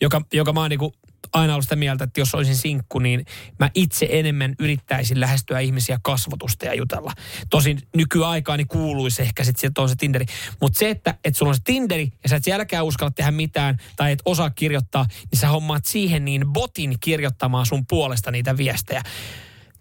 joka, 0.00 0.22
joka 0.32 0.52
mä 0.52 0.60
oon 0.60 0.70
niinku 0.70 0.94
aina 1.32 1.52
ollut 1.52 1.64
sitä 1.64 1.76
mieltä, 1.76 2.04
että 2.04 2.20
jos 2.20 2.34
olisin 2.34 2.56
sinkku, 2.56 2.98
niin 2.98 3.24
mä 3.58 3.70
itse 3.74 4.08
enemmän 4.10 4.54
yrittäisin 4.58 5.20
lähestyä 5.20 5.60
ihmisiä 5.60 5.98
kasvotusta 6.02 6.66
ja 6.66 6.74
jutella. 6.74 7.12
Tosin 7.50 7.78
nykyaikaan 7.96 8.58
niin 8.58 8.68
kuuluisi 8.68 9.22
ehkä 9.22 9.44
sitten, 9.44 9.68
että 9.68 9.82
on 9.82 9.88
se 9.88 9.94
Tinderi. 9.96 10.26
Mutta 10.60 10.78
se, 10.78 10.90
että, 10.90 11.14
että 11.24 11.38
sulla 11.38 11.50
on 11.50 11.56
se 11.56 11.62
Tinderi 11.64 12.12
ja 12.22 12.28
sä 12.28 12.36
et 12.36 12.44
sielläkään 12.44 12.84
uskalla 12.84 13.10
tehdä 13.10 13.30
mitään 13.30 13.76
tai 13.96 14.12
et 14.12 14.22
osaa 14.24 14.50
kirjoittaa, 14.50 15.06
niin 15.30 15.40
sä 15.40 15.48
hommaat 15.48 15.84
siihen 15.84 16.24
niin 16.24 16.46
botin 16.46 16.96
kirjoittamaan 17.00 17.66
sun 17.66 17.86
puolesta 17.86 18.30
niitä 18.30 18.56
viestejä. 18.56 19.02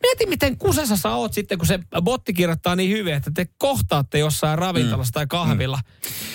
Mieti, 0.01 0.25
miten 0.25 0.57
kusessa 0.57 0.97
sä 0.97 1.09
oot 1.09 1.33
sitten, 1.33 1.57
kun 1.57 1.67
se 1.67 1.79
botti 2.01 2.33
kirjoittaa 2.33 2.75
niin 2.75 2.91
hyvin, 2.91 3.13
että 3.13 3.31
te 3.33 3.47
kohtaatte 3.57 4.19
jossain 4.19 4.59
ravintolassa 4.59 5.11
mm. 5.11 5.13
tai 5.13 5.27
kahvilla. 5.27 5.79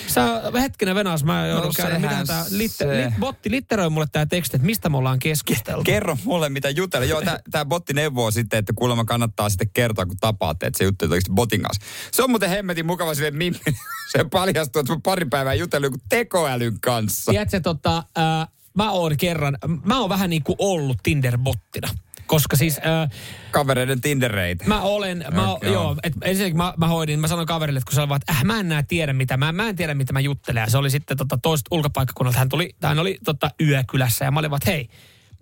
Sä 0.07 0.41
hetkinen 0.61 0.95
Venas, 0.95 1.23
mä 1.23 1.47
joudun 1.47 1.65
No 1.65 1.73
käydä, 1.77 1.99
mitä 1.99 2.23
tää 2.27 2.45
litte, 2.49 2.77
se- 2.77 3.05
li, 3.05 3.13
botti 3.19 3.51
litteroi 3.51 3.89
mulle 3.89 4.07
tää 4.11 4.25
teksti, 4.25 4.57
että 4.57 4.65
mistä 4.65 4.89
me 4.89 4.97
ollaan 4.97 5.19
keskusteltu. 5.19 5.83
Kerro 5.83 6.17
mulle, 6.23 6.49
mitä 6.49 6.69
jutella. 6.69 7.05
Joo, 7.05 7.21
tämä 7.51 7.65
botti 7.65 7.93
neuvoo 7.93 8.31
sitten, 8.31 8.59
että 8.59 8.73
kuulemma 8.75 9.05
kannattaa 9.05 9.49
sitten 9.49 9.69
kertoa, 9.73 10.05
kun 10.05 10.17
tapaatte, 10.17 10.65
että 10.67 10.77
se 10.77 10.83
juttu 10.83 11.05
oikeasti 11.05 11.31
botin 11.31 11.61
kanssa. 11.61 11.85
Se 12.11 12.23
on 12.23 12.29
muuten 12.29 12.49
hemmetin 12.49 12.85
mukava 12.85 13.15
sille 13.15 13.31
Mimmi. 13.31 13.59
Se 14.11 14.23
paljastuu, 14.31 14.79
että 14.79 14.93
mä 14.93 14.99
pari 15.03 15.25
päivää 15.25 15.53
jutellut 15.53 15.91
joku 15.91 16.05
tekoälyn 16.09 16.79
kanssa. 16.79 17.31
Tiedätkö, 17.31 17.59
tota, 17.59 18.03
ää, 18.15 18.47
mä 18.73 18.91
oon 18.91 19.17
kerran, 19.17 19.57
mä 19.85 19.99
oon 19.99 20.09
vähän 20.09 20.29
niin 20.29 20.43
kuin 20.43 20.55
ollut 20.59 20.97
Tinder-bottina. 21.03 22.04
Koska 22.27 22.55
siis... 22.55 22.77
Äh, 22.77 23.09
Kavereiden 23.51 24.01
Tindereitä. 24.01 24.65
Mä 24.65 24.81
olen, 24.81 25.25
mä, 25.31 25.51
Okei, 25.53 25.73
joo, 25.73 25.95
et 26.03 26.13
ensinnäkin 26.21 26.57
mä, 26.57 26.73
mä 26.77 26.87
hoidin, 26.87 27.19
mä 27.19 27.27
sanoin 27.27 27.47
kaverille, 27.47 27.77
että 27.77 27.91
kun 27.91 27.99
oli 27.99 28.09
vaan, 28.09 28.21
että 28.21 28.31
äh, 28.33 28.43
mä 28.43 28.59
en 28.59 28.69
näe 28.69 28.83
tiedä 28.83 29.13
mitä, 29.13 29.37
mä, 29.37 29.51
mä 29.51 29.69
en 29.69 29.75
tiedä 29.75 29.93
mitä 29.93 30.13
mä 30.13 30.19
juttelen. 30.19 30.61
Ja 30.61 30.69
se 30.69 30.77
oli 30.77 30.89
sitten 30.89 31.17
tota, 31.17 31.37
toista 31.41 31.67
ulkopaikkakunnalta, 31.71 32.39
hän 32.39 32.49
tuli, 32.49 32.75
hän 32.83 32.99
oli 32.99 33.17
tota, 33.25 33.49
yökylässä 33.61 34.25
ja 34.25 34.31
mä 34.31 34.39
olin 34.39 34.51
vaan, 34.51 34.59
että 34.63 34.71
hei, 34.71 34.89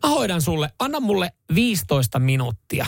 mä 0.03 0.09
hoidan 0.09 0.41
sulle, 0.41 0.69
anna 0.79 0.99
mulle 0.99 1.31
15 1.55 2.19
minuuttia. 2.19 2.85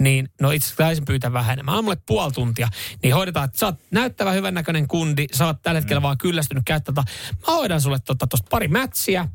Niin, 0.00 0.28
no 0.40 0.50
itse 0.50 0.66
asiassa 0.66 0.84
taisin 0.84 1.04
pyytää 1.04 1.32
vähän 1.32 1.52
enemmän. 1.52 1.72
Anna 1.74 1.82
mulle 1.82 1.96
puoli 2.06 2.32
tuntia. 2.32 2.68
Niin 3.02 3.14
hoidetaan, 3.14 3.44
että 3.44 3.58
sä 3.58 3.66
oot 3.66 3.80
näyttävä 3.90 4.32
hyvännäköinen 4.32 4.88
kundi, 4.88 5.26
sä 5.32 5.46
oot 5.46 5.62
tällä 5.62 5.80
hetkellä 5.80 6.02
vaan 6.02 6.18
kyllästynyt 6.18 6.62
käyttää. 6.66 6.92
tota- 6.92 7.10
Mä 7.46 7.54
hoidan 7.54 7.80
sulle 7.80 7.98
tosta, 7.98 8.26
tosta 8.26 8.46
pari 8.50 8.68
mätsiä 8.68 9.28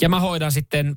ja 0.00 0.08
mä 0.08 0.20
hoidan 0.20 0.52
sitten 0.52 0.96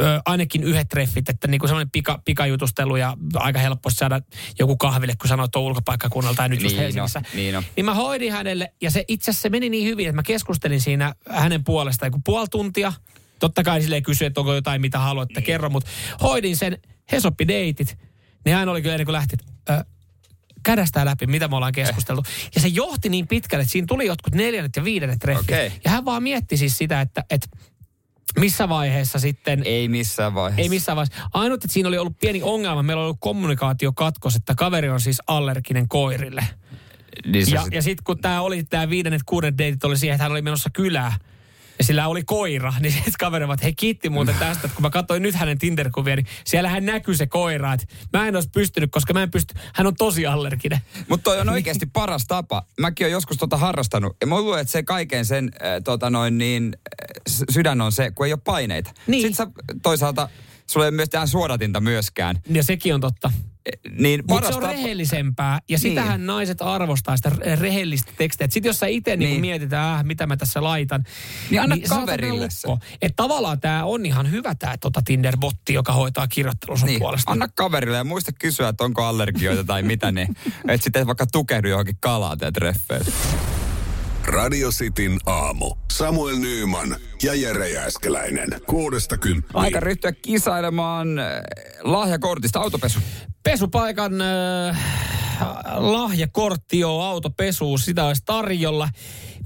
ö, 0.00 0.20
ainakin 0.26 0.62
yhdet 0.64 0.88
treffit, 0.88 1.28
että 1.28 1.48
niinku 1.48 1.66
semmoinen 1.66 1.90
pika, 1.90 2.22
pikajutustelu 2.24 2.96
ja 2.96 3.16
aika 3.34 3.58
helppo 3.58 3.90
saada 3.90 4.20
joku 4.58 4.76
kahville, 4.76 5.14
kun 5.20 5.28
sanoit 5.28 5.50
tuon 5.50 5.64
ulkopaikkakunnalta 5.64 6.36
tai 6.36 6.48
nyt 6.48 6.62
just 6.62 6.76
Niin 6.76 6.78
on, 6.80 6.84
Helsingissä. 6.84 7.22
niin 7.34 7.56
on. 7.56 7.62
Niin 7.76 7.84
mä 7.84 7.94
hoidin 7.94 8.32
hänelle, 8.32 8.72
ja 8.80 8.90
se 8.90 9.04
itse 9.08 9.30
asiassa 9.30 9.42
se 9.42 9.48
meni 9.48 9.68
niin 9.68 9.86
hyvin, 9.88 10.06
että 10.08 10.16
mä 10.16 10.22
keskustelin 10.22 10.80
siinä 10.80 11.14
hänen 11.30 11.64
puolestaan 11.64 12.06
joku 12.08 12.20
puoli 12.24 12.46
tuntia. 12.50 12.92
Totta 13.38 13.62
kai 13.62 13.82
silleen 13.82 14.02
kysyi, 14.02 14.26
että 14.26 14.40
onko 14.40 14.54
jotain, 14.54 14.80
mitä 14.80 14.98
haluat, 14.98 15.30
että 15.30 15.40
kerro, 15.40 15.70
mutta 15.70 15.90
hoidin 16.22 16.56
sen, 16.56 16.78
he 17.12 17.20
soppi 17.20 17.48
deitit. 17.48 17.98
Niin 18.44 18.56
hän 18.56 18.68
oli 18.68 18.82
kyllä 18.82 18.94
ennen 18.94 19.06
kuin 19.06 19.12
lähti, 19.12 19.36
että, 19.40 19.74
ö, 19.78 19.84
kädästää 20.62 21.04
läpi, 21.04 21.26
mitä 21.26 21.48
me 21.48 21.56
ollaan 21.56 21.72
keskusteltu. 21.72 22.22
Ja 22.54 22.60
se 22.60 22.68
johti 22.68 23.08
niin 23.08 23.28
pitkälle, 23.28 23.62
että 23.62 23.72
siinä 23.72 23.86
tuli 23.86 24.06
jotkut 24.06 24.34
neljännet 24.34 24.76
ja 24.76 24.84
viidennet 24.84 25.18
treffit. 25.18 25.44
Okei. 25.44 25.72
Ja 25.84 25.90
hän 25.90 26.04
vaan 26.04 26.22
mietti 26.22 26.56
siis 26.56 26.78
sitä, 26.78 27.00
että, 27.00 27.24
että 27.30 27.48
missä 28.38 28.68
vaiheessa 28.68 29.18
sitten... 29.18 29.62
Ei 29.64 29.88
missään 29.88 30.34
vaiheessa. 30.34 30.62
Ei 30.62 30.68
missään 30.68 30.96
vaiheessa. 30.96 31.28
Ainut, 31.34 31.64
että 31.64 31.72
siinä 31.74 31.88
oli 31.88 31.98
ollut 31.98 32.18
pieni 32.18 32.42
ongelma. 32.42 32.82
Meillä 32.82 33.00
oli 33.00 33.06
ollut 33.06 33.20
kommunikaatiokatkos, 33.20 34.36
että 34.36 34.54
kaveri 34.54 34.88
on 34.88 35.00
siis 35.00 35.22
allerginen 35.26 35.88
koirille. 35.88 36.44
Niin 37.26 37.50
Ja, 37.50 37.62
sit- 37.62 37.72
ja 37.74 37.82
sitten 37.82 38.04
kun 38.04 38.18
tämä 38.18 38.40
oli, 38.40 38.64
tämä 38.64 38.90
viidennet, 38.90 39.22
kuudennet 39.26 39.58
deitit 39.58 39.84
oli 39.84 39.96
siihen, 39.98 40.14
että 40.14 40.22
hän 40.22 40.32
oli 40.32 40.42
menossa 40.42 40.70
kylään, 40.72 41.12
ja 41.78 41.84
sillä 41.84 42.08
oli 42.08 42.22
koira, 42.24 42.72
niin 42.80 42.92
sitten 43.04 43.12
kaveri 43.18 43.46
vaan, 43.46 43.54
että 43.54 43.64
hei 43.64 43.74
kiitti 43.74 44.10
muuten 44.10 44.34
tästä, 44.34 44.62
että 44.64 44.74
kun 44.74 44.82
mä 44.82 44.90
katsoin 44.90 45.22
nyt 45.22 45.34
hänen 45.34 45.58
Tinder-kuvia, 45.58 46.16
niin 46.16 46.26
siellähän 46.44 46.86
näkyy 46.86 47.16
se 47.16 47.26
koira, 47.26 47.72
että 47.72 47.86
mä 48.12 48.28
en 48.28 48.34
olisi 48.34 48.48
pystynyt, 48.50 48.90
koska 48.90 49.12
mä 49.12 49.22
en 49.22 49.30
pysty, 49.30 49.54
hän 49.74 49.86
on 49.86 49.94
tosi 49.96 50.26
allerginen. 50.26 50.78
Mutta 51.08 51.24
toi 51.24 51.40
on 51.40 51.48
oikeasti 51.48 51.86
paras 51.92 52.24
tapa. 52.26 52.66
Mäkin 52.80 53.04
olen 53.04 53.12
joskus 53.12 53.36
tota 53.36 53.56
harrastanut. 53.56 54.16
Ja 54.20 54.26
mä 54.26 54.40
luulen, 54.40 54.60
että 54.60 54.72
se 54.72 54.82
kaiken 54.82 55.24
sen 55.24 55.50
äh, 55.54 55.82
tota 55.84 56.10
noin 56.10 56.38
niin, 56.38 56.76
äh, 56.76 57.44
sydän 57.50 57.80
on 57.80 57.92
se, 57.92 58.10
kun 58.10 58.26
ei 58.26 58.32
ole 58.32 58.40
paineita. 58.44 58.90
Niin. 59.06 59.22
Sitten 59.22 59.46
sä 59.46 59.52
toisaalta, 59.82 60.28
sulla 60.70 60.86
ei 60.86 60.88
ole 60.88 60.96
myöskään 60.96 61.28
suodatinta 61.28 61.80
myöskään. 61.80 62.38
Ja 62.50 62.62
sekin 62.62 62.94
on 62.94 63.00
totta. 63.00 63.32
Niin 63.98 64.22
Mutta 64.28 64.48
se 64.48 64.54
on 64.56 64.62
rehellisempää, 64.62 65.52
ja 65.54 65.58
Niin. 65.68 65.78
sitähän 65.78 66.26
naiset 66.26 66.62
arvostaa, 66.62 67.16
sitä 67.16 67.28
re- 67.28 67.60
rehellistä 67.60 68.12
tekstiä. 68.18 68.46
Sitten 68.50 68.68
jos 68.70 68.78
sä 68.78 68.86
itse 68.86 69.16
niin. 69.16 69.30
Niin. 69.30 69.40
mietitään, 69.40 69.94
äh, 69.98 70.04
mitä 70.04 70.26
mä 70.26 70.36
tässä 70.36 70.62
laitan. 70.62 71.04
Niin 71.50 71.60
anna 71.62 71.76
saatat 71.76 71.98
kaverille 72.06 72.46
se. 72.50 72.68
Että 73.02 73.16
tavallaan 73.16 73.60
tämä 73.60 73.84
on 73.84 74.06
ihan 74.06 74.30
hyvä 74.30 74.54
tämä 74.54 74.76
tota 74.78 75.02
Tinder-botti, 75.04 75.72
joka 75.72 75.92
hoitaa 75.92 76.28
kirjoittelun 76.28 76.78
sun 76.78 76.86
Niin, 76.86 76.98
puolesta. 77.00 77.30
anna 77.32 77.48
kaverille 77.54 77.96
ja 77.96 78.04
muista 78.04 78.32
kysyä, 78.32 78.68
että 78.68 78.84
onko 78.84 79.04
allergioita 79.04 79.64
tai 79.64 79.82
mitä, 79.82 80.12
niin 80.12 80.36
että 80.68 80.84
sitten 80.84 81.06
vaikka 81.06 81.26
tukehdu 81.26 81.68
johonkin 81.68 81.96
kalaan 82.00 82.38
tai 82.38 82.52
treffeille. 82.52 83.12
Radio 84.28 84.68
Cityn 84.70 85.18
aamu. 85.26 85.74
Samuel 85.92 86.36
Nyyman 86.36 86.96
ja 87.22 87.34
Jere 87.34 87.68
Jääskeläinen. 87.68 88.48
Kuudesta 88.66 89.16
kymppiin. 89.18 89.56
Aika 89.56 89.80
ryhtyä 89.80 90.12
kisailemaan 90.12 91.18
äh, 91.18 91.26
lahjakortista 91.82 92.60
autopesu. 92.60 92.98
Pesupaikan 93.50 94.12
äh, 94.20 94.78
lahjakortti 95.76 96.84
on 96.84 97.04
autopesuus, 97.04 97.84
sitä 97.84 98.04
olisi 98.04 98.22
tarjolla. 98.24 98.88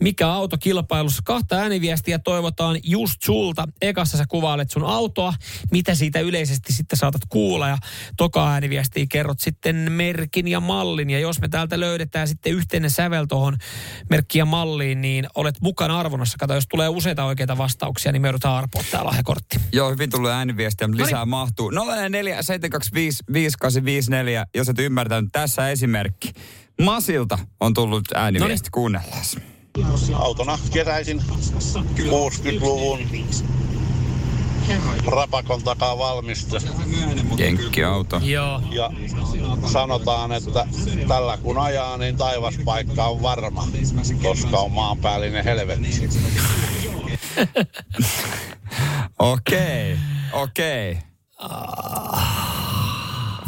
Mikä 0.01 0.29
autokilpailussa? 0.29 1.23
Kahta 1.25 1.57
ääniviestiä 1.57 2.19
toivotaan 2.19 2.79
just 2.85 3.23
sulta. 3.25 3.69
Ekassa 3.83 4.19
sä 4.19 4.25
kuvailet 4.29 4.71
sun 4.71 4.85
autoa, 4.85 5.35
mitä 5.71 5.95
siitä 5.95 6.21
yleisesti 6.21 6.73
sitten 6.73 6.99
saatat 6.99 7.23
kuulla. 7.29 7.69
Ja 7.69 7.79
toka 8.17 8.53
ääniviestiä 8.53 9.07
kerrot 9.09 9.41
sitten 9.41 9.93
merkin 9.93 10.49
ja 10.49 10.61
mallin. 10.61 11.11
Ja 11.11 11.19
jos 11.19 11.41
me 11.41 11.49
täältä 11.49 11.81
löydetään 11.81 12.29
sitten 12.29 12.53
yhteinen 12.53 12.91
sävel 12.91 13.27
tuohon 13.27 13.57
merkkiin 14.11 14.41
ja 14.41 14.45
malliin, 14.45 15.01
niin 15.01 15.27
olet 15.35 15.61
mukana 15.61 16.01
arvonnassa. 16.01 16.39
Kato, 16.39 16.55
jos 16.55 16.67
tulee 16.69 16.89
useita 16.89 17.25
oikeita 17.25 17.59
vastauksia, 17.59 18.13
niin 18.13 18.23
me 18.23 18.29
joudutaan 18.29 18.59
arpoa 18.59 18.83
tää 18.91 19.05
lahjakortti. 19.05 19.61
Joo, 19.73 19.91
hyvin 19.91 20.11
tullut 20.11 20.31
ääniviestiä, 20.31 20.89
lisää 20.93 21.27
mahtuu. 21.27 21.71
044 21.71 22.43
725 24.01 24.11
5854, 24.11 24.47
jos 24.55 24.69
et 24.69 24.79
ymmärtänyt. 24.79 25.31
Tässä 25.33 25.69
esimerkki. 25.71 26.33
Masilta 26.83 27.39
on 27.61 27.75
tullut 27.75 28.05
ääniviesti, 28.15 28.71
kuunnellaan. 28.73 29.23
Autona 30.15 30.59
keräisin 30.73 31.23
60-luvun 31.99 32.99
rapakon 35.07 35.63
takaa 35.63 35.99
valmiste. 35.99 36.59
Jenkkiauto. 37.39 38.21
Joo. 38.25 38.63
Ja 38.71 38.91
sanotaan, 39.73 40.33
että 40.33 40.67
tällä 41.09 41.37
kun 41.37 41.59
ajaa, 41.59 41.97
niin 41.97 42.17
taivaspaikka 42.17 43.07
on 43.07 43.23
varma, 43.23 43.69
koska 44.23 44.59
on 44.59 44.73
maanpäällinen 44.73 45.45
helvetti. 45.45 46.09
Okei, 49.19 49.99
okei. 50.33 50.99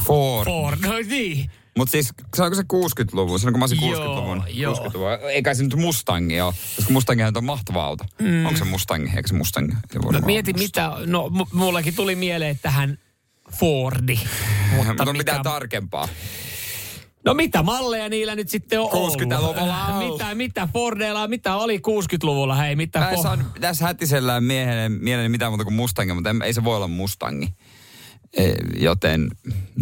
Ford. 0.06 0.44
Ford, 0.46 0.78
no 0.80 0.92
niin. 1.08 1.50
Mutta 1.76 1.92
siis, 1.92 2.12
saako 2.36 2.54
se 2.54 2.62
60-luvun? 2.62 3.40
Sanoinko 3.40 3.58
mä 3.58 3.62
olisin 3.62 3.90
Joo, 3.90 4.04
60-luvun? 4.04 4.44
joo. 4.48 4.74
60-luvun. 4.74 5.08
Eikä 5.30 5.54
se 5.54 5.62
nyt 5.62 5.74
Mustangi 5.76 6.40
ole, 6.40 6.54
koska 6.76 6.92
Mustangihan 6.92 7.36
on 7.36 7.44
mahtava 7.44 7.84
auto. 7.84 8.04
Mm. 8.22 8.46
Onko 8.46 8.58
se 8.58 8.64
Mustangi? 8.64 9.10
Eikö 9.16 9.28
se 9.28 9.34
Mustangi? 9.34 9.72
Se 9.92 9.98
No, 9.98 10.20
mieti 10.26 10.52
Mustang. 10.52 10.92
mitä, 10.98 11.06
no 11.12 11.30
mu- 11.34 11.48
mullakin 11.52 11.94
tuli 11.94 12.14
mieleen 12.16 12.58
tähän 12.62 12.98
Fordi. 13.58 14.20
Mutta 14.76 14.84
Mutta 14.92 15.02
on 15.10 15.16
mitään 15.16 15.38
mikä, 15.38 15.50
tarkempaa. 15.50 16.08
no 17.24 17.34
mitä 17.34 17.62
malleja 17.62 18.08
niillä 18.08 18.34
nyt 18.34 18.48
sitten 18.48 18.80
on 18.80 18.90
60-luvulla 18.90 19.86
ollut? 19.86 20.12
Mitä, 20.20 20.34
mitä 20.34 20.68
Fordeilla, 20.72 21.28
mitä 21.28 21.56
oli 21.56 21.78
60-luvulla, 21.78 22.54
hei, 22.54 22.76
mitä 22.76 22.98
Mä 22.98 23.10
en 23.10 23.18
Fo- 23.18 23.22
saa 23.22 23.38
tässä 23.60 23.86
hätisellään 23.86 24.44
miehelle, 24.44 24.88
mieleen 24.88 25.30
mitään 25.30 25.52
muuta 25.52 25.64
kuin 25.64 25.74
Mustangi, 25.74 26.12
mutta 26.14 26.30
en, 26.30 26.42
ei 26.42 26.52
se 26.52 26.64
voi 26.64 26.76
olla 26.76 26.88
Mustangi. 26.88 27.54
E, 28.36 28.52
joten, 28.80 29.30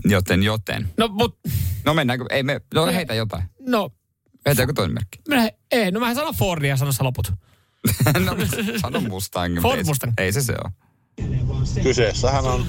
joten, 0.05 0.43
joten. 0.43 0.89
No, 0.97 1.09
mut, 1.09 1.39
No 1.85 1.95
mennäänkö? 1.95 2.25
Ei 2.31 2.43
me, 2.43 2.61
no 2.75 2.87
heitä 2.87 3.15
jotain. 3.15 3.45
no, 3.61 3.91
Heitääkö 4.47 4.73
toinen 4.73 4.95
merkki? 4.95 5.19
minä, 5.29 5.51
ei, 5.73 5.91
no 5.91 6.01
mä 6.01 6.15
sanon 6.15 6.35
Fordia 6.35 6.71
ja 6.71 6.77
sano 6.77 6.93
sä 6.93 7.05
loput. 7.05 7.33
no, 8.27 8.37
sano 8.81 9.01
Mustangi. 9.01 9.55
mutta 9.61 9.69
Ford 9.69 9.79
ei 9.79 9.85
se- 9.85 9.91
Mustang. 9.91 10.13
Ei 10.19 10.33
se 10.33 10.43
se 10.43 10.53
ole. 10.65 10.73
Kyseessähän 11.83 12.45
on 12.45 12.67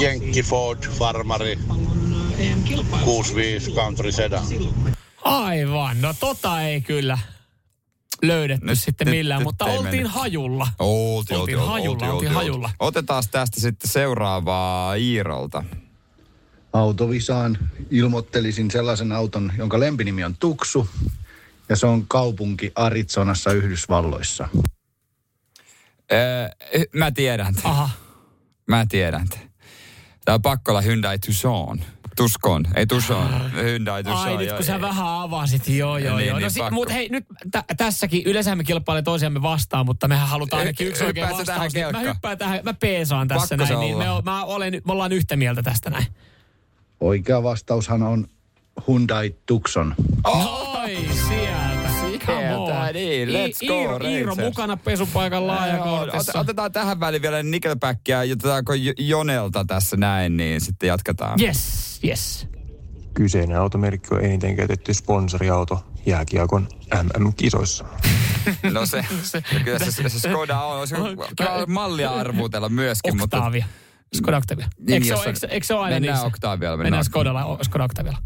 Jenkki 0.00 0.42
Ford 0.42 0.88
Farmari 0.90 1.58
65 3.04 3.70
Country 3.72 4.12
Sedan. 4.12 4.44
Aivan, 5.24 6.00
no 6.00 6.14
tota 6.20 6.60
ei 6.62 6.80
kyllä 6.80 7.18
löydetty 8.26 8.66
Nyt- 8.66 8.78
sitten 8.78 9.04
nyt- 9.06 9.14
millään, 9.16 9.38
nyt 9.38 9.44
mutta 9.44 9.64
oltiin 9.64 9.82
mennyt. 9.96 10.12
hajulla. 10.12 10.68
Oltiin, 10.78 11.40
Oltiin 11.40 11.58
hajulla, 11.58 12.12
oltiin 12.12 12.32
hajulla. 12.32 12.70
Otetaan 12.80 13.22
tästä 13.30 13.60
sitten 13.60 13.90
seuraavaa 13.90 14.94
Iirolta. 14.94 15.64
autovisaan 16.72 17.58
ilmoittelisin 17.90 18.70
sellaisen 18.70 19.12
auton, 19.12 19.52
jonka 19.58 19.80
lempinimi 19.80 20.24
on 20.24 20.36
Tuksu. 20.40 20.88
Ja 21.68 21.76
se 21.76 21.86
on 21.86 22.04
kaupunki 22.08 22.72
Arizonassa 22.74 23.52
Yhdysvalloissa. 23.52 24.48
Öö, 26.12 26.48
mä 26.92 27.10
tiedän. 27.10 27.54
Aha. 27.64 27.90
Mä 28.66 28.86
tiedän. 28.88 29.28
tämän. 29.28 29.50
Tää 30.24 30.34
on 30.34 30.42
pakko 30.42 30.72
olla 30.72 30.80
Hyundai 30.80 31.18
Tucson. 31.18 31.80
Tuskon, 32.16 32.64
ei 32.76 32.86
Tucson. 32.86 33.52
Hyundai 33.52 34.04
Tucson. 34.04 34.18
Ai 34.28 34.36
nyt 34.36 34.52
kun 34.52 34.64
sä 34.64 34.74
ei. 34.74 34.80
vähän 34.80 35.06
avasit, 35.06 35.68
joo 35.68 35.98
joo 35.98 36.16
Niin, 36.16 36.28
joo. 36.28 36.38
niin, 36.38 36.44
No, 36.44 36.50
si- 36.50 36.60
pakko. 36.60 36.74
mut 36.74 36.92
hei 36.92 37.08
nyt 37.08 37.24
tä- 37.50 37.64
tässäkin, 37.76 38.22
yleensä 38.26 38.56
me 38.56 38.64
kilpailee 38.64 39.02
toisiamme 39.02 39.42
vastaan, 39.42 39.86
mutta 39.86 40.08
mehän 40.08 40.28
halutaan 40.28 40.60
ainakin 40.60 40.86
yksi 40.86 41.04
oikein 41.04 41.26
hyppäätkö 41.26 41.44
tähän 41.44 41.60
vastaus. 41.64 41.74
niin 41.92 42.04
Mä 42.04 42.12
hyppään 42.12 42.38
tähän, 42.38 42.60
mä 42.62 42.74
peesaan 42.74 43.28
tässä 43.28 43.56
Pakko 43.56 43.74
näin, 43.74 43.80
niin 43.80 43.98
me, 43.98 44.04
mä 44.24 44.44
olen, 44.44 44.72
me 44.86 44.92
ollaan 44.92 45.12
yhtä 45.12 45.36
mieltä 45.36 45.62
tästä 45.62 45.90
näin. 45.90 46.06
Oikea 47.00 47.42
vastaushan 47.42 48.02
on 48.02 48.26
Hyundai 48.88 49.34
Tucson. 49.46 49.94
Oi, 50.24 50.98
sieltä. 51.28 51.84
Come 52.26 52.56
on. 52.56 52.66
Sieltä, 52.66 52.92
niin, 52.92 53.28
let's 53.28 53.66
go, 53.68 53.80
Iiro, 53.80 53.98
Iiro 54.08 54.34
mukana 54.34 54.76
pesupaikan 54.76 55.46
laajakortissa. 55.46 56.32
Ot- 56.32 56.38
Otetaan 56.40 56.72
tähän 56.72 57.00
väliin 57.00 57.22
vielä 57.22 57.42
Nickelbackia 57.42 58.24
ja 58.24 58.32
otetaanko 58.32 58.74
Jo- 58.74 58.92
Jonelta 58.98 59.64
tässä 59.64 59.96
näin, 59.96 60.36
niin 60.36 60.60
sitten 60.60 60.86
jatketaan. 60.86 61.40
Yes, 61.42 61.93
yes. 62.04 62.46
Kyseinen 63.14 63.58
automerkki 63.58 64.14
on 64.14 64.24
eniten 64.24 64.56
käytetty 64.56 64.94
sponsoriauto 64.94 65.84
jääkiekon 66.06 66.68
MM-kisoissa. 67.18 67.84
No 68.72 68.86
se, 68.86 69.04
kyllä 69.64 69.78
se, 69.78 70.08
se 70.08 70.18
Skoda 70.18 70.60
on. 70.60 70.78
Olisi 70.78 70.94
kiva 71.36 71.66
mallia 71.66 72.10
arvuutella 72.10 72.68
myöskin, 72.68 73.16
mutta 73.16 73.36
Octavia. 73.36 73.66
Skoda 74.14 74.36
Octavia. 74.36 74.68
Niin, 74.78 74.92
eikö, 74.92 75.06
se 75.06 75.14
ole, 75.14 75.24
eikö, 75.26 75.46
eikö 75.50 75.66
se 75.66 75.74
ole 75.74 75.84
aina 75.84 75.94
Mennään 75.94 76.14
niissä? 76.14 76.26
Octavialla, 76.26 76.76
mennään 76.76 76.86
Mennään 76.86 77.04
Skodalla, 77.04 77.58
Skoda 77.62 77.84
Octavialla. 77.84 78.18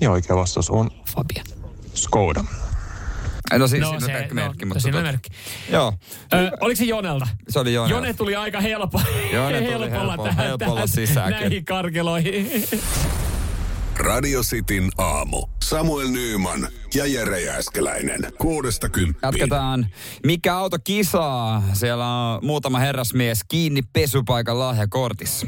Ja 0.00 0.10
oikea 0.10 0.36
vastaus 0.36 0.70
on 0.70 0.90
Fabia. 1.14 1.44
Skoda. 1.94 2.44
No 3.58 3.68
siis 3.68 3.80
No 3.82 3.88
siinä 3.88 4.00
se- 4.00 4.06
on 4.06 4.12
merkki, 4.12 4.34
no, 4.34 4.42
merkki 4.42 4.64
no 4.64 4.68
mutta 4.68 4.80
siinä 4.80 4.98
on 4.98 5.04
tota- 5.04 5.06
merkki. 5.08 5.30
Joo, 5.72 5.94
Ö, 6.34 6.50
oliko 6.60 6.78
se 6.78 6.84
Jonelta? 6.84 7.26
se 7.48 7.58
oli 7.58 7.74
Joona. 7.74 7.90
Jone 7.94 8.14
tuli 8.14 8.36
aika 8.36 8.60
helpo, 8.60 9.00
Jone 9.32 9.58
tuli 9.60 9.70
helpolla, 9.70 10.12
helpo- 10.16 10.24
tähän, 10.24 10.46
helpolla 10.46 10.82
tähän, 11.14 11.30
näihin 11.30 11.64
karkeloihin. 11.64 12.64
Radio 13.98 14.42
Cityn 14.42 14.88
aamu. 14.98 15.46
Samuel 15.62 16.08
Nyyman 16.08 16.68
ja 16.94 17.06
Jere 17.06 17.40
Jääskeläinen. 17.40 18.20
Kuudesta 18.38 18.88
kymppiin. 18.88 19.22
Jatketaan. 19.22 19.86
Mikä 20.26 20.56
auto 20.56 20.76
kisaa? 20.84 21.62
Siellä 21.72 22.06
on 22.06 22.46
muutama 22.46 22.78
herrasmies 22.78 23.40
kiinni 23.48 23.82
pesupaikan 23.92 24.58
lahjakortissa. 24.58 25.46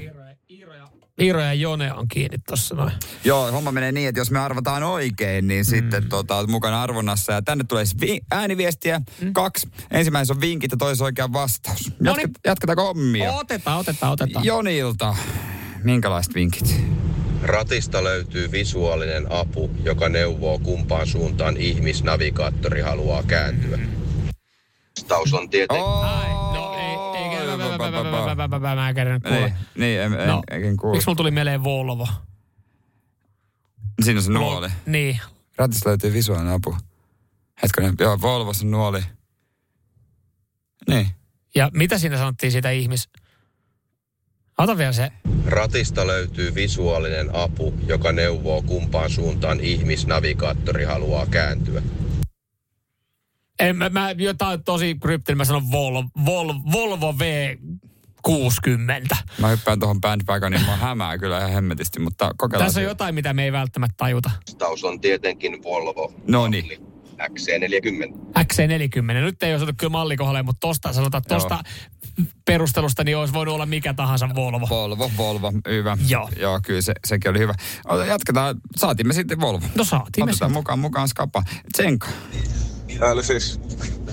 Iiro 1.20 1.40
ja 1.40 1.54
Jone 1.54 1.92
on 1.92 2.08
kiinni 2.08 2.38
tossa 2.38 2.74
noin. 2.74 2.92
Joo, 3.24 3.52
homma 3.52 3.72
menee 3.72 3.92
niin, 3.92 4.08
että 4.08 4.20
jos 4.20 4.30
me 4.30 4.38
arvataan 4.38 4.82
oikein, 4.82 5.48
niin 5.48 5.60
mm. 5.60 5.70
sitten 5.70 6.08
tota, 6.08 6.46
mukana 6.46 6.82
arvonnassa. 6.82 7.32
Ja 7.32 7.42
tänne 7.42 7.64
tulee 7.64 7.84
siis 7.84 8.00
vi- 8.00 8.20
ääniviestiä. 8.30 9.00
Mm. 9.20 9.32
Kaksi. 9.32 9.68
Ensimmäisessä 9.90 10.34
on 10.34 10.40
vinkit 10.40 10.70
ja 10.70 10.76
toisessa 10.76 11.04
oikea 11.04 11.32
vastaus. 11.32 11.92
No 12.00 12.10
Jatket, 12.10 12.26
niin. 12.26 12.34
jatketaanko 12.46 12.84
hommia? 12.84 13.32
Otetaan, 13.32 13.78
otetaan, 13.78 14.12
otetaan. 14.12 14.44
Jonilta. 14.44 15.16
Minkälaiset 15.84 16.34
vinkit? 16.34 16.80
Ratista 17.42 18.04
löytyy 18.04 18.52
visuaalinen 18.52 19.32
apu, 19.32 19.70
joka 19.84 20.08
neuvoo 20.08 20.58
kumpaan 20.58 21.06
suuntaan 21.06 21.56
ihmisnavigaattori 21.56 22.80
haluaa 22.80 23.22
kääntyä. 23.22 23.78
Vastaus 25.00 25.34
on 25.34 25.50
tietenkin... 25.50 25.86
Ei, 25.86 26.29
Mä 28.74 28.88
en 28.88 28.94
kerran 28.94 29.20
kuule. 29.22 29.40
Niin, 29.40 29.54
niin 29.74 30.00
en, 30.00 30.12
no. 30.12 30.42
kuule. 30.76 30.94
Miksi 30.94 31.06
mulla 31.06 31.16
tuli 31.16 31.30
mieleen 31.30 31.64
Volvo? 31.64 32.08
Siinä 34.02 34.18
on 34.18 34.22
se 34.22 34.30
niin, 34.30 34.40
nuoli. 34.40 34.68
Niin. 34.86 35.20
Ratista 35.56 35.88
löytyy 35.88 36.12
visuaalinen 36.12 36.52
apu. 36.52 36.76
Hetkinen, 37.62 37.94
joo, 38.00 38.18
se 38.52 38.66
nuoli. 38.66 39.02
Niin. 40.88 41.06
Ja 41.54 41.70
mitä 41.74 41.98
siinä 41.98 42.18
sanottiin 42.18 42.52
siitä 42.52 42.70
ihmis... 42.70 43.08
Ota 44.58 44.78
vielä 44.78 44.92
se. 44.92 45.12
Ratista 45.46 46.06
löytyy 46.06 46.54
visuaalinen 46.54 47.34
apu, 47.34 47.74
joka 47.86 48.12
neuvoo 48.12 48.62
kumpaan 48.62 49.10
suuntaan 49.10 49.60
ihmisnavigaattori 49.60 50.84
haluaa 50.84 51.26
kääntyä. 51.26 51.82
En, 53.60 53.76
mä, 53.76 53.88
mä 53.88 54.10
jotain 54.10 54.64
tosi 54.64 54.96
kryptinen, 55.00 55.36
mä 55.36 55.44
sanon 55.44 55.70
Volvo, 55.70 56.04
Volvo, 56.26 56.54
Volvo 56.72 57.14
V60. 58.28 59.16
Mä 59.40 59.48
hyppään 59.48 59.78
tuohon 59.78 60.00
bandwagon, 60.00 60.52
niin 60.52 60.66
mä 60.66 60.76
hämää 60.76 61.18
kyllä 61.18 61.38
ihan 61.38 61.52
hemmetisti, 61.52 62.00
mutta 62.00 62.30
kokeillaan. 62.36 62.66
Tässä 62.68 62.80
on 62.80 62.84
se. 62.84 62.88
jotain, 62.88 63.14
mitä 63.14 63.32
me 63.32 63.44
ei 63.44 63.52
välttämättä 63.52 63.94
tajuta. 63.96 64.30
Vastaus 64.48 64.84
on 64.84 65.00
tietenkin 65.00 65.62
Volvo 65.62 66.12
No 66.28 66.46
niin. 66.48 66.90
XC40. 67.20 68.18
XC40. 68.38 69.12
Nyt 69.12 69.42
ei 69.42 69.54
osata 69.54 69.72
kyllä 69.72 69.90
malli 69.90 70.16
kohdalle, 70.16 70.42
mutta 70.42 70.60
tosta 70.60 70.92
sanotaan, 70.92 71.22
tosta 71.28 71.58
perustelusta 72.44 73.04
niin 73.04 73.16
olisi 73.16 73.34
voinut 73.34 73.54
olla 73.54 73.66
mikä 73.66 73.94
tahansa 73.94 74.28
Volvo. 74.34 74.68
Volvo, 74.70 75.10
Volvo, 75.16 75.52
hyvä. 75.68 75.98
Joo. 76.08 76.28
Joo, 76.38 76.60
kyllä 76.66 76.80
se, 76.80 76.92
sekin 77.06 77.30
oli 77.30 77.38
hyvä. 77.38 77.54
Jatketaan, 78.06 78.56
saatiin 78.76 79.06
me 79.06 79.12
sitten 79.12 79.40
Volvo. 79.40 79.66
No 79.74 79.84
saatiin 79.84 80.24
me 80.24 80.30
Otetaan 80.30 80.34
sitten. 80.34 80.52
mukaan, 80.52 80.78
mukaan 80.78 81.08
skapa. 81.08 81.42
Tsenka. 81.72 82.08
Eli 83.12 83.24
siis, 83.24 83.60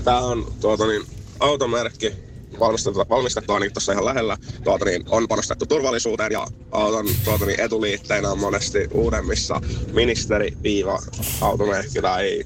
tää 0.03 0.19
on 0.19 0.53
tuota 0.61 0.87
niin, 0.87 1.03
automerkki, 1.39 2.13
valmistettu, 2.59 2.99
valmistettu 3.09 3.53
ainakin 3.53 3.73
tuossa 3.73 3.91
ihan 3.91 4.05
lähellä. 4.05 4.37
Tuota 4.63 4.85
niin, 4.85 5.03
on 5.09 5.27
panostettu 5.27 5.65
turvallisuuteen 5.65 6.31
ja 6.31 6.47
auton 6.71 7.05
tuota 7.23 7.45
niin, 7.45 7.59
etuliitteinä 7.59 8.31
on 8.31 8.39
monesti 8.39 8.87
uudemmissa 8.91 9.61
ministeri-viiva 9.93 10.99
automerkki 11.41 12.01
tai 12.01 12.43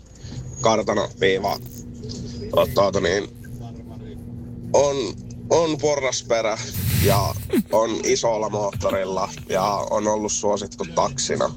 kartano-viiva. 0.61 1.59
Tuota 2.73 2.99
niin, 2.99 3.29
on, 4.73 4.95
on 5.49 5.77
porrasperä 5.77 6.57
ja 7.03 7.36
on 7.71 7.89
isolla 8.03 8.49
moottorilla 8.49 9.29
ja 9.49 9.63
on 9.89 10.07
ollut 10.07 10.32
suosittu 10.32 10.86
taksina. 10.95 11.51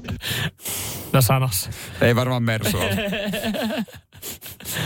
No 1.13 1.21
sanos. 1.21 1.69
Ei 2.01 2.15
varmaan 2.15 2.43
Mersu 2.43 2.77
ole. 2.77 2.95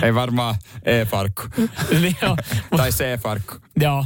Ei 0.03 0.13
varmaan 0.15 0.55
E-farkku. 0.86 1.41
niin 2.01 2.15
joo. 2.21 2.38
tai 2.77 2.89
C-farkku. 2.91 3.55
Joo. 3.80 4.05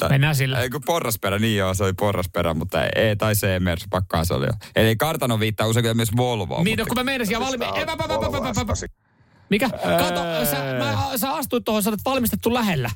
Tai- 0.00 0.08
Mennään 0.08 0.36
sillä. 0.36 0.60
Ei 0.60 0.70
kun 0.70 0.80
porrasperä, 0.86 1.38
niin 1.38 1.56
joo, 1.58 1.74
se 1.74 1.84
oli 1.84 1.92
porrasperä, 1.92 2.54
mutta 2.54 2.84
E 2.84 3.16
tai 3.18 3.34
C 3.34 3.46
Mersu, 3.60 3.86
pakkaa 3.90 4.24
se 4.24 4.34
oli 4.34 4.46
jo. 4.46 4.52
Eli 4.76 4.96
kartano 4.96 5.40
viittaa 5.40 5.66
usein 5.66 5.82
kyllä 5.84 5.94
myös 5.94 6.16
Volvoon. 6.16 6.64
Niin, 6.64 6.78
no 6.78 6.82
mutta- 6.82 6.94
kun 6.94 7.00
mä 7.00 7.04
meinasin 7.04 7.32
ja 7.32 7.40
valmi... 7.40 7.64
Mikä? 9.50 9.68
Kato, 9.70 10.44
sä, 10.50 10.56
mä, 10.78 11.18
sä 11.18 11.34
astuit 11.34 11.64
tuohon, 11.64 11.82
sä 11.82 11.90
olet 11.90 12.00
valmistettu 12.04 12.54
lähellä. 12.54 12.90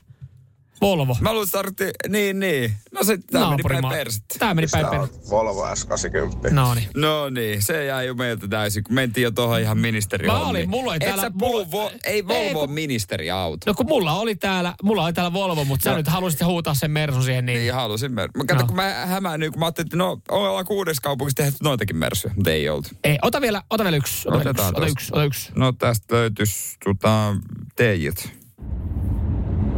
Volvo. 0.82 1.16
Mä 1.20 1.32
luulen, 1.32 1.44
että 1.46 1.58
tarvittiin, 1.58 1.90
niin, 2.08 2.40
niin. 2.40 2.72
No 2.92 3.04
sitten 3.04 3.40
tää 3.40 3.50
meni 3.50 3.62
päin 3.68 3.88
persettä. 3.88 4.34
Tää 4.38 4.54
meni 4.54 4.66
päin 4.72 4.86
persettä. 4.86 5.30
Volvo 5.30 5.66
S80. 5.66 6.50
No 6.50 6.74
niin. 6.74 6.88
No 6.96 7.30
niin, 7.30 7.62
se 7.62 7.84
jäi 7.84 8.06
jo 8.06 8.14
meiltä 8.14 8.48
täysin, 8.48 8.84
kun 8.84 8.94
mentiin 8.94 9.22
jo 9.22 9.30
tuohon 9.30 9.60
ihan 9.60 9.78
ministeriautoon. 9.78 10.44
Mä 10.46 10.50
olin, 10.50 10.68
mulla 10.70 10.90
oli 10.92 10.96
Et 11.00 11.06
täällä- 11.08 11.22
sä 11.22 11.30
puhu, 11.38 11.52
mulla- 11.52 11.70
vo, 11.70 11.90
ei 12.04 12.26
Volvo 12.28 12.40
Ei, 12.40 12.52
kun- 12.54 12.70
ministeriauto. 12.70 13.70
No 13.70 13.74
kun 13.74 13.86
mulla 13.86 14.12
oli 14.12 14.34
täällä, 14.34 14.74
mulla 14.82 15.04
oli 15.04 15.12
täällä 15.12 15.32
Volvo, 15.32 15.64
mutta 15.64 15.84
sä 15.84 15.90
No. 15.90 15.96
nyt 15.96 16.08
halusit 16.08 16.44
huutaa 16.44 16.74
sen 16.74 16.90
Mersun 16.90 17.22
siihen 17.22 17.46
niin. 17.46 17.58
Niin 17.58 17.74
halusin 17.74 18.12
mer- 18.12 18.30
Mä 18.36 18.44
kato, 18.44 18.60
No. 18.60 18.66
kun 18.66 18.76
mä 18.76 18.92
hämäännyin, 19.06 19.52
kun 19.52 19.60
mä 19.60 19.66
ajattelin, 19.66 19.86
että 19.86 19.96
no 19.96 20.20
ollaan 20.30 20.64
kuudessa 20.64 21.00
kaupungissa 21.02 21.42
tehty 21.42 21.58
noitakin 21.62 21.96
mersuja, 21.96 22.34
mutta 22.36 22.50
ei 22.50 22.68
oltu. 22.68 22.88
Ei, 23.04 23.18
ota 23.22 23.40
vielä, 23.40 23.62
ota 23.70 23.84
vielä 23.84 23.96
yksi. 23.96 24.28
Ota, 24.28 24.38
vielä 24.38 24.50
yksi, 24.50 24.62
Otetaan 24.62 24.76
ota 24.82 24.86
yksi, 24.86 25.12
ota 25.12 25.24
yksi. 25.24 25.52
No 25.54 25.72
tästä 25.72 26.14
löytyisi 26.14 26.76
tota, 26.84 27.34
teijät. 27.76 28.41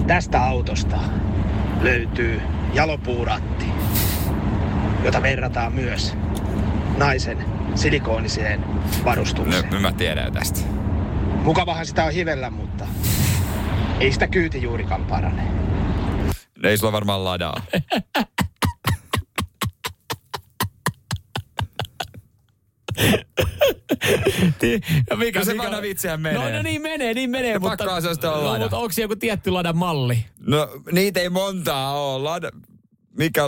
Tästä 0.07 0.45
autosta 0.45 0.97
löytyy 1.81 2.43
jalopuuratti, 2.75 3.65
jota 5.05 5.23
verrataan 5.23 5.73
myös 5.73 6.15
naisen 6.97 7.45
silikooniseen 7.75 8.65
varustukseen. 9.05 9.71
No, 9.71 9.81
mä 9.81 9.93
tiedän 9.93 10.33
tästä. 10.33 10.61
Mukavahan 11.43 11.87
sitä 11.87 12.05
on 12.05 12.13
hivellä, 12.13 12.51
mutta 12.51 12.87
ei 14.01 14.13
sitä 14.13 14.27
kyyti 14.27 14.63
juurikaan 14.63 15.05
parane. 15.05 15.43
Ei 16.63 16.79
sulla 16.79 16.93
varmaan 16.93 17.25
ladaa. 17.25 17.63
mikä, 25.17 25.39
No 25.39 25.45
se 25.45 25.53
mikä- 25.53 25.65
vanha 25.65 25.83
vitsihän 25.83 26.21
menee. 26.21 26.51
No, 26.51 26.57
no 26.57 26.63
niin 26.63 26.83
menee, 26.83 27.15
niin 27.15 27.31
menee. 27.31 27.55
No 27.55 27.61
mutta, 27.61 27.85
on 27.85 28.03
no, 28.23 28.45
lada. 28.45 28.59
mutta 28.65 28.77
onko 28.77 28.93
se 28.93 29.03
joku 29.03 29.17
tietty 29.17 29.51
ladan 29.51 29.77
malli? 29.77 30.25
No 30.47 30.69
niitä 30.93 31.21
ei 31.21 31.29
montaa 31.29 31.93
ole. 31.93 32.23
Lada, 32.23 32.51
mikä 33.19 33.43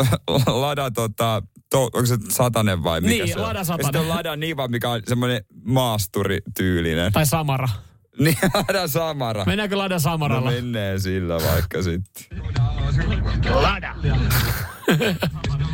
lada 0.46 0.90
tota, 0.90 1.42
to, 1.70 1.82
onko 1.82 2.06
se 2.06 2.16
satanen 2.28 2.84
vai 2.84 3.00
mikä 3.00 3.24
Niin, 3.24 3.28
se 3.34 3.40
on? 3.40 3.42
Lada 3.42 3.58
Ja 3.58 3.64
satanen. 3.64 3.84
sitten 3.86 4.00
on 4.00 4.08
lada 4.08 4.36
niva, 4.36 4.68
mikä 4.68 4.90
on 4.90 5.02
semmoinen 5.08 5.44
maasturityylinen. 5.64 7.12
Tai 7.12 7.26
Samara. 7.26 7.68
Niin, 8.18 8.36
lada 8.54 8.88
samara. 8.88 9.44
Mennäänkö 9.44 9.78
ladan 9.78 10.00
Samaralla? 10.00 10.50
No 10.50 10.56
menee 10.56 10.98
sillä 10.98 11.34
vaikka 11.34 11.82
sitten. 11.82 12.24
Lada. 13.50 13.94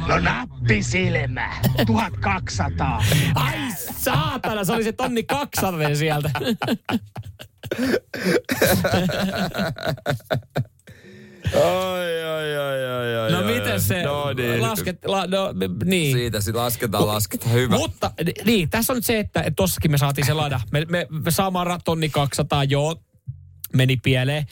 No 0.08 0.18
nappisilmä. 0.18 1.50
1200. 1.86 3.02
Ai 3.34 3.54
saatana, 3.98 4.64
se 4.64 4.72
oli 4.72 4.84
se 4.84 4.92
tonni 4.92 5.22
200 5.22 5.94
sieltä. 5.94 6.30
Ai, 11.54 12.22
ai, 12.22 12.56
ai, 12.56 12.84
ai, 12.84 13.16
ai. 13.16 13.32
No 13.32 13.38
ai, 13.38 13.44
miten 13.44 13.80
se 13.80 14.02
No 14.02 14.32
niin. 14.32 14.62
lasket, 14.62 15.04
la, 15.04 15.26
no, 15.26 15.54
niin. 15.84 16.16
Siitä 16.16 16.40
sitten 16.40 16.62
lasketaan, 16.62 17.06
lasketaan. 17.06 17.52
Hyvä. 17.52 17.76
Mutta 17.76 18.10
niin, 18.44 18.70
tässä 18.70 18.92
on 18.92 18.96
nyt 18.96 19.04
se, 19.04 19.18
että, 19.18 19.40
että 19.40 19.56
tossakin 19.56 19.90
me 19.90 19.98
saatiin 19.98 20.26
se 20.26 20.32
lada. 20.32 20.60
Me, 20.72 20.86
me, 20.88 21.06
me 21.24 21.30
Samara 21.30 21.78
tonni 21.84 22.08
200, 22.08 22.64
joo, 22.64 22.96
meni 23.74 23.96
pieleen. 23.96 24.46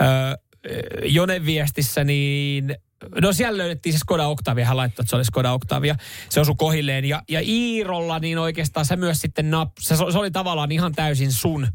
Öö, 0.00 0.36
Jonen 1.04 1.46
viestissä 1.46 2.04
niin 2.04 2.76
No 3.20 3.32
siellä 3.32 3.58
löydettiin 3.58 3.92
se 3.92 3.98
Skoda 3.98 4.26
Octavia, 4.26 4.66
hän 4.66 4.76
laittoi, 4.76 5.02
että 5.02 5.10
se 5.10 5.16
oli 5.16 5.24
Skoda 5.24 5.52
Octavia. 5.52 5.96
Se 6.28 6.40
osui 6.40 6.54
kohilleen. 6.58 7.04
Ja, 7.04 7.22
ja 7.28 7.40
Iirolla 7.40 8.18
niin 8.18 8.38
oikeastaan 8.38 8.86
se 8.86 8.96
myös 8.96 9.20
sitten 9.20 9.50
nap, 9.50 9.72
se, 9.80 9.96
se 9.96 10.18
oli 10.18 10.30
tavallaan 10.30 10.72
ihan 10.72 10.92
täysin 10.92 11.32
sun, 11.32 11.68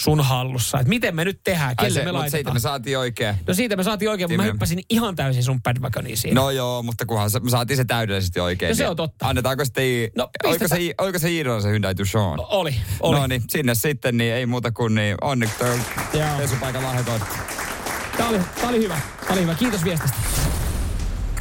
sun 0.00 0.20
hallussa. 0.20 0.78
Että 0.80 0.88
miten 0.88 1.16
me 1.16 1.24
nyt 1.24 1.40
tehdään, 1.44 1.68
Ai 1.68 1.74
kelle 1.76 1.90
se, 2.00 2.04
me 2.04 2.12
mutta 2.12 2.22
siitä 2.22 2.34
laitetaan. 2.36 2.56
me 2.56 2.60
saatiin 2.60 2.98
oikein. 2.98 3.34
No 3.46 3.54
siitä 3.54 3.76
me 3.76 3.82
saatiin 3.82 4.10
oikein, 4.10 4.30
mutta 4.30 4.42
mä 4.42 4.52
hyppäsin 4.52 4.80
ihan 4.90 5.16
täysin 5.16 5.42
sun 5.44 5.62
bandwagoniin 5.62 6.16
siinä. 6.16 6.40
No 6.40 6.50
joo, 6.50 6.82
mutta 6.82 7.06
kunhan 7.06 7.30
se, 7.30 7.40
me 7.40 7.50
saatiin 7.50 7.76
se 7.76 7.84
täydellisesti 7.84 8.40
oikein. 8.40 8.68
No 8.70 8.74
se 8.74 8.88
on 8.88 8.96
totta. 8.96 9.28
Annetaanko 9.28 9.64
sitten, 9.64 9.84
No, 10.16 10.30
oliko, 10.44 10.68
se, 10.68 10.76
oliko 10.98 11.18
se 11.18 11.30
Iirolla 11.30 11.60
se 11.60 11.68
Hyundai 11.70 11.94
Tucson? 11.94 12.38
Oli, 12.48 12.74
oli. 13.00 13.18
No 13.18 13.26
niin, 13.26 13.42
sinne 13.50 13.74
sitten, 13.74 14.16
niin 14.16 14.34
ei 14.34 14.46
muuta 14.46 14.72
kuin 14.72 14.94
niin 14.94 15.16
onneksi 15.20 15.58
toi 15.58 15.78
pesupaikan 16.38 16.82
lahjakortti. 16.82 17.36
Tää 18.16 18.28
oli, 18.28 18.38
tää 18.60 18.68
oli 18.68 18.78
hyvä. 18.78 19.00
Tää 19.20 19.32
oli 19.32 19.42
hyvä. 19.42 19.54
Kiitos 19.54 19.84
viestistä. 19.84 20.16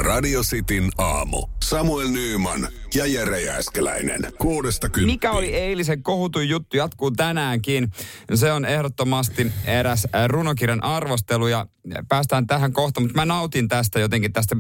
Radio 0.04 0.42
Cityn 0.42 0.90
aamu. 0.98 1.48
Samuel 1.64 2.08
Nyyman 2.08 2.68
ja 2.96 3.06
Jere 3.06 3.42
Jääskeläinen. 3.42 4.22
Kuudesta 4.38 4.90
kymppiin. 4.90 5.14
Mikä 5.14 5.32
oli 5.32 5.56
eilisen 5.56 6.04
kohutuin 6.04 6.50
juttu, 6.50 6.78
jatkuu 6.78 7.12
tänäänkin. 7.12 7.92
Se 8.34 8.52
on 8.52 8.66
ehdottomasti 8.66 9.52
eräs 9.66 10.08
äh, 10.16 10.28
runokirjan 10.28 10.84
arvostelu 10.84 11.48
ja 11.48 11.66
päästään 12.10 12.48
tähän 12.48 12.74
kohta, 12.74 13.00
mutta 13.00 13.16
mä 13.16 13.26
nautin 13.26 13.68
tästä 13.68 14.00
jotenkin 14.00 14.34
tästä, 14.34 14.56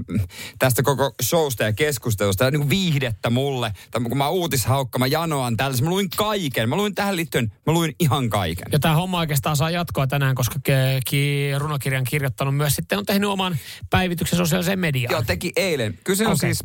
tästä 0.59 0.83
koko 0.83 1.11
showsta 1.23 1.63
ja 1.63 1.73
keskustelusta. 1.73 2.51
Niin 2.51 2.59
kuin 2.59 2.69
viihdettä 2.69 3.29
mulle. 3.29 3.73
Tai 3.91 4.01
kun 4.01 4.17
mä 4.17 4.29
uutishaukka, 4.29 4.99
mä 4.99 5.07
janoan 5.07 5.57
tällaisen. 5.57 5.85
Mä 5.85 5.89
luin 5.89 6.09
kaiken. 6.17 6.69
Mä 6.69 6.75
luin 6.75 6.95
tähän 6.95 7.15
liittyen, 7.15 7.51
mä 7.65 7.73
luin 7.73 7.95
ihan 7.99 8.29
kaiken. 8.29 8.65
Ja 8.71 8.79
tämä 8.79 8.95
homma 8.95 9.19
oikeastaan 9.19 9.57
saa 9.57 9.69
jatkoa 9.69 10.07
tänään, 10.07 10.35
koska 10.35 10.55
ke- 10.69 11.01
ki- 11.05 11.51
runokirjan 11.57 12.03
kirjoittanut 12.03 12.55
myös 12.55 12.75
sitten 12.75 12.97
on 12.97 13.05
tehnyt 13.05 13.29
oman 13.29 13.57
päivityksen 13.89 14.37
sosiaaliseen 14.37 14.79
mediaan. 14.79 15.11
Joo, 15.11 15.23
teki 15.33 15.51
eilen. 15.55 15.99
Kyse 16.03 16.27
on 16.27 16.33
Okei. 16.33 16.39
siis 16.39 16.63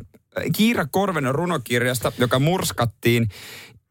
Kiira 0.57 0.87
Korven 0.87 1.35
runokirjasta, 1.35 2.12
joka 2.19 2.39
murskattiin 2.39 3.29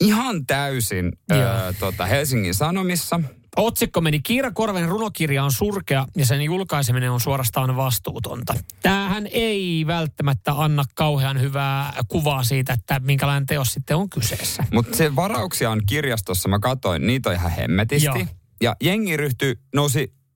ihan 0.01 0.45
täysin 0.45 1.11
öö, 1.31 1.73
tota 1.79 2.05
Helsingin 2.05 2.53
Sanomissa. 2.53 3.19
Otsikko 3.55 4.01
meni 4.01 4.19
Kiira 4.19 4.51
Korven 4.51 4.87
runokirja 4.89 5.43
on 5.43 5.51
surkea 5.51 6.05
ja 6.17 6.25
sen 6.25 6.41
julkaiseminen 6.41 7.11
on 7.11 7.19
suorastaan 7.19 7.75
vastuutonta. 7.75 8.53
Tämähän 8.81 9.27
ei 9.31 9.83
välttämättä 9.87 10.51
anna 10.51 10.83
kauhean 10.95 11.41
hyvää 11.41 11.93
kuvaa 12.07 12.43
siitä, 12.43 12.73
että 12.73 12.99
minkälainen 12.99 13.45
teos 13.45 13.73
sitten 13.73 13.97
on 13.97 14.09
kyseessä. 14.09 14.63
Mutta 14.73 14.97
se 14.97 15.15
varauksia 15.15 15.69
on 15.69 15.81
kirjastossa, 15.85 16.49
mä 16.49 16.59
katsoin, 16.59 17.07
niitä 17.07 17.29
on 17.29 17.35
ihan 17.35 17.51
hemmetisti. 17.51 18.05
Joo. 18.05 18.25
Ja 18.61 18.75
jengi 18.81 19.17
ryhtyi, 19.17 19.55
nousi 19.75 20.13
ö, 20.13 20.26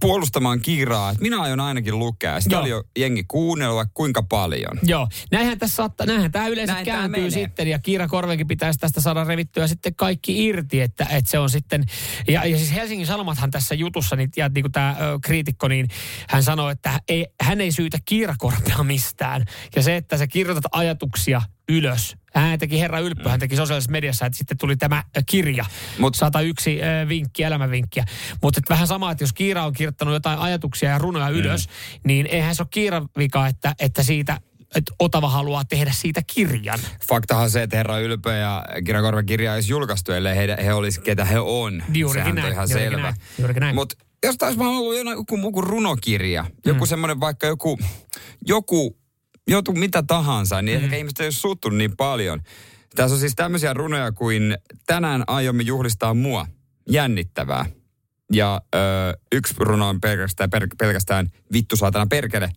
puolustamaan 0.00 0.60
Kiiraa, 0.60 1.10
että 1.10 1.22
minä 1.22 1.40
aion 1.40 1.60
ainakin 1.60 1.98
lukea. 1.98 2.40
Sitten 2.40 2.56
Joo. 2.56 2.62
oli 2.62 2.70
jo 2.70 2.82
jengi 2.98 3.24
kuunnellut 3.28 3.76
vaikka 3.76 3.92
kuinka 3.94 4.22
paljon. 4.22 4.78
Joo, 4.82 5.08
näinhän 5.30 5.58
tässä 5.58 5.76
saattaa, 5.76 6.06
näinhän 6.06 6.32
tämä 6.32 6.46
yleensä 6.46 6.72
Näin 6.72 6.86
kääntyy 6.86 7.22
menee. 7.22 7.30
sitten 7.30 7.68
ja 7.68 7.78
Kiira 7.78 8.08
Korvenkin 8.08 8.46
pitäisi 8.46 8.78
tästä 8.78 9.00
saada 9.00 9.24
revittyä 9.24 9.66
sitten 9.66 9.94
kaikki 9.94 10.46
irti, 10.46 10.80
että, 10.80 11.06
että 11.10 11.30
se 11.30 11.38
on 11.38 11.50
sitten, 11.50 11.84
ja, 12.28 12.44
ja 12.44 12.56
siis 12.56 12.74
Helsingin 12.74 13.06
Sanomathan 13.06 13.50
tässä 13.50 13.74
jutussa, 13.74 14.16
niin, 14.16 14.30
ja 14.36 14.48
niin 14.48 14.62
kuin 14.62 14.72
tämä 14.72 14.96
ö, 15.00 15.18
kriitikko, 15.24 15.68
niin 15.68 15.88
hän 16.28 16.42
sanoi, 16.42 16.72
että 16.72 17.00
ei, 17.08 17.26
hän 17.40 17.60
ei 17.60 17.72
syytä 17.72 17.98
Kiira 18.04 18.34
Korpea 18.38 18.82
mistään. 18.82 19.44
Ja 19.76 19.82
se, 19.82 19.96
että 19.96 20.16
sä 20.16 20.26
kirjoitat 20.26 20.64
ajatuksia 20.72 21.42
ylös, 21.70 22.16
hän 22.34 22.58
teki 22.58 22.80
herra 22.80 22.98
ylppö, 23.00 23.30
hän 23.30 23.40
teki 23.40 23.56
sosiaalisessa 23.56 23.90
mediassa, 23.92 24.26
että 24.26 24.38
sitten 24.38 24.58
tuli 24.58 24.76
tämä 24.76 25.04
kirja, 25.26 25.64
Mut- 25.98 26.14
101 26.14 26.80
ö, 26.82 27.08
vinkkiä, 27.08 27.46
elämänvinkkiä. 27.46 28.04
Mutta 28.42 28.60
vähän 28.70 28.86
sama, 28.86 29.10
että 29.10 29.24
jos 29.24 29.32
Kiira 29.32 29.64
on 29.64 29.72
kirjoittanut 29.72 30.14
jotain 30.14 30.38
ajatuksia 30.38 30.90
ja 30.90 30.98
runoja 30.98 31.28
ylös, 31.28 31.68
niin 32.04 32.26
eihän 32.26 32.54
se 32.54 32.62
ole 32.62 32.68
Kiiran 32.70 33.08
vika, 33.18 33.46
että, 33.46 33.74
että 33.78 34.02
siitä 34.02 34.40
että 34.76 34.92
Otava 34.98 35.28
haluaa 35.28 35.64
tehdä 35.64 35.92
siitä 35.94 36.22
kirjan. 36.34 36.78
Faktahan 37.08 37.50
se, 37.50 37.62
että 37.62 37.76
Herra 37.76 37.98
Ylpö 37.98 38.32
ja 38.32 38.64
Kiira 38.84 39.02
Korven 39.02 39.26
kirja 39.26 39.52
olisi 39.52 39.72
julkaistu, 39.72 40.12
ellei 40.12 40.36
he, 40.36 40.56
he 40.64 40.72
olisi 40.74 41.00
ketä 41.00 41.24
he 41.24 41.38
on. 41.40 41.82
Juurikin 41.94 42.22
Sehän 42.22 42.34
näin, 42.34 42.46
on 42.46 42.52
ihan 42.52 42.68
juurikin 42.70 42.90
selvä. 42.92 43.02
näin, 43.02 43.14
juurikin 43.38 43.60
näin. 43.60 43.74
Mutta 43.74 43.94
jos 44.24 44.36
taisi 44.38 44.58
vaan 44.58 44.70
ollut 44.70 44.96
joku, 44.96 45.10
joku, 45.10 45.36
joku 45.46 45.60
runokirja, 45.60 46.44
joku 46.66 46.84
Mm. 46.84 46.88
semmoinen 46.88 47.20
vaikka 47.20 47.46
joku, 47.46 47.78
joku, 48.46 48.96
joku 49.50 49.72
mitä 49.72 50.02
tahansa, 50.02 50.62
niin 50.62 50.78
Mm. 50.78 50.84
ehkä 50.84 50.96
ihmiset 50.96 51.20
ei 51.20 51.26
ole 51.26 51.32
suuttunut 51.32 51.78
niin 51.78 51.96
paljon. 51.96 52.42
Tässä 52.94 53.14
on 53.14 53.20
siis 53.20 53.34
tämmöisiä 53.36 53.74
runoja 53.74 54.12
kuin 54.12 54.58
tänään 54.86 55.24
aiomme 55.26 55.62
juhlistaa 55.62 56.14
mua. 56.14 56.46
Jännittävää. 56.90 57.66
Ja 58.32 58.62
ö, 58.74 58.78
yksi 59.32 59.54
runo 59.58 59.88
on 59.88 60.00
pelkästään, 60.00 60.50
per, 60.50 60.66
pelkästään 60.78 61.30
vittu 61.52 61.76
saatana 61.76 62.06
perkele. 62.06 62.50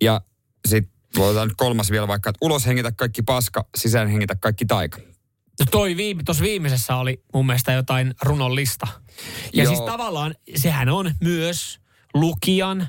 Ja 0.00 0.20
sitten 0.68 0.92
voidaan 1.18 1.48
nyt 1.48 1.56
kolmas 1.56 1.90
vielä 1.90 2.08
vaikka, 2.08 2.30
että 2.30 2.38
ulos 2.46 2.66
hengitä 2.66 2.92
kaikki 2.92 3.22
paska, 3.22 3.68
sisään 3.76 4.08
hengitä 4.08 4.36
kaikki 4.36 4.64
taika. 4.66 4.98
No 5.60 5.66
toi 5.70 5.96
viime, 5.96 6.22
tuossa 6.22 6.44
viimeisessä 6.44 6.96
oli 6.96 7.22
mun 7.34 7.46
mielestä 7.46 7.72
jotain 7.72 8.14
runon 8.22 8.54
lista. 8.54 8.86
Ja 9.52 9.64
Joo. 9.64 9.74
siis 9.74 9.86
tavallaan 9.86 10.34
sehän 10.56 10.88
on 10.88 11.14
myös 11.20 11.80
lukijan 12.14 12.88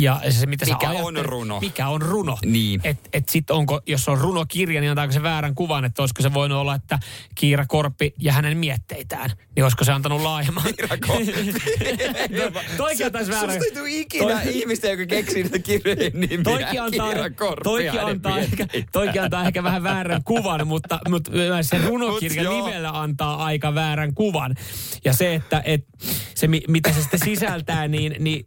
ja 0.00 0.20
se, 0.30 0.46
mitä 0.46 0.66
Mikä 0.66 0.90
on 0.90 1.16
runo? 1.16 1.60
Mikä 1.60 1.88
on 1.88 2.02
runo? 2.02 2.38
Niin. 2.44 2.80
Et, 2.84 2.98
et 3.12 3.28
sit 3.28 3.50
onko, 3.50 3.80
jos 3.86 4.08
on 4.08 4.18
runokirja, 4.18 4.80
niin 4.80 4.90
antaako 4.90 5.12
se 5.12 5.22
väärän 5.22 5.54
kuvan, 5.54 5.84
että 5.84 6.02
olisiko 6.02 6.22
se 6.22 6.34
voinut 6.34 6.58
olla, 6.58 6.74
että 6.74 6.98
Kiira 7.34 7.66
Korppi 7.68 8.14
ja 8.20 8.32
hänen 8.32 8.58
mietteitään, 8.58 9.30
niin 9.56 9.64
olisiko 9.64 9.84
se 9.84 9.92
antanut 9.92 10.20
laajemman? 10.20 10.64
Kiira 10.64 10.96
Korppi. 11.06 11.54
Toikin 12.76 13.06
antaisi 13.06 13.30
väärän. 13.30 13.50
Susta 13.50 13.64
ei 13.64 13.74
tule 13.74 13.90
ikinä 13.90 14.40
Toi- 14.42 14.58
ihmistä, 14.58 14.88
joka 14.88 15.06
keksii 15.06 15.42
niitä 15.42 15.58
kirjojen 15.58 16.12
nimiä. 16.14 16.42
Toikin 16.44 16.82
antaa, 16.82 17.12
Kiira 17.12 17.30
Korppi 17.30 17.64
toikin 17.64 18.00
antaa, 18.00 18.38
ehkä, 18.38 18.66
toikin 18.92 19.22
antaa 19.22 19.46
ehkä 19.46 19.62
vähän 19.62 19.82
väärän 19.82 20.24
kuvan, 20.24 20.66
mutta, 20.66 20.98
mutta 21.08 21.32
se 21.62 21.78
runokirja 21.78 22.50
Mut 22.50 22.64
nimellä 22.64 23.00
antaa 23.00 23.44
aika 23.44 23.74
väärän 23.74 24.14
kuvan. 24.14 24.54
Ja 25.04 25.12
se, 25.12 25.34
että 25.34 25.62
et, 25.64 25.86
se 26.34 26.48
mi- 26.48 26.64
mitä 26.68 26.92
se 26.92 27.00
sitten 27.00 27.20
sisältää, 27.24 27.88
niin, 27.88 28.14
niin 28.18 28.46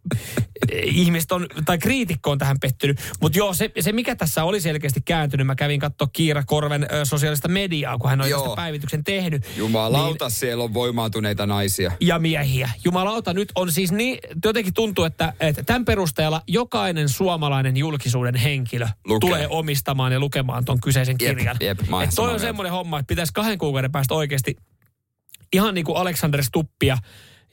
ihmiset 0.84 1.32
on, 1.32 1.39
tai 1.66 1.78
kriitikko 1.78 2.32
on 2.32 2.38
tähän 2.38 2.60
pettynyt. 2.60 3.00
Mutta 3.22 3.38
joo, 3.38 3.54
se, 3.54 3.72
se 3.80 3.92
mikä 3.92 4.16
tässä 4.16 4.44
oli 4.44 4.62
selkeästi 4.62 5.02
kääntynyt, 5.02 5.48
mä 5.48 5.56
kävin 5.56 5.80
katsoa 5.80 6.08
Kiira 6.14 6.44
Korven 6.44 6.88
ö, 6.92 7.06
sosiaalista 7.06 7.48
mediaa, 7.48 7.98
kun 7.98 8.10
hän 8.10 8.22
on 8.22 8.30
Joo. 8.30 8.42
tästä 8.42 8.56
päivityksen 8.56 9.04
tehnyt. 9.04 9.46
Jumalauta, 9.58 10.26
niin, 10.26 10.32
siellä 10.32 10.64
on 10.64 10.74
voimaantuneita 10.74 11.46
naisia. 11.46 11.92
ja 12.02 12.20
miehiä. 12.20 12.70
Jumalauta, 12.86 13.34
nyt 13.34 13.52
on 13.56 13.72
siis 13.72 13.92
niin, 13.92 14.20
jotenkin 14.46 14.74
tuntuu, 14.74 15.06
että, 15.06 15.34
että 15.40 15.64
tämän 15.64 15.86
perusteella 15.86 16.42
jokainen 16.48 17.10
suomalainen 17.10 17.78
julkisuuden 17.78 18.36
henkilö 18.36 18.88
Lukee. 19.06 19.30
tulee 19.30 19.48
omistamaan 19.48 20.12
ja 20.12 20.20
lukemaan 20.20 20.66
ton 20.66 20.82
kyseisen 20.82 21.16
Jep, 21.22 21.38
kirjan. 21.38 21.58
jep, 21.60 21.80
oon 21.92 22.04
Et 22.04 22.10
toi 22.16 22.34
on 22.34 22.40
semmoinen 22.40 22.72
homma, 22.72 23.00
että 23.00 23.08
pitäisi 23.08 23.34
kahden 23.34 23.58
kuukauden 23.58 23.92
päästä 23.92 24.14
oikeasti 24.14 24.56
ihan 25.54 25.74
niin 25.76 25.86
kuin 25.86 25.98
Alexander 25.98 26.44
Stuppia 26.44 26.98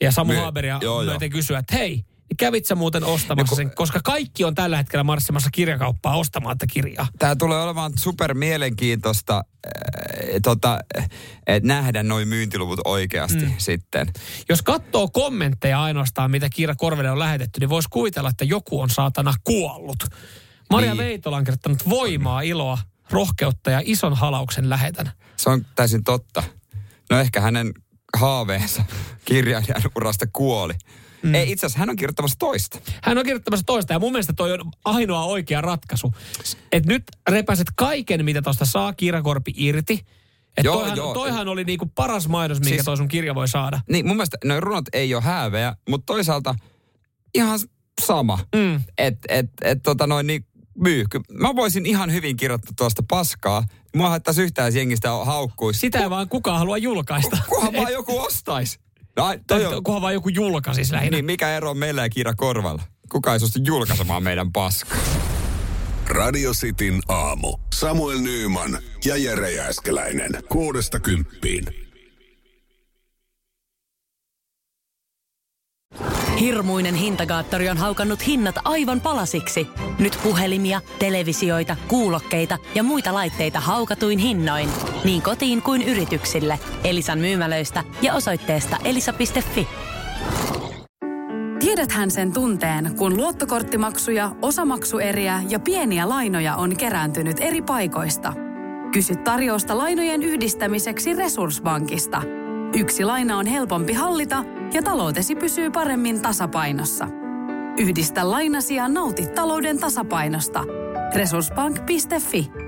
ja 0.01 0.11
Samu 0.11 0.33
Haberia 0.33 0.79
joo, 0.81 1.01
joo. 1.01 1.09
myöten 1.11 1.29
kysyä, 1.29 1.59
että 1.59 1.75
hei, 1.75 2.03
niin 2.29 2.37
kävit 2.37 2.65
sä 2.65 2.75
muuten 2.75 3.03
ostamassa 3.03 3.55
sen, 3.55 3.71
koska 3.75 3.99
kaikki 4.03 4.43
on 4.43 4.55
tällä 4.55 4.77
hetkellä 4.77 5.03
marssimassa 5.03 5.49
kirjakauppaa 5.53 6.17
ostamaan 6.17 6.57
tätä 6.57 6.73
kirjaa. 6.73 7.07
Tämä 7.19 7.35
tulee 7.35 7.61
olemaan 7.61 7.91
super 7.95 8.33
mielenkiintoista 8.33 9.35
äh, 9.35 9.71
tota, 10.43 10.79
että 11.47 11.67
nähdä 11.67 12.03
noin 12.03 12.27
myyntiluvut 12.27 12.79
oikeasti 12.85 13.45
mm. 13.45 13.53
sitten. 13.57 14.07
Jos 14.49 14.61
katsoo 14.61 15.07
kommentteja 15.07 15.83
ainoastaan, 15.83 16.31
mitä 16.31 16.49
Kiira 16.49 16.75
Korvelle 16.75 17.11
on 17.11 17.19
lähetetty, 17.19 17.59
niin 17.59 17.69
voisi 17.69 17.89
kuvitella, 17.91 18.29
että 18.29 18.45
joku 18.45 18.81
on 18.81 18.89
saatana 18.89 19.33
kuollut. 19.43 20.03
Maria 20.69 20.93
Niin. 20.93 20.97
Veitola 20.97 21.37
on 21.37 21.43
kirjoittanut 21.43 21.89
voimaa, 21.89 22.41
iloa, 22.41 22.77
rohkeutta 23.09 23.71
ja 23.71 23.81
ison 23.83 24.13
halauksen 24.13 24.69
lähetän. 24.69 25.11
Se 25.37 25.49
on 25.49 25.65
täysin 25.75 26.03
totta. 26.03 26.43
No 27.09 27.19
ehkä 27.19 27.41
hänen 27.41 27.73
haaveensa 28.17 28.83
kirjailijan 29.25 29.81
urasta 29.95 30.25
kuoli. 30.33 30.73
Mm. 31.27 31.35
Ei, 31.35 31.51
itse 31.51 31.65
asiassa 31.65 31.79
hän 31.79 31.89
on 31.89 31.95
kirjoittamassa 31.95 32.39
toista. 32.39 32.79
Hän 33.03 33.17
on 33.17 33.23
kirjoittamassa 33.23 33.65
toista 33.65 33.93
ja 33.93 33.99
mun 33.99 34.11
mielestä 34.11 34.33
toi 34.33 34.53
on 34.53 34.59
ainoa 34.85 35.23
oikea 35.23 35.61
ratkaisu. 35.61 36.13
Että 36.71 36.89
nyt 36.93 37.03
repäset 37.29 37.67
kaiken, 37.75 38.25
mitä 38.25 38.41
tuosta 38.41 38.65
saa 38.65 38.93
Kiirakorpi 38.93 39.51
irti. 39.55 39.93
Että 40.57 40.67
Joo, 40.67 40.75
toihan, 40.77 40.97
joo. 40.97 41.13
toihan 41.13 41.47
oli 41.47 41.63
niinku 41.63 41.85
paras 41.95 42.27
mainos, 42.27 42.59
minkä 42.59 42.69
Siis- 42.69 42.85
toi 42.85 42.97
sun 42.97 43.07
kirja 43.07 43.35
voi 43.35 43.47
saada. 43.47 43.81
Niin 43.89 44.07
mun 44.07 44.15
mielestä 44.15 44.37
noin 44.45 44.63
runot 44.63 44.85
ei 44.93 45.13
ole 45.15 45.23
häävejä, 45.23 45.75
mutta 45.89 46.05
toisaalta 46.05 46.55
ihan 47.35 47.59
sama. 48.05 48.39
Mm. 48.55 48.81
Et, 48.97 49.17
et, 49.27 49.45
et, 49.61 49.83
tota 49.83 50.07
noin, 50.07 50.27
niin 50.27 50.45
myy. 50.77 51.05
Mä 51.31 51.55
voisin 51.55 51.85
ihan 51.85 52.11
hyvin 52.13 52.37
kirjoittaa 52.37 52.73
tuosta 52.77 53.03
paskaa. 53.09 53.63
Mua 53.95 54.09
haittaisi 54.09 54.41
yhtään, 54.41 54.75
jengistä 54.75 55.09
haukkuisi. 55.11 55.79
Sitä 55.79 55.99
ei 55.99 56.09
vaan 56.09 56.29
kukaan 56.29 56.59
halua 56.59 56.77
julkaista. 56.77 57.37
Kunhan 57.49 57.73
vaan 57.73 57.93
joku 57.93 58.19
ostaisi. 58.19 58.79
No, 59.17 59.23
ai, 59.25 59.39
toi 59.47 59.65
on, 59.65 59.83
Kunhan 59.83 60.01
vaan 60.01 60.13
joku 60.13 60.29
julkaisis 60.29 60.91
lähinnä. 60.91 61.15
niin 61.15 61.25
mikä 61.25 61.57
ero 61.57 61.69
on 61.69 61.77
meillä 61.77 62.01
ja 62.01 62.09
Kiira 62.09 62.33
Korvalla? 62.33 62.83
Kuka 63.11 63.33
ei 63.33 63.39
suostu 63.39 63.59
julkaisemaan 63.65 64.23
meidän 64.23 64.51
paskaa? 64.51 64.97
Radio 66.07 66.51
Cityn 66.51 67.01
aamu. 67.07 67.57
Samuel 67.73 68.19
Nyyman 68.19 68.77
ja 69.05 69.17
Jere 69.17 69.51
Jääskeläinen. 69.51 70.31
Kuudesta 70.49 70.99
kymppiin. 70.99 71.86
Hirmuinen 76.39 76.95
hintakaattori 76.95 77.69
on 77.69 77.77
haukannut 77.77 78.27
hinnat 78.27 78.55
aivan 78.65 79.01
palasiksi. 79.01 79.67
Nyt 79.99 80.19
puhelimia, 80.23 80.81
televisioita, 80.99 81.75
kuulokkeita 81.87 82.57
ja 82.75 82.83
muita 82.83 83.13
laitteita 83.13 83.59
haukatuin 83.59 84.19
hinnoin. 84.19 84.69
Niin 85.03 85.21
kotiin 85.21 85.61
kuin 85.61 85.81
yrityksille. 85.81 86.59
Elisan 86.83 87.19
myymälöistä 87.19 87.83
ja 88.01 88.13
osoitteesta 88.13 88.77
elisa.fi. 88.83 89.67
Tiedäthän 91.59 92.11
sen 92.11 92.33
tunteen, 92.33 92.95
kun 92.97 93.17
luottokorttimaksuja, 93.17 94.31
osamaksueriä 94.41 95.43
ja 95.49 95.59
pieniä 95.59 96.09
lainoja 96.09 96.55
on 96.55 96.77
kerääntynyt 96.77 97.37
eri 97.39 97.61
paikoista. 97.61 98.33
Kysy 98.91 99.15
tarjousta 99.15 99.77
lainojen 99.77 100.23
yhdistämiseksi 100.23 101.13
Resurssbankista. 101.13 102.21
Yksi 102.77 103.05
laina 103.05 103.37
on 103.37 103.45
helpompi 103.45 103.93
hallita 103.93 104.43
ja 104.73 104.83
taloutesi 104.83 105.35
pysyy 105.35 105.71
paremmin 105.71 106.21
tasapainossa. 106.21 107.07
Yhdistä 107.77 108.31
lainasi 108.31 108.75
ja 108.75 108.87
nauti 108.87 109.25
talouden 109.25 109.79
tasapainosta. 109.79 110.63
Resurssbank.fi 111.15 112.66